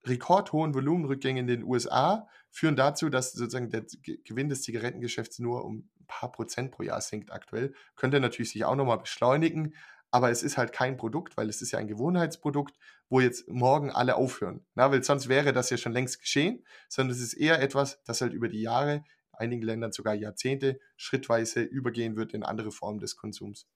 rekordhohen 0.05 0.73
Volumenrückgänge 0.73 1.41
in 1.41 1.47
den 1.47 1.63
USA 1.63 2.27
führen 2.55 2.77
dazu, 2.77 3.09
dass 3.09 3.33
sozusagen 3.33 3.69
der 3.69 3.85
Gewinn 4.23 4.47
des 4.47 4.61
Zigarettengeschäfts 4.61 5.39
nur 5.39 5.65
um 5.65 5.89
ein 5.99 6.05
paar 6.07 6.31
Prozent 6.31 6.71
pro 6.71 6.83
Jahr 6.83 7.01
sinkt 7.01 7.33
aktuell. 7.33 7.73
Könnte 7.97 8.21
natürlich 8.21 8.51
sich 8.51 8.63
auch 8.63 8.77
nochmal 8.77 8.99
beschleunigen, 8.99 9.75
aber 10.09 10.31
es 10.31 10.41
ist 10.41 10.55
halt 10.55 10.71
kein 10.71 10.95
Produkt, 10.95 11.35
weil 11.35 11.49
es 11.49 11.61
ist 11.61 11.71
ja 11.71 11.79
ein 11.79 11.87
Gewohnheitsprodukt, 11.89 12.77
wo 13.09 13.19
jetzt 13.19 13.49
morgen 13.49 13.91
alle 13.91 14.15
aufhören. 14.15 14.65
Na, 14.73 14.89
weil 14.89 15.03
sonst 15.03 15.27
wäre 15.27 15.51
das 15.51 15.69
ja 15.69 15.75
schon 15.75 15.91
längst 15.91 16.21
geschehen, 16.21 16.63
sondern 16.87 17.13
es 17.13 17.21
ist 17.21 17.33
eher 17.33 17.61
etwas, 17.61 18.01
das 18.05 18.21
halt 18.21 18.31
über 18.31 18.47
die 18.47 18.61
Jahre, 18.61 18.93
in 18.93 19.03
einigen 19.33 19.61
Ländern 19.61 19.91
sogar 19.91 20.13
Jahrzehnte, 20.13 20.79
schrittweise 20.95 21.61
übergehen 21.61 22.15
wird 22.15 22.33
in 22.33 22.43
andere 22.43 22.71
Formen 22.71 22.99
des 22.99 23.17
Konsums. 23.17 23.67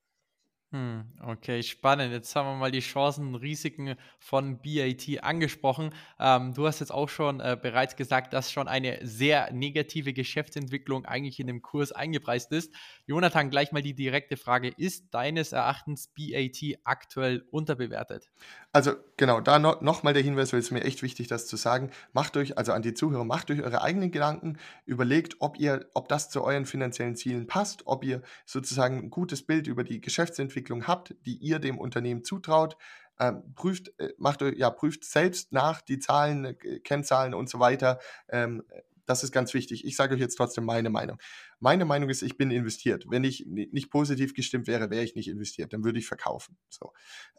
Hm, 0.72 1.06
okay, 1.26 1.64
spannend. 1.64 2.12
Jetzt 2.14 2.36
haben 2.36 2.46
wir 2.46 2.56
mal 2.56 2.70
die 2.70 2.82
Chancen 2.82 3.30
und 3.30 3.36
Risiken 3.38 3.96
von 4.20 4.62
BAT 4.62 5.24
angesprochen. 5.24 5.90
Ähm, 6.20 6.54
du 6.54 6.68
hast 6.68 6.80
jetzt 6.80 6.92
auch 6.92 7.10
schon 7.10 7.40
äh, 7.40 7.58
bereits 7.60 7.96
gesagt, 7.96 8.34
dass 8.34 8.52
schon 8.52 8.68
eine 8.68 9.00
sehr 9.02 9.52
negative 9.52 10.14
Geschäftsentwicklung 10.14 11.06
eigentlich 11.06 11.40
in 11.40 11.48
dem 11.48 11.64
Kurs 11.64 11.92
eingepreist 11.92 12.52
ist. 12.52 12.72
Jonathan, 13.08 13.50
gleich 13.50 13.72
mal 13.72 13.82
die 13.82 13.96
direkte 13.96 14.38
Frage: 14.38 14.68
Ist 14.68 15.12
deines 15.12 15.54
Erachtens 15.54 16.10
BAT 16.16 16.78
aktuell 16.84 17.48
unterbewertet? 17.50 18.30
Also 18.72 18.92
genau, 19.18 19.42
da 19.42 19.58
no, 19.58 19.76
nochmal 19.82 20.14
der 20.14 20.22
Hinweis, 20.22 20.54
weil 20.54 20.60
es 20.60 20.70
mir 20.70 20.84
echt 20.84 21.02
wichtig, 21.02 21.28
das 21.28 21.48
zu 21.48 21.56
sagen. 21.56 21.90
Macht 22.14 22.38
euch, 22.38 22.60
also 22.60 22.74
an 22.74 22.84
die 22.84 22.94
Zuhörer, 22.94 23.24
macht 23.26 23.50
euch 23.50 23.64
eure 23.64 23.82
eigenen 23.82 24.12
Gedanken, 24.12 24.60
überlegt, 24.86 25.38
ob 25.40 25.60
ihr, 25.60 25.90
ob 25.96 26.10
das 26.10 26.30
zu 26.30 26.44
euren 26.44 26.68
finanziellen 26.68 27.16
Zielen 27.16 27.48
passt, 27.48 27.88
ob 27.88 28.04
ihr 28.04 28.22
sozusagen 28.46 29.00
ein 29.00 29.10
gutes 29.10 29.42
Bild 29.42 29.66
über 29.66 29.84
die 29.84 30.00
Geschäftsentwicklung 30.00 30.59
Entwicklung 30.60 30.88
habt, 30.88 31.16
die 31.26 31.38
ihr 31.38 31.60
dem 31.60 31.78
Unternehmen 31.78 32.24
zutraut. 32.24 32.78
Ähm, 33.20 33.54
prüft, 33.56 33.92
äh, 34.00 34.14
macht, 34.18 34.42
ja, 34.42 34.70
prüft 34.70 35.04
selbst 35.04 35.52
nach 35.52 35.82
die 35.82 36.00
Zahlen, 36.00 36.46
äh, 36.46 36.80
Kennzahlen 36.80 37.34
und 37.34 37.50
so 37.50 37.60
weiter. 37.60 38.00
Ähm, 38.30 38.64
das 39.06 39.24
ist 39.24 39.32
ganz 39.32 39.54
wichtig. 39.54 39.86
Ich 39.86 39.96
sage 39.96 40.14
euch 40.16 40.22
jetzt 40.22 40.36
trotzdem 40.36 40.66
meine 40.66 40.90
Meinung. 40.90 41.18
Meine 41.60 41.84
Meinung 41.84 42.10
ist, 42.10 42.22
ich 42.22 42.38
bin 42.38 42.52
investiert. 42.52 43.06
Wenn 43.10 43.24
ich 43.24 43.46
nicht 43.48 43.90
positiv 43.90 44.34
gestimmt 44.34 44.68
wäre, 44.68 44.90
wäre 44.90 45.04
ich 45.04 45.16
nicht 45.16 45.28
investiert. 45.28 45.74
Dann 45.74 45.84
würde 45.84 46.00
ich 46.00 46.08
verkaufen. 46.08 46.58
So. 46.70 46.94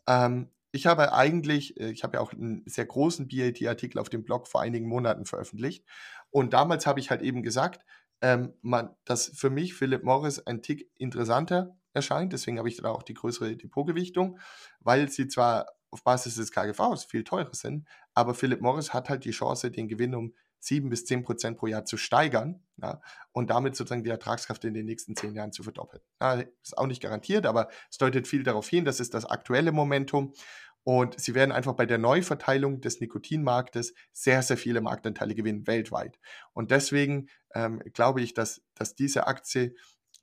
Ähm, 0.06 0.50
ich 0.72 0.86
habe 0.86 1.12
eigentlich, 1.12 1.78
äh, 1.80 1.90
ich 1.90 2.02
habe 2.02 2.16
ja 2.16 2.20
auch 2.20 2.32
einen 2.32 2.62
sehr 2.66 2.86
großen 2.86 3.28
BAT-Artikel 3.28 3.98
auf 3.98 4.08
dem 4.08 4.24
Blog 4.24 4.48
vor 4.48 4.60
einigen 4.60 4.88
Monaten 4.88 5.24
veröffentlicht. 5.26 5.84
Und 6.30 6.52
damals 6.52 6.86
habe 6.86 7.00
ich 7.00 7.10
halt 7.10 7.22
eben 7.22 7.42
gesagt, 7.42 7.84
ähm, 8.22 8.52
man, 8.60 8.94
dass 9.04 9.28
für 9.34 9.50
mich 9.50 9.74
Philip 9.74 10.02
Morris 10.04 10.46
ein 10.46 10.62
Tick 10.62 10.90
interessanter 10.98 11.79
erscheint. 11.92 12.32
Deswegen 12.32 12.58
habe 12.58 12.68
ich 12.68 12.76
da 12.76 12.90
auch 12.90 13.02
die 13.02 13.14
größere 13.14 13.56
Depotgewichtung, 13.56 14.38
weil 14.80 15.08
sie 15.08 15.28
zwar 15.28 15.66
auf 15.90 16.04
Basis 16.04 16.36
des 16.36 16.52
KGVs 16.52 17.04
viel 17.04 17.24
teurer 17.24 17.54
sind, 17.54 17.88
aber 18.14 18.34
Philip 18.34 18.60
Morris 18.60 18.92
hat 18.92 19.08
halt 19.08 19.24
die 19.24 19.32
Chance, 19.32 19.70
den 19.70 19.88
Gewinn 19.88 20.14
um 20.14 20.34
7 20.60 20.90
bis 20.90 21.06
10 21.06 21.24
Prozent 21.24 21.58
pro 21.58 21.66
Jahr 21.66 21.84
zu 21.84 21.96
steigern 21.96 22.62
ja, 22.76 23.00
und 23.32 23.50
damit 23.50 23.76
sozusagen 23.76 24.04
die 24.04 24.10
Ertragskraft 24.10 24.64
in 24.64 24.74
den 24.74 24.86
nächsten 24.86 25.16
zehn 25.16 25.34
Jahren 25.34 25.52
zu 25.52 25.62
verdoppeln. 25.62 26.02
Ja, 26.20 26.34
ist 26.62 26.76
auch 26.76 26.86
nicht 26.86 27.02
garantiert, 27.02 27.46
aber 27.46 27.68
es 27.90 27.98
deutet 27.98 28.28
viel 28.28 28.42
darauf 28.42 28.68
hin, 28.68 28.84
das 28.84 29.00
ist 29.00 29.14
das 29.14 29.24
aktuelle 29.24 29.72
Momentum. 29.72 30.34
Und 30.82 31.20
sie 31.20 31.34
werden 31.34 31.52
einfach 31.52 31.74
bei 31.74 31.84
der 31.84 31.98
Neuverteilung 31.98 32.80
des 32.80 33.00
Nikotinmarktes 33.00 33.94
sehr, 34.12 34.42
sehr 34.42 34.56
viele 34.56 34.80
Marktanteile 34.80 35.34
gewinnen 35.34 35.66
weltweit. 35.66 36.18
Und 36.54 36.70
deswegen 36.70 37.28
ähm, 37.54 37.82
glaube 37.92 38.22
ich, 38.22 38.32
dass, 38.32 38.62
dass 38.74 38.94
diese 38.94 39.26
Aktie 39.26 39.74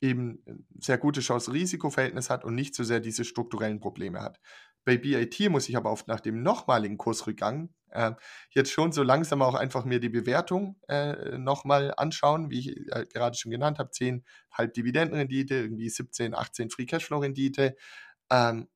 eben 0.02 0.44
ein 0.48 0.68
sehr 0.80 0.98
gute 0.98 1.22
Chance-Risiko-Verhältnis 1.22 2.30
hat 2.30 2.46
und 2.46 2.56
nicht 2.56 2.76
so 2.76 2.84
sehr 2.84 3.00
diese 3.00 3.26
strukturellen 3.26 3.80
Probleme 3.80 4.22
hat. 4.22 4.40
Bei 4.86 4.98
BIT 4.98 5.50
muss 5.50 5.68
ich 5.68 5.76
aber 5.76 5.92
oft 5.92 6.08
nach 6.08 6.22
dem 6.22 6.44
nochmaligen 6.44 6.98
Kursrückgang 6.98 7.70
äh, 7.90 8.12
jetzt 8.52 8.72
schon 8.72 8.92
so 8.92 9.04
langsam 9.04 9.42
auch 9.42 9.56
einfach 9.56 9.86
mir 9.86 10.00
die 10.00 10.10
Bewertung 10.10 10.80
äh, 10.88 11.38
nochmal 11.38 11.94
anschauen, 11.98 12.50
wie 12.50 12.60
ich 12.60 12.78
äh, 12.92 13.06
gerade 13.12 13.38
schon 13.38 13.52
genannt 13.52 13.80
habe, 13.80 13.92
10 13.92 14.24
halb 14.52 14.74
Dividendenrendite, 14.74 15.56
irgendwie 15.56 15.90
17, 15.90 16.36
18 16.36 16.70
Free 16.70 16.86
Cashflow 16.86 17.20
Rendite. 17.20 17.76
Ähm, 18.30 18.68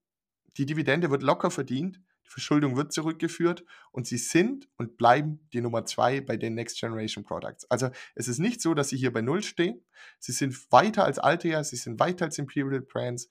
die 0.58 0.66
Dividende 0.66 1.12
wird 1.12 1.24
locker 1.24 1.52
verdient. 1.52 2.02
Verschuldung 2.32 2.78
wird 2.78 2.94
zurückgeführt 2.94 3.66
und 3.92 4.08
sie 4.08 4.18
sind 4.18 4.70
und 4.78 4.98
bleiben 4.98 5.48
die 5.54 5.62
Nummer 5.62 5.86
zwei 5.86 6.22
bei 6.22 6.38
den 6.38 6.56
Next 6.56 6.80
Generation 6.80 7.24
Products. 7.24 7.70
Also 7.70 7.90
es 8.16 8.28
ist 8.28 8.40
nicht 8.40 8.62
so, 8.62 8.74
dass 8.74 8.90
sie 8.90 8.98
hier 8.98 9.12
bei 9.12 9.22
Null 9.22 9.44
stehen. 9.44 9.84
Sie 10.20 10.32
sind 10.32 10.72
weiter 10.72 11.04
als 11.04 11.20
Altea, 11.20 11.64
sie 11.64 11.76
sind 11.76 12.00
weiter 12.00 12.26
als 12.26 12.38
Imperial 12.38 12.82
Brands 12.82 13.30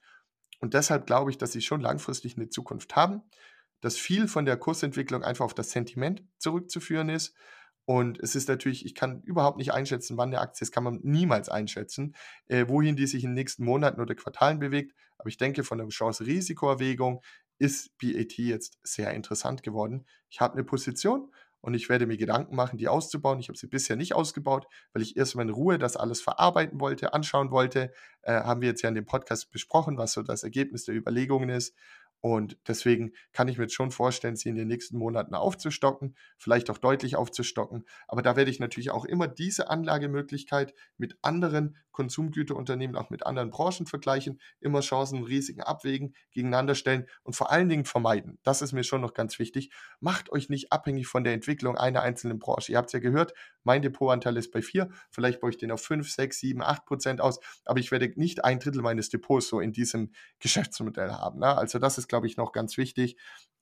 und 0.59 0.75
deshalb 0.75 1.07
glaube 1.07 1.31
ich, 1.31 1.37
dass 1.37 1.51
sie 1.51 1.61
schon 1.61 1.81
langfristig 1.81 2.37
eine 2.37 2.49
Zukunft 2.49 2.95
haben, 2.95 3.23
dass 3.81 3.97
viel 3.97 4.27
von 4.27 4.45
der 4.45 4.57
Kursentwicklung 4.57 5.23
einfach 5.23 5.45
auf 5.45 5.55
das 5.55 5.71
Sentiment 5.71 6.23
zurückzuführen 6.37 7.09
ist. 7.09 7.35
Und 7.85 8.19
es 8.19 8.35
ist 8.35 8.47
natürlich, 8.47 8.85
ich 8.85 8.93
kann 8.93 9.23
überhaupt 9.23 9.57
nicht 9.57 9.73
einschätzen, 9.73 10.17
wann 10.17 10.29
der 10.29 10.41
Aktie 10.41 10.63
ist, 10.63 10.71
kann 10.71 10.83
man 10.83 10.99
niemals 11.01 11.49
einschätzen, 11.49 12.15
äh, 12.47 12.67
wohin 12.67 12.95
die 12.95 13.07
sich 13.07 13.23
in 13.23 13.31
den 13.31 13.35
nächsten 13.35 13.65
Monaten 13.65 13.99
oder 13.99 14.13
Quartalen 14.13 14.59
bewegt. 14.59 14.93
Aber 15.17 15.29
ich 15.29 15.37
denke, 15.37 15.63
von 15.63 15.79
der 15.79 15.87
Chance-Risiko-Erwägung 15.87 17.21
ist 17.61 17.95
BAT 17.99 18.33
jetzt 18.37 18.79
sehr 18.83 19.13
interessant 19.13 19.61
geworden. 19.61 20.05
Ich 20.29 20.41
habe 20.41 20.53
eine 20.53 20.63
Position 20.63 21.31
und 21.61 21.75
ich 21.75 21.89
werde 21.89 22.07
mir 22.07 22.17
Gedanken 22.17 22.55
machen, 22.55 22.79
die 22.79 22.87
auszubauen. 22.87 23.39
Ich 23.39 23.49
habe 23.49 23.57
sie 23.57 23.67
bisher 23.67 23.95
nicht 23.95 24.15
ausgebaut, 24.15 24.65
weil 24.93 25.03
ich 25.03 25.15
erstmal 25.15 25.45
in 25.45 25.53
Ruhe 25.53 25.77
das 25.77 25.95
alles 25.95 26.21
verarbeiten 26.21 26.79
wollte, 26.79 27.13
anschauen 27.13 27.51
wollte. 27.51 27.93
Äh, 28.23 28.33
haben 28.33 28.61
wir 28.61 28.69
jetzt 28.69 28.81
ja 28.81 28.89
in 28.89 28.95
dem 28.95 29.05
Podcast 29.05 29.51
besprochen, 29.51 29.99
was 29.99 30.13
so 30.13 30.23
das 30.23 30.41
Ergebnis 30.41 30.85
der 30.85 30.95
Überlegungen 30.95 31.49
ist. 31.49 31.75
Und 32.21 32.57
deswegen 32.67 33.13
kann 33.33 33.47
ich 33.47 33.57
mir 33.57 33.63
jetzt 33.63 33.73
schon 33.73 33.91
vorstellen, 33.91 34.35
sie 34.35 34.49
in 34.49 34.55
den 34.55 34.67
nächsten 34.67 34.97
Monaten 34.97 35.33
aufzustocken, 35.33 36.15
vielleicht 36.37 36.69
auch 36.69 36.77
deutlich 36.77 37.15
aufzustocken. 37.15 37.85
Aber 38.07 38.21
da 38.21 38.35
werde 38.35 38.51
ich 38.51 38.59
natürlich 38.59 38.91
auch 38.91 39.05
immer 39.05 39.27
diese 39.27 39.69
Anlagemöglichkeit 39.69 40.73
mit 40.97 41.17
anderen 41.23 41.77
Konsumgüterunternehmen, 41.91 42.95
auch 42.95 43.09
mit 43.09 43.25
anderen 43.25 43.49
Branchen 43.49 43.85
vergleichen, 43.85 44.39
immer 44.59 44.81
Chancen 44.81 45.19
und 45.19 45.25
Risiken 45.25 45.61
abwägen, 45.61 46.15
gegeneinander 46.31 46.75
stellen 46.75 47.05
und 47.23 47.35
vor 47.35 47.51
allen 47.51 47.69
Dingen 47.69 47.85
vermeiden. 47.85 48.39
Das 48.43 48.61
ist 48.61 48.71
mir 48.71 48.83
schon 48.83 49.01
noch 49.01 49.13
ganz 49.13 49.39
wichtig. 49.39 49.71
Macht 49.99 50.31
euch 50.31 50.49
nicht 50.49 50.71
abhängig 50.71 51.07
von 51.07 51.23
der 51.23 51.33
Entwicklung 51.33 51.77
einer 51.77 52.01
einzelnen 52.01 52.39
Branche. 52.39 52.71
Ihr 52.71 52.77
habt 52.77 52.87
es 52.87 52.93
ja 52.93 52.99
gehört, 52.99 53.33
mein 53.63 53.81
Depotanteil 53.81 54.37
ist 54.37 54.51
bei 54.51 54.61
4, 54.61 54.89
vielleicht 55.09 55.41
baue 55.41 55.49
ich 55.49 55.57
den 55.57 55.71
auf 55.71 55.81
5, 55.81 56.09
6, 56.09 56.39
7, 56.39 56.61
8 56.61 56.85
Prozent 56.85 57.21
aus, 57.21 57.39
aber 57.65 57.79
ich 57.79 57.91
werde 57.91 58.11
nicht 58.15 58.43
ein 58.43 58.59
Drittel 58.59 58.81
meines 58.81 59.09
Depots 59.09 59.47
so 59.47 59.59
in 59.59 59.71
diesem 59.71 60.11
Geschäftsmodell 60.39 61.11
haben. 61.11 61.39
Ne? 61.39 61.57
Also 61.57 61.79
das 61.79 61.97
ist, 61.97 62.07
glaube 62.11 62.27
ich, 62.27 62.37
noch 62.37 62.51
ganz 62.51 62.77
wichtig. 62.77 63.17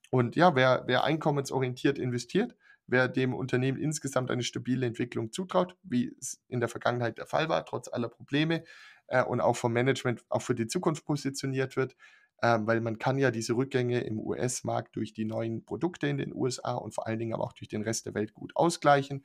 Und 0.10 0.36
ja, 0.36 0.56
wer, 0.56 0.84
wer 0.88 1.04
einkommensorientiert 1.04 2.00
investiert, 2.00 2.56
wer 2.88 3.08
dem 3.08 3.34
Unternehmen 3.34 3.78
insgesamt 3.78 4.32
eine 4.32 4.44
stabile 4.44 4.86
Entwicklung 4.86 5.32
zutraut, 5.32 5.78
wie 5.84 6.16
es 6.20 6.42
in 6.48 6.60
der 6.60 6.70
Vergangenheit 6.70 7.18
der 7.20 7.28
Fall 7.28 7.48
war, 7.48 7.66
trotz 7.66 7.88
aller 7.88 8.10
Probleme 8.10 8.64
äh, 9.08 9.24
und 9.24 9.40
auch 9.40 9.56
vom 9.56 9.72
Management 9.74 10.26
auch 10.30 10.42
für 10.42 10.56
die 10.56 10.68
Zukunft 10.68 11.06
positioniert 11.06 11.76
wird, 11.76 11.96
äh, 12.42 12.58
weil 12.62 12.82
man 12.82 12.98
kann 12.98 13.20
ja 13.20 13.32
diese 13.32 13.54
Rückgänge 13.54 14.02
im 14.02 14.20
US-Markt 14.20 14.96
durch 14.96 15.14
die 15.14 15.26
neuen 15.26 15.64
Produkte 15.64 16.08
in 16.08 16.18
den 16.18 16.34
USA 16.34 16.74
und 16.74 16.96
vor 16.96 17.06
allen 17.06 17.20
Dingen 17.20 17.34
aber 17.34 17.44
auch 17.44 17.54
durch 17.54 17.70
den 17.70 17.84
Rest 17.84 18.08
der 18.08 18.16
Welt 18.16 18.34
gut 18.34 18.56
ausgleichen. 18.56 19.24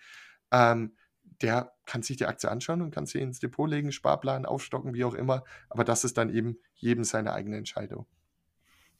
Ähm, 0.52 0.96
der 1.40 1.72
kann 1.86 2.02
sich 2.02 2.18
die 2.18 2.26
Aktie 2.26 2.50
anschauen 2.50 2.82
und 2.82 2.90
kann 2.90 3.06
sie 3.06 3.20
ins 3.20 3.40
Depot 3.40 3.68
legen, 3.68 3.92
Sparplan 3.92 4.44
aufstocken, 4.46 4.94
wie 4.94 5.04
auch 5.04 5.14
immer. 5.14 5.44
Aber 5.70 5.84
das 5.84 6.04
ist 6.04 6.18
dann 6.18 6.28
eben 6.28 6.58
jedem 6.74 7.04
seine 7.04 7.32
eigene 7.32 7.56
Entscheidung. 7.56 8.06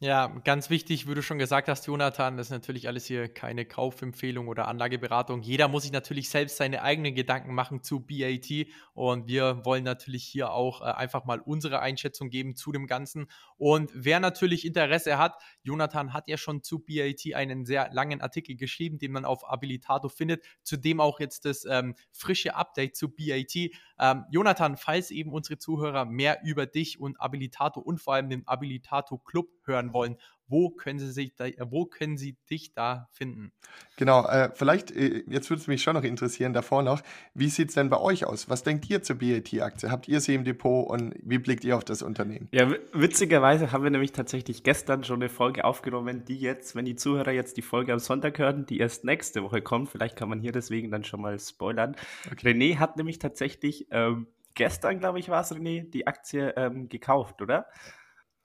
Ja, 0.01 0.26
ganz 0.45 0.70
wichtig, 0.70 1.09
wie 1.09 1.14
du 1.14 1.22
schon 1.22 1.38
gesagt 1.38 1.68
hast, 1.68 1.86
Jonathan, 1.86 2.36
das 2.36 2.49
ist 2.49 2.51
natürlich 2.51 2.88
alles 2.88 3.07
hier 3.07 3.28
keine 3.32 3.64
Kaufempfehlung 3.64 4.49
oder 4.49 4.68
Anlageberatung. 4.68 5.40
Jeder 5.40 5.68
muss 5.68 5.84
sich 5.84 5.92
natürlich 5.92 6.28
selbst 6.28 6.57
seine 6.57 6.82
eigenen 6.82 7.14
Gedanken 7.14 7.55
machen 7.55 7.82
zu 7.82 8.01
BAT 8.01 8.66
und 8.92 9.28
wir 9.28 9.64
wollen 9.64 9.84
natürlich 9.84 10.24
hier 10.24 10.51
auch 10.51 10.82
äh, 10.82 10.84
einfach 10.84 11.24
mal 11.24 11.40
unsere 11.40 11.78
Einschätzung 11.80 12.28
geben 12.28 12.55
zu 12.55 12.70
dem 12.72 12.86
Ganzen. 12.86 13.28
Und 13.57 13.90
wer 13.95 14.20
natürlich 14.20 14.66
Interesse 14.66 15.16
hat, 15.16 15.40
Jonathan 15.62 16.12
hat 16.12 16.28
ja 16.28 16.36
schon 16.36 16.62
zu 16.62 16.80
BAT 16.80 17.32
einen 17.34 17.64
sehr 17.64 17.90
langen 17.92 18.20
Artikel 18.20 18.57
geschrieben, 18.57 18.99
den 18.99 19.12
man 19.12 19.24
auf 19.24 19.49
Abilitato 19.49 20.09
findet, 20.09 20.45
zudem 20.64 21.01
auch 21.01 21.18
jetzt 21.20 21.45
das 21.47 21.64
ähm, 21.64 21.95
frische 22.12 22.57
Update 22.57 22.97
zu 22.97 23.09
BAT. 23.09 23.55
Ähm, 23.99 24.24
Jonathan, 24.30 24.76
falls 24.76 25.11
eben 25.11 25.32
unsere 25.32 25.57
Zuhörer 25.59 26.05
mehr 26.05 26.40
über 26.45 26.66
dich 26.66 27.01
und 27.01 27.20
Abilitato 27.20 27.80
und 27.80 28.01
vor 28.01 28.14
allem 28.14 28.28
den 28.28 28.47
Abilitato 28.47 29.18
Club 29.18 29.49
hören 29.64 29.84
wollen, 29.93 30.16
wo 30.49 30.70
können 30.70 30.99
sie 30.99 31.11
sich 31.11 31.35
da, 31.37 31.47
wo 31.70 31.87
können 31.87 32.16
sie 32.16 32.37
dich 32.51 32.74
da 32.74 33.09
finden? 33.12 33.53
Genau, 33.97 34.26
äh, 34.26 34.51
vielleicht, 34.55 34.91
äh, 34.91 35.24
jetzt 35.26 35.49
würde 35.51 35.61
es 35.62 35.66
mich 35.66 35.82
schon 35.82 35.95
noch 35.95 36.05
interessieren, 36.05 36.53
davor 36.53 36.82
noch, 36.82 37.03
wie 37.32 37.49
sieht 37.49 37.68
es 37.68 37.74
denn 37.74 37.89
bei 37.89 37.99
euch 37.99 38.26
aus? 38.26 38.49
Was 38.49 38.62
denkt 38.62 38.89
ihr 38.91 39.03
zur 39.03 39.16
BAT-Aktie? 39.16 39.91
Habt 39.91 40.09
ihr 40.09 40.20
sie 40.20 40.35
im 40.35 40.45
Depot 40.45 40.89
und 40.89 41.14
wie 41.22 41.39
blickt 41.39 41.64
ihr 41.64 41.76
auf 41.76 41.85
das 41.85 42.03
Unternehmen? 42.03 42.49
Ja, 42.53 42.70
witzigerweise 42.93 43.72
haben 43.72 43.85
wir 43.85 43.91
nämlich 43.91 44.12
tatsächlich 44.12 44.62
gestern 44.62 45.05
schon 45.05 45.22
eine 45.22 45.28
Folge 45.30 45.64
aufgenommen, 45.64 46.24
die 46.24 46.37
jetzt, 46.37 46.76
wenn 46.76 46.85
die 46.85 46.97
Zuhörer 46.97 47.32
jetzt 47.32 47.57
die 47.57 47.62
Folge 47.62 47.93
am 47.93 47.99
Sonntag 47.99 48.39
hören, 48.39 48.66
die 48.66 48.78
erst 48.78 49.05
nächste 49.05 49.43
Woche 49.43 49.62
kommt, 49.62 49.89
vielleicht 49.89 50.16
kann 50.16 50.28
man 50.28 50.41
hier 50.41 50.53
deswegen 50.53 50.91
dann 50.91 51.05
schon 51.05 51.20
mal 51.20 51.39
spoilern. 51.39 51.97
Okay. 52.30 52.51
René 52.51 52.78
hat 52.78 52.97
nämlich 52.97 53.18
tatsächlich 53.18 53.87
ähm, 53.91 54.26
gestern, 54.55 54.99
glaube 54.99 55.18
ich, 55.18 55.28
war 55.28 55.41
es, 55.41 55.53
René, 55.53 55.89
die 55.91 56.07
Aktie 56.07 56.55
ähm, 56.57 56.89
gekauft, 56.89 57.41
oder? 57.41 57.66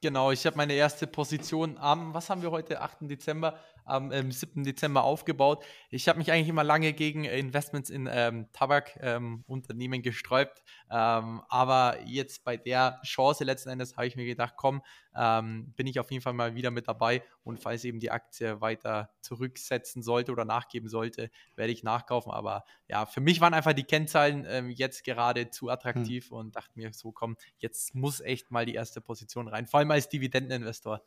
Genau, 0.02 0.32
ich 0.32 0.46
habe 0.46 0.56
meine 0.56 0.74
erste 0.74 1.08
Position 1.08 1.78
am, 1.78 2.14
was 2.14 2.30
haben 2.30 2.42
wir 2.42 2.52
heute, 2.52 2.80
8. 2.80 3.00
Dezember, 3.02 3.60
am 3.86 4.12
ähm, 4.12 4.32
7. 4.32 4.64
Dezember 4.64 5.04
aufgebaut. 5.04 5.64
Ich 5.90 6.08
habe 6.08 6.20
mich 6.20 6.32
eigentlich 6.32 6.50
immer 6.50 6.64
lange 6.64 6.94
gegen 6.94 7.26
Investments 7.26 7.90
in 7.90 8.10
ähm, 8.12 8.48
Tabakunternehmen 8.54 9.98
ähm, 9.98 10.04
gesträubt, 10.04 10.64
ähm, 10.90 11.42
aber 11.50 11.98
jetzt 12.06 12.44
bei 12.44 12.58
der 12.58 13.00
Chance 13.04 13.44
letzten 13.44 13.70
Endes 13.70 13.98
habe 13.98 14.08
ich 14.08 14.16
mir 14.16 14.26
gedacht, 14.26 14.54
komm, 14.58 14.82
ähm, 15.16 15.74
bin 15.76 15.88
ich 15.88 16.00
auf 16.00 16.12
jeden 16.12 16.22
Fall 16.22 16.34
mal 16.34 16.56
wieder 16.56 16.72
mit 16.72 16.88
dabei 16.88 17.24
und 17.44 17.60
falls 17.60 17.84
eben 17.84 18.00
die 18.00 18.12
Aktie 18.12 18.62
weiter 18.62 19.10
zurücksetzen 19.22 20.04
sollte 20.04 20.32
oder 20.32 20.46
nachgeben 20.46 20.88
sollte, 20.88 21.30
werde 21.56 21.72
ich 21.72 21.84
nachkaufen. 21.84 22.32
Aber 22.32 22.64
ja, 22.88 23.06
für 23.06 23.22
mich 23.22 23.42
waren 23.42 23.54
einfach 23.54 23.74
die 23.74 23.84
Kennzahlen 23.84 24.46
ähm, 24.48 24.70
jetzt 24.70 25.04
gerade 25.04 25.50
zu 25.50 25.70
attraktiv 25.70 26.30
hm. 26.30 26.38
und 26.38 26.56
dachte 26.56 26.72
mir 26.76 26.94
so, 26.94 27.12
komm, 27.12 27.38
jetzt 27.58 27.96
muss 27.96 28.22
echt 28.22 28.52
mal 28.52 28.66
die 28.66 28.76
erste 28.76 29.02
Position 29.02 29.48
rein, 29.48 29.68
vor 29.68 29.80
allem 29.80 29.92
als 29.92 30.10
Dividendeninvestor. 30.10 31.02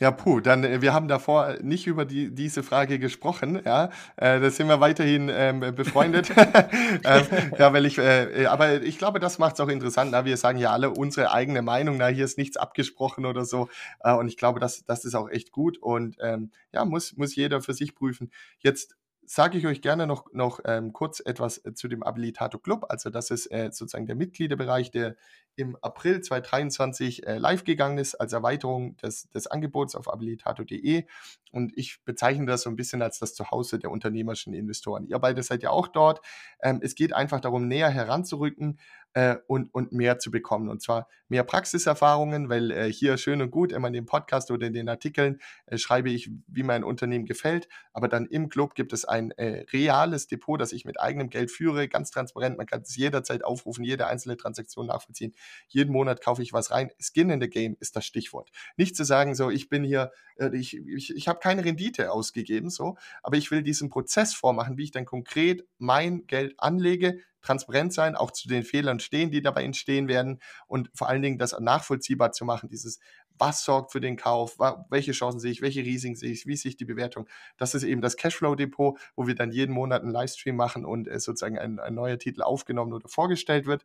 Ja, 0.00 0.10
puh, 0.10 0.40
dann, 0.40 0.64
äh, 0.64 0.80
wir 0.80 0.94
haben 0.94 1.08
davor 1.08 1.56
nicht 1.60 1.86
über 1.86 2.06
die, 2.06 2.34
diese 2.34 2.62
Frage 2.62 2.98
gesprochen, 2.98 3.60
ja. 3.66 3.90
Äh, 4.16 4.40
da 4.40 4.50
sind 4.50 4.68
wir 4.68 4.80
weiterhin 4.80 5.28
ähm, 5.30 5.60
befreundet. 5.74 6.30
ähm, 7.04 7.26
ja, 7.58 7.72
weil 7.74 7.84
ich, 7.84 7.98
äh, 7.98 8.46
aber 8.46 8.80
ich 8.80 8.96
glaube, 8.96 9.20
das 9.20 9.38
macht 9.38 9.54
es 9.54 9.60
auch 9.60 9.68
interessant. 9.68 10.12
Na, 10.12 10.24
wir 10.24 10.38
sagen 10.38 10.58
ja 10.58 10.72
alle 10.72 10.88
unsere 10.88 11.32
eigene 11.32 11.60
Meinung, 11.60 11.98
na, 11.98 12.06
hier 12.06 12.24
ist 12.24 12.38
nichts 12.38 12.56
abgesprochen 12.56 13.26
oder 13.26 13.44
so. 13.44 13.68
Äh, 14.00 14.14
und 14.14 14.28
ich 14.28 14.38
glaube, 14.38 14.58
das, 14.58 14.86
das 14.86 15.04
ist 15.04 15.14
auch 15.14 15.28
echt 15.28 15.52
gut 15.52 15.76
und 15.76 16.16
ähm, 16.22 16.50
ja, 16.72 16.86
muss, 16.86 17.14
muss 17.18 17.36
jeder 17.36 17.60
für 17.60 17.74
sich 17.74 17.94
prüfen. 17.94 18.30
Jetzt 18.60 18.96
sage 19.32 19.58
ich 19.58 19.66
euch 19.68 19.80
gerne 19.80 20.08
noch, 20.08 20.24
noch 20.32 20.58
ähm, 20.64 20.92
kurz 20.92 21.22
etwas 21.24 21.64
äh, 21.64 21.72
zu 21.72 21.86
dem 21.86 22.02
Abilitato 22.02 22.58
Club. 22.58 22.86
Also 22.88 23.10
das 23.10 23.30
ist 23.30 23.46
äh, 23.52 23.70
sozusagen 23.70 24.06
der 24.06 24.16
Mitgliederbereich, 24.16 24.90
der 24.90 25.14
im 25.54 25.76
April 25.82 26.20
2023 26.20 27.28
äh, 27.28 27.38
live 27.38 27.62
gegangen 27.62 27.98
ist 27.98 28.16
als 28.16 28.32
Erweiterung 28.32 28.96
des, 28.96 29.28
des 29.30 29.46
Angebots 29.46 29.94
auf 29.94 30.12
abilitato.de. 30.12 31.04
Und 31.52 31.72
ich 31.76 32.02
bezeichne 32.04 32.46
das 32.46 32.62
so 32.62 32.70
ein 32.70 32.76
bisschen 32.76 33.02
als 33.02 33.20
das 33.20 33.34
Zuhause 33.34 33.78
der 33.78 33.92
unternehmerischen 33.92 34.52
Investoren. 34.52 35.06
Ihr 35.06 35.20
beide 35.20 35.44
seid 35.44 35.62
ja 35.62 35.70
auch 35.70 35.86
dort. 35.86 36.20
Ähm, 36.60 36.80
es 36.82 36.96
geht 36.96 37.12
einfach 37.12 37.38
darum, 37.38 37.68
näher 37.68 37.90
heranzurücken 37.90 38.80
äh, 39.14 39.36
und, 39.46 39.72
und 39.74 39.92
mehr 39.92 40.18
zu 40.18 40.30
bekommen. 40.30 40.68
Und 40.68 40.82
zwar 40.82 41.08
mehr 41.28 41.44
Praxiserfahrungen, 41.44 42.48
weil 42.48 42.70
äh, 42.70 42.92
hier 42.92 43.16
schön 43.16 43.40
und 43.42 43.50
gut 43.50 43.72
immer 43.72 43.88
in 43.88 43.94
dem 43.94 44.06
Podcast 44.06 44.50
oder 44.50 44.66
in 44.66 44.72
den 44.72 44.88
Artikeln 44.88 45.40
äh, 45.66 45.78
schreibe 45.78 46.10
ich, 46.10 46.30
wie 46.46 46.62
mein 46.62 46.84
Unternehmen 46.84 47.24
gefällt. 47.24 47.68
Aber 47.92 48.08
dann 48.08 48.26
im 48.26 48.48
Club 48.48 48.74
gibt 48.74 48.92
es 48.92 49.04
ein 49.04 49.30
äh, 49.32 49.64
reales 49.72 50.26
Depot, 50.26 50.60
das 50.60 50.72
ich 50.72 50.84
mit 50.84 51.00
eigenem 51.00 51.30
Geld 51.30 51.50
führe, 51.50 51.88
ganz 51.88 52.10
transparent. 52.10 52.58
Man 52.58 52.66
kann 52.66 52.82
es 52.82 52.96
jederzeit 52.96 53.44
aufrufen, 53.44 53.84
jede 53.84 54.06
einzelne 54.06 54.36
Transaktion 54.36 54.86
nachvollziehen. 54.86 55.34
Jeden 55.68 55.92
Monat 55.92 56.20
kaufe 56.22 56.42
ich 56.42 56.52
was 56.52 56.70
rein. 56.70 56.90
Skin 57.00 57.30
in 57.30 57.40
the 57.40 57.48
Game 57.48 57.76
ist 57.80 57.96
das 57.96 58.04
Stichwort. 58.04 58.50
Nicht 58.76 58.96
zu 58.96 59.04
sagen, 59.04 59.34
so, 59.34 59.50
ich 59.50 59.68
bin 59.68 59.84
hier, 59.84 60.12
äh, 60.36 60.56
ich, 60.56 60.76
ich, 60.76 61.14
ich 61.14 61.28
habe 61.28 61.40
keine 61.40 61.64
Rendite 61.64 62.12
ausgegeben, 62.12 62.70
so, 62.70 62.96
aber 63.22 63.36
ich 63.36 63.50
will 63.50 63.62
diesen 63.62 63.88
Prozess 63.88 64.34
vormachen, 64.34 64.76
wie 64.76 64.84
ich 64.84 64.90
dann 64.92 65.04
konkret 65.04 65.64
mein 65.78 66.26
Geld 66.26 66.54
anlege, 66.58 67.20
transparent 67.42 67.92
sein, 67.92 68.16
auch 68.16 68.30
zu 68.30 68.48
den 68.48 68.62
Fehlern 68.62 69.00
stehen, 69.00 69.30
die 69.30 69.42
dabei 69.42 69.64
entstehen 69.64 70.08
werden 70.08 70.40
und 70.66 70.90
vor 70.94 71.08
allen 71.08 71.22
Dingen 71.22 71.38
das 71.38 71.58
nachvollziehbar 71.58 72.32
zu 72.32 72.44
machen, 72.44 72.68
dieses 72.68 73.00
was 73.40 73.64
sorgt 73.64 73.92
für 73.92 74.00
den 74.00 74.16
Kauf, 74.16 74.58
welche 74.90 75.12
Chancen 75.12 75.40
sehe 75.40 75.50
ich, 75.50 75.62
welche 75.62 75.80
Risiken 75.80 76.14
sehe 76.14 76.30
ich, 76.30 76.46
wie 76.46 76.56
sehe 76.56 76.70
ich 76.70 76.76
die 76.76 76.84
Bewertung. 76.84 77.26
Das 77.56 77.74
ist 77.74 77.82
eben 77.82 78.02
das 78.02 78.16
Cashflow-Depot, 78.16 78.98
wo 79.16 79.26
wir 79.26 79.34
dann 79.34 79.50
jeden 79.50 79.72
Monat 79.72 80.02
einen 80.02 80.12
Livestream 80.12 80.56
machen 80.56 80.84
und 80.84 81.08
äh, 81.08 81.18
sozusagen 81.18 81.58
ein, 81.58 81.78
ein 81.78 81.94
neuer 81.94 82.18
Titel 82.18 82.42
aufgenommen 82.42 82.92
oder 82.92 83.08
vorgestellt 83.08 83.66
wird. 83.66 83.84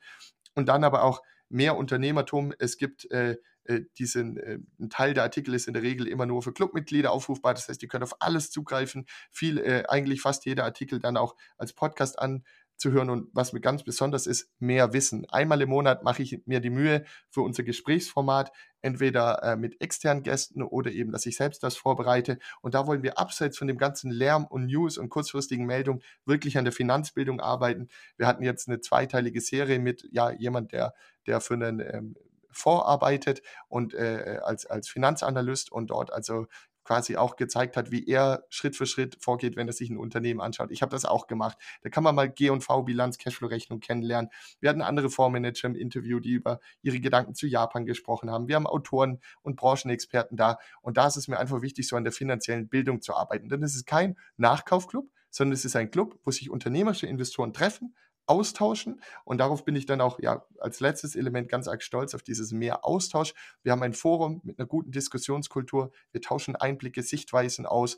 Und 0.56 0.68
dann 0.68 0.84
aber 0.84 1.04
auch 1.04 1.22
mehr 1.50 1.78
Unternehmertum. 1.78 2.54
Es 2.60 2.78
gibt 2.78 3.10
äh, 3.12 3.38
äh, 3.66 3.82
diesen, 3.98 4.38
äh, 4.38 4.60
ein 4.80 4.90
Teil 4.90 5.14
der 5.14 5.24
Artikel 5.24 5.54
ist 5.54 5.68
in 5.68 5.74
der 5.74 5.84
Regel 5.84 6.08
immer 6.08 6.26
nur 6.26 6.42
für 6.42 6.54
Clubmitglieder 6.54 7.12
aufrufbar. 7.12 7.54
Das 7.54 7.68
heißt, 7.68 7.82
die 7.82 7.88
können 7.88 8.04
auf 8.04 8.16
alles 8.20 8.52
zugreifen. 8.52 9.06
Viel, 9.32 9.58
äh, 9.60 9.84
eigentlich 9.88 10.22
fast 10.22 10.46
jeder 10.46 10.66
Artikel 10.66 11.00
dann 11.00 11.18
auch 11.18 11.36
als 11.58 11.74
Podcast 11.74 12.20
an, 12.20 12.44
zu 12.78 12.92
hören 12.92 13.10
und 13.10 13.30
was 13.34 13.54
mir 13.54 13.62
ganz 13.62 13.84
besonders 13.84 14.28
ist, 14.28 14.50
mehr 14.60 14.94
Wissen. 14.94 15.26
Einmal 15.30 15.62
im 15.62 15.70
Monat 15.70 16.04
mache 16.04 16.24
ich 16.24 16.42
mir 16.46 16.60
die 16.60 16.70
Mühe 16.70 17.06
für 17.30 17.42
unser 17.42 17.64
Gesprächsformat, 17.64 18.52
entweder 18.82 19.42
äh, 19.44 19.56
mit 19.56 19.82
externen 19.82 20.24
Gästen 20.24 20.62
oder 20.62 20.92
eben, 20.92 21.12
dass 21.12 21.26
ich 21.26 21.38
selbst 21.38 21.64
das 21.64 21.76
vorbereite. 21.78 22.38
Und 22.62 22.76
da 22.76 22.86
wollen 22.86 23.04
wir 23.04 23.18
abseits 23.18 23.58
von 23.58 23.68
dem 23.68 23.78
ganzen 23.78 24.12
Lärm 24.12 24.46
und 24.46 24.66
News 24.66 24.98
und 24.98 25.10
kurzfristigen 25.10 25.66
Meldungen 25.66 26.02
wirklich 26.26 26.58
an 26.58 26.66
der 26.66 26.74
Finanzbildung 26.74 27.40
arbeiten. 27.40 27.88
Wir 28.18 28.28
hatten 28.28 28.44
jetzt 28.44 28.68
eine 28.68 28.82
zweiteilige 28.82 29.42
Serie 29.42 29.80
mit 29.80 30.08
ja 30.12 30.32
jemand, 30.32 30.72
der 30.72 30.94
der 31.26 31.42
für 31.42 31.56
einen 31.56 31.80
ähm, 31.80 32.16
Fonds 32.52 32.86
arbeitet 32.86 33.42
und 33.68 33.94
äh, 33.94 34.40
als, 34.44 34.66
als 34.66 34.88
Finanzanalyst 34.88 35.72
und 35.72 35.88
dort 35.88 36.12
also 36.12 36.48
quasi 36.86 37.18
auch 37.18 37.36
gezeigt 37.36 37.76
hat, 37.76 37.92
wie 37.92 38.08
er 38.08 38.46
Schritt 38.50 38.76
für 38.76 38.86
Schritt 38.86 39.18
vorgeht, 39.20 39.58
wenn 39.58 39.68
er 39.68 39.74
sich 39.74 39.90
ein 39.90 39.98
Unternehmen 39.98 40.40
anschaut. 40.40 40.72
Ich 40.72 40.82
habe 40.82 40.92
das 40.92 41.04
auch 41.04 41.28
gemacht. 41.28 41.58
Da 41.82 41.90
kann 41.90 42.04
man 42.04 42.16
mal 42.16 42.30
G&V-Bilanz, 42.30 43.18
Cashflow-Rechnung 43.18 43.80
kennenlernen. 43.80 44.32
Wir 44.60 44.70
hatten 44.70 44.82
andere 44.82 45.10
Fondsmanager 45.10 45.68
im 45.68 45.76
Interview, 45.76 46.20
die 46.20 46.32
über 46.32 46.60
ihre 46.82 47.00
Gedanken 47.00 47.36
zu 47.36 47.48
Japan 47.48 47.86
gesprochen 47.86 48.32
haben. 48.32 48.48
Wir 48.48 48.56
haben 48.56 48.68
Autoren 48.68 49.20
und 49.42 49.58
Branchenexperten 49.58 50.38
da. 50.38 50.58
Und 50.82 50.98
da 50.98 51.08
ist 51.08 51.18
es 51.18 51.28
mir 51.28 51.40
einfach 51.40 51.62
wichtig, 51.62 51.88
so 51.88 51.96
an 51.96 52.04
der 52.04 52.14
finanziellen 52.14 52.70
Bildung 52.70 53.02
zu 53.02 53.16
arbeiten. 53.16 53.50
Denn 53.50 53.64
es 53.64 53.76
ist 53.76 53.86
kein 53.86 54.16
Nachkaufclub, 54.38 55.10
sondern 55.32 55.54
es 55.54 55.66
ist 55.66 55.76
ein 55.76 55.92
Club, 55.92 56.18
wo 56.24 56.32
sich 56.32 56.50
unternehmerische 56.50 57.08
Investoren 57.08 57.52
treffen, 57.52 57.96
austauschen. 58.28 59.02
Und 59.24 59.40
darauf 59.40 59.66
bin 59.66 59.76
ich 59.76 59.86
dann 59.86 60.02
auch 60.02 60.20
ja, 60.20 60.46
als 60.60 60.80
letztes 60.80 61.16
Element 61.16 61.50
ganz 61.50 61.68
arg 61.68 61.84
stolz 61.84 62.14
auf 62.14 62.24
dieses 62.24 62.52
mehr 62.52 62.86
Austausch. 62.86 63.34
Wir 63.64 63.72
haben 63.72 63.84
ein 63.84 63.94
Forum 63.94 64.42
mit 64.44 64.60
einer 64.60 64.68
guten 64.68 64.92
Diskussionskultur. 64.92 65.92
Wir 66.12 66.22
tauschen 66.22 66.56
Einblicke, 66.56 67.04
Sichtweisen 67.04 67.66
aus. 67.66 67.98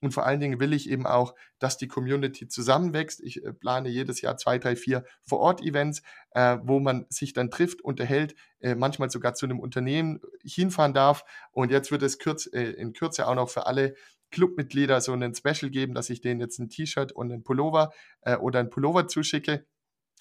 Und 0.00 0.12
vor 0.12 0.24
allen 0.26 0.40
Dingen 0.40 0.60
will 0.60 0.72
ich 0.72 0.88
eben 0.88 1.06
auch, 1.06 1.34
dass 1.58 1.76
die 1.76 1.88
Community 1.88 2.46
zusammenwächst. 2.46 3.20
Ich 3.20 3.44
äh, 3.44 3.52
plane 3.52 3.88
jedes 3.88 4.20
Jahr 4.20 4.36
zwei, 4.36 4.58
drei, 4.58 4.76
vier 4.76 5.04
Vor-Ort-Events, 5.22 6.02
äh, 6.32 6.58
wo 6.62 6.78
man 6.78 7.06
sich 7.08 7.32
dann 7.32 7.50
trifft, 7.50 7.82
unterhält, 7.82 8.34
äh, 8.60 8.74
manchmal 8.74 9.10
sogar 9.10 9.34
zu 9.34 9.46
einem 9.46 9.58
Unternehmen 9.58 10.20
hinfahren 10.44 10.94
darf. 10.94 11.24
Und 11.50 11.70
jetzt 11.70 11.90
wird 11.90 12.02
es 12.02 12.18
kürz, 12.18 12.48
äh, 12.52 12.70
in 12.72 12.92
Kürze 12.92 13.26
auch 13.26 13.34
noch 13.34 13.48
für 13.48 13.66
alle 13.66 13.94
Clubmitglieder 14.30 15.00
so 15.00 15.12
einen 15.12 15.34
Special 15.34 15.70
geben, 15.70 15.94
dass 15.94 16.10
ich 16.10 16.20
denen 16.20 16.40
jetzt 16.40 16.58
ein 16.58 16.68
T-Shirt 16.68 17.12
und 17.12 17.32
einen 17.32 17.42
Pullover 17.42 17.92
äh, 18.22 18.36
oder 18.36 18.60
ein 18.60 18.70
Pullover 18.70 19.08
zuschicke. 19.08 19.66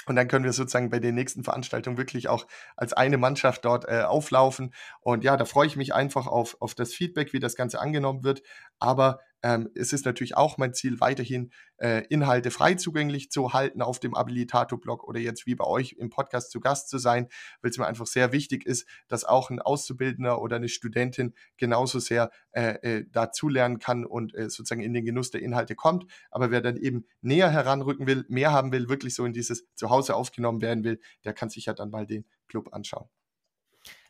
Und 0.08 0.16
dann 0.16 0.30
können 0.30 0.46
wir 0.46 0.54
sozusagen 0.54 0.90
bei 0.90 1.00
den 1.00 1.16
nächsten 1.16 1.44
Veranstaltungen 1.44 1.98
wirklich 1.98 2.30
auch 2.30 2.48
als 2.78 2.94
eine 2.94 3.18
Mannschaft 3.18 3.66
dort 3.66 3.86
äh, 3.90 4.04
auflaufen. 4.04 4.74
Und 5.02 5.26
ja, 5.26 5.36
da 5.36 5.44
freue 5.44 5.68
ich 5.68 5.76
mich 5.76 5.94
einfach 5.94 6.28
auf, 6.28 6.56
auf 6.62 6.76
das 6.76 6.94
Feedback, 6.94 7.34
wie 7.34 7.40
das 7.40 7.56
Ganze 7.56 7.80
angenommen 7.82 8.24
wird. 8.24 8.42
Aber 8.80 9.20
ähm, 9.44 9.70
es 9.76 9.94
ist 9.94 10.06
natürlich 10.06 10.36
auch 10.36 10.58
mein 10.58 10.74
Ziel, 10.74 11.00
weiterhin 11.00 11.52
äh, 11.78 12.06
Inhalte 12.08 12.52
frei 12.52 12.74
zugänglich 12.74 13.30
zu 13.30 13.54
halten 13.54 13.82
auf 13.82 14.00
dem 14.00 14.16
Abilitato-Blog 14.16 15.04
oder 15.04 15.20
jetzt 15.20 15.46
wie 15.46 15.56
bei 15.56 15.66
euch 15.66 15.94
im 15.94 16.10
Podcast 16.10 16.52
zu 16.52 16.60
Gast 16.60 16.90
zu 16.90 16.98
sein, 16.98 17.28
weil 17.62 17.72
es 17.72 17.78
mir 17.78 17.86
einfach 17.86 18.08
sehr 18.08 18.32
wichtig 18.32 18.66
ist, 18.66 18.88
dass 19.08 19.26
auch 19.26 19.50
ein 19.50 19.62
Auszubildender 19.62 20.42
oder 20.42 20.56
eine 20.56 20.70
Studentin 20.70 21.34
genauso 21.58 22.00
sehr 22.00 22.32
äh, 22.52 22.74
äh, 22.82 23.06
dazulernen 23.12 23.80
kann 23.80 24.06
und 24.06 24.34
äh, 24.34 24.50
sozusagen 24.50 24.82
in 24.82 24.94
den 24.94 25.06
Genuss 25.06 25.32
der 25.32 25.42
Inhalte 25.42 25.76
kommt. 25.76 26.12
Aber 26.32 26.52
wer 26.52 26.62
dann 26.62 26.78
eben 26.78 27.06
näher 27.22 27.52
heranrücken 27.52 28.08
will, 28.08 28.26
mehr 28.30 28.52
haben 28.52 28.72
will, 28.72 28.90
wirklich 28.90 29.14
so 29.14 29.26
in 29.26 29.34
dieses 29.34 29.68
Zuhause 29.76 30.16
aufgenommen 30.16 30.62
werden 30.62 30.84
will, 30.84 31.00
der 31.24 31.34
kann 31.34 31.50
sich 31.50 31.66
ja 31.66 31.74
dann 31.74 31.92
mal 31.92 32.06
den 32.06 32.26
Club 32.48 32.74
anschauen. 32.74 33.08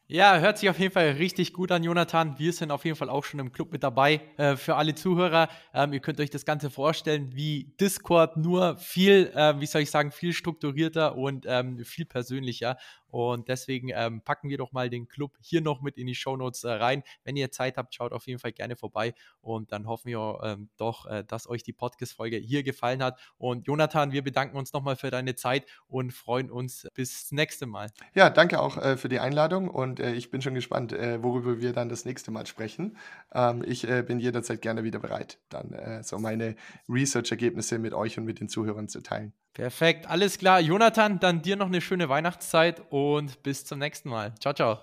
Ja, 0.10 0.40
hört 0.40 0.58
sich 0.58 0.70
auf 0.70 0.80
jeden 0.80 0.94
Fall 0.94 1.10
richtig 1.12 1.52
gut 1.52 1.70
an, 1.70 1.84
Jonathan. 1.84 2.40
Wir 2.40 2.54
sind 2.54 2.72
auf 2.72 2.86
jeden 2.86 2.96
Fall 2.96 3.10
auch 3.10 3.26
schon 3.26 3.42
im 3.42 3.52
Club 3.52 3.74
mit 3.74 3.84
dabei. 3.84 4.22
Äh, 4.38 4.56
für 4.56 4.76
alle 4.78 4.96
Zuhörer, 4.96 5.50
ähm, 5.74 5.92
ihr 5.92 6.00
könnt 6.00 6.22
euch 6.22 6.30
das 6.30 6.46
Ganze 6.46 6.70
vorstellen 6.70 7.36
wie 7.36 7.74
Discord, 7.82 8.38
nur 8.38 8.78
viel, 8.78 9.30
äh, 9.36 9.60
wie 9.60 9.66
soll 9.66 9.82
ich 9.82 9.92
sagen, 9.92 10.12
viel 10.12 10.32
strukturierter 10.32 11.18
und 11.18 11.46
ähm, 11.46 11.84
viel 11.84 12.06
persönlicher. 12.06 12.78
Und 13.10 13.48
deswegen 13.48 13.90
ähm, 13.94 14.22
packen 14.22 14.50
wir 14.50 14.58
doch 14.58 14.72
mal 14.72 14.90
den 14.90 15.08
Club 15.08 15.38
hier 15.40 15.62
noch 15.62 15.82
mit 15.82 15.98
in 15.98 16.08
die 16.08 16.16
Shownotes 16.16 16.64
äh, 16.64 16.72
rein. 16.72 17.04
Wenn 17.24 17.36
ihr 17.36 17.52
Zeit 17.52 17.78
habt, 17.78 17.94
schaut 17.96 18.12
auf 18.12 18.28
jeden 18.28 18.40
Fall 18.40 18.52
gerne 18.52 18.76
vorbei. 18.76 19.14
Und 19.42 19.72
dann 19.72 19.88
hoffen 19.88 20.10
wir 20.10 20.40
ähm, 20.44 20.70
doch, 20.78 21.06
äh, 21.06 21.24
dass 21.24 21.50
euch 21.50 21.64
die 21.64 21.74
Podcast-Folge 21.74 22.38
hier 22.38 22.64
gefallen 22.64 23.02
hat. 23.04 23.20
Und 23.38 23.68
Jonathan, 23.68 24.12
wir 24.12 24.24
bedanken 24.24 24.58
uns 24.58 24.74
nochmal 24.74 24.96
für 24.96 25.12
deine 25.12 25.36
Zeit 25.36 25.66
und 25.88 26.14
freuen 26.14 26.52
uns 26.52 26.88
bis 26.94 27.32
nächste 27.32 27.66
Mal. 27.66 27.92
Ja, 28.14 28.30
danke 28.30 28.60
auch 28.62 28.78
äh, 28.78 28.98
für 28.98 29.10
die 29.10 29.20
Einladung 29.20 29.70
und 29.70 30.00
äh, 30.00 30.14
ich 30.14 30.32
bin 30.32 30.42
schon 30.42 30.54
gespannt, 30.54 30.94
äh, 30.94 31.22
worüber 31.24 31.60
wir 31.60 31.74
dann 31.74 31.90
das 31.90 32.06
nächste 32.06 32.32
Mal 32.32 32.46
sprechen. 32.46 32.98
Ähm, 33.34 33.64
ich 33.66 33.88
äh, 33.88 34.04
bin 34.04 34.20
jederzeit 34.20 34.62
gerne 34.62 34.84
wieder 34.84 35.00
bereit, 35.00 35.40
dann 35.50 36.04
so 36.04 36.18
meine 36.18 36.56
Research-Ergebnisse 36.90 37.80
mit 37.80 37.94
euch 37.94 38.18
und 38.18 38.26
mit 38.26 38.40
den 38.40 38.50
Zuhörern 38.50 38.88
zu 38.88 39.02
teilen. 39.02 39.34
Perfekt, 39.58 40.08
alles 40.08 40.38
klar. 40.38 40.60
Jonathan, 40.60 41.20
dann 41.20 41.42
dir 41.42 41.56
noch 41.56 41.66
eine 41.66 41.82
schöne 41.82 42.10
Weihnachtszeit 42.10 42.80
und 42.92 43.42
bis 43.42 43.66
zum 43.66 43.80
nächsten 43.80 44.08
Mal. 44.08 44.32
Ciao, 44.40 44.54
ciao. 44.54 44.78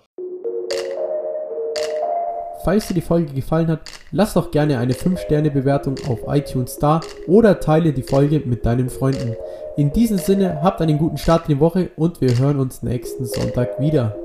Falls 2.65 2.89
dir 2.89 2.95
die 2.95 3.01
Folge 3.01 3.33
gefallen 3.33 3.69
hat, 3.69 3.83
lass 4.11 4.35
doch 4.35 4.51
gerne 4.51 4.79
eine 4.79 4.95
5-Sterne-Bewertung 4.95 5.95
auf 6.09 6.23
iTunes 6.27 6.77
da 6.81 7.01
oder 7.29 7.61
teile 7.61 7.93
die 7.93 8.03
Folge 8.03 8.43
mit 8.45 8.67
deinen 8.67 8.91
Freunden. 8.91 9.37
In 9.77 9.93
diesem 9.93 10.19
Sinne, 10.19 10.61
habt 10.61 10.81
einen 10.81 10.99
guten 10.99 11.19
Start 11.19 11.49
in 11.49 11.55
die 11.55 11.61
Woche 11.61 11.91
und 11.95 12.21
wir 12.21 12.37
hören 12.37 12.59
uns 12.59 12.83
nächsten 12.83 13.27
Sonntag 13.27 13.79
wieder. 13.79 14.17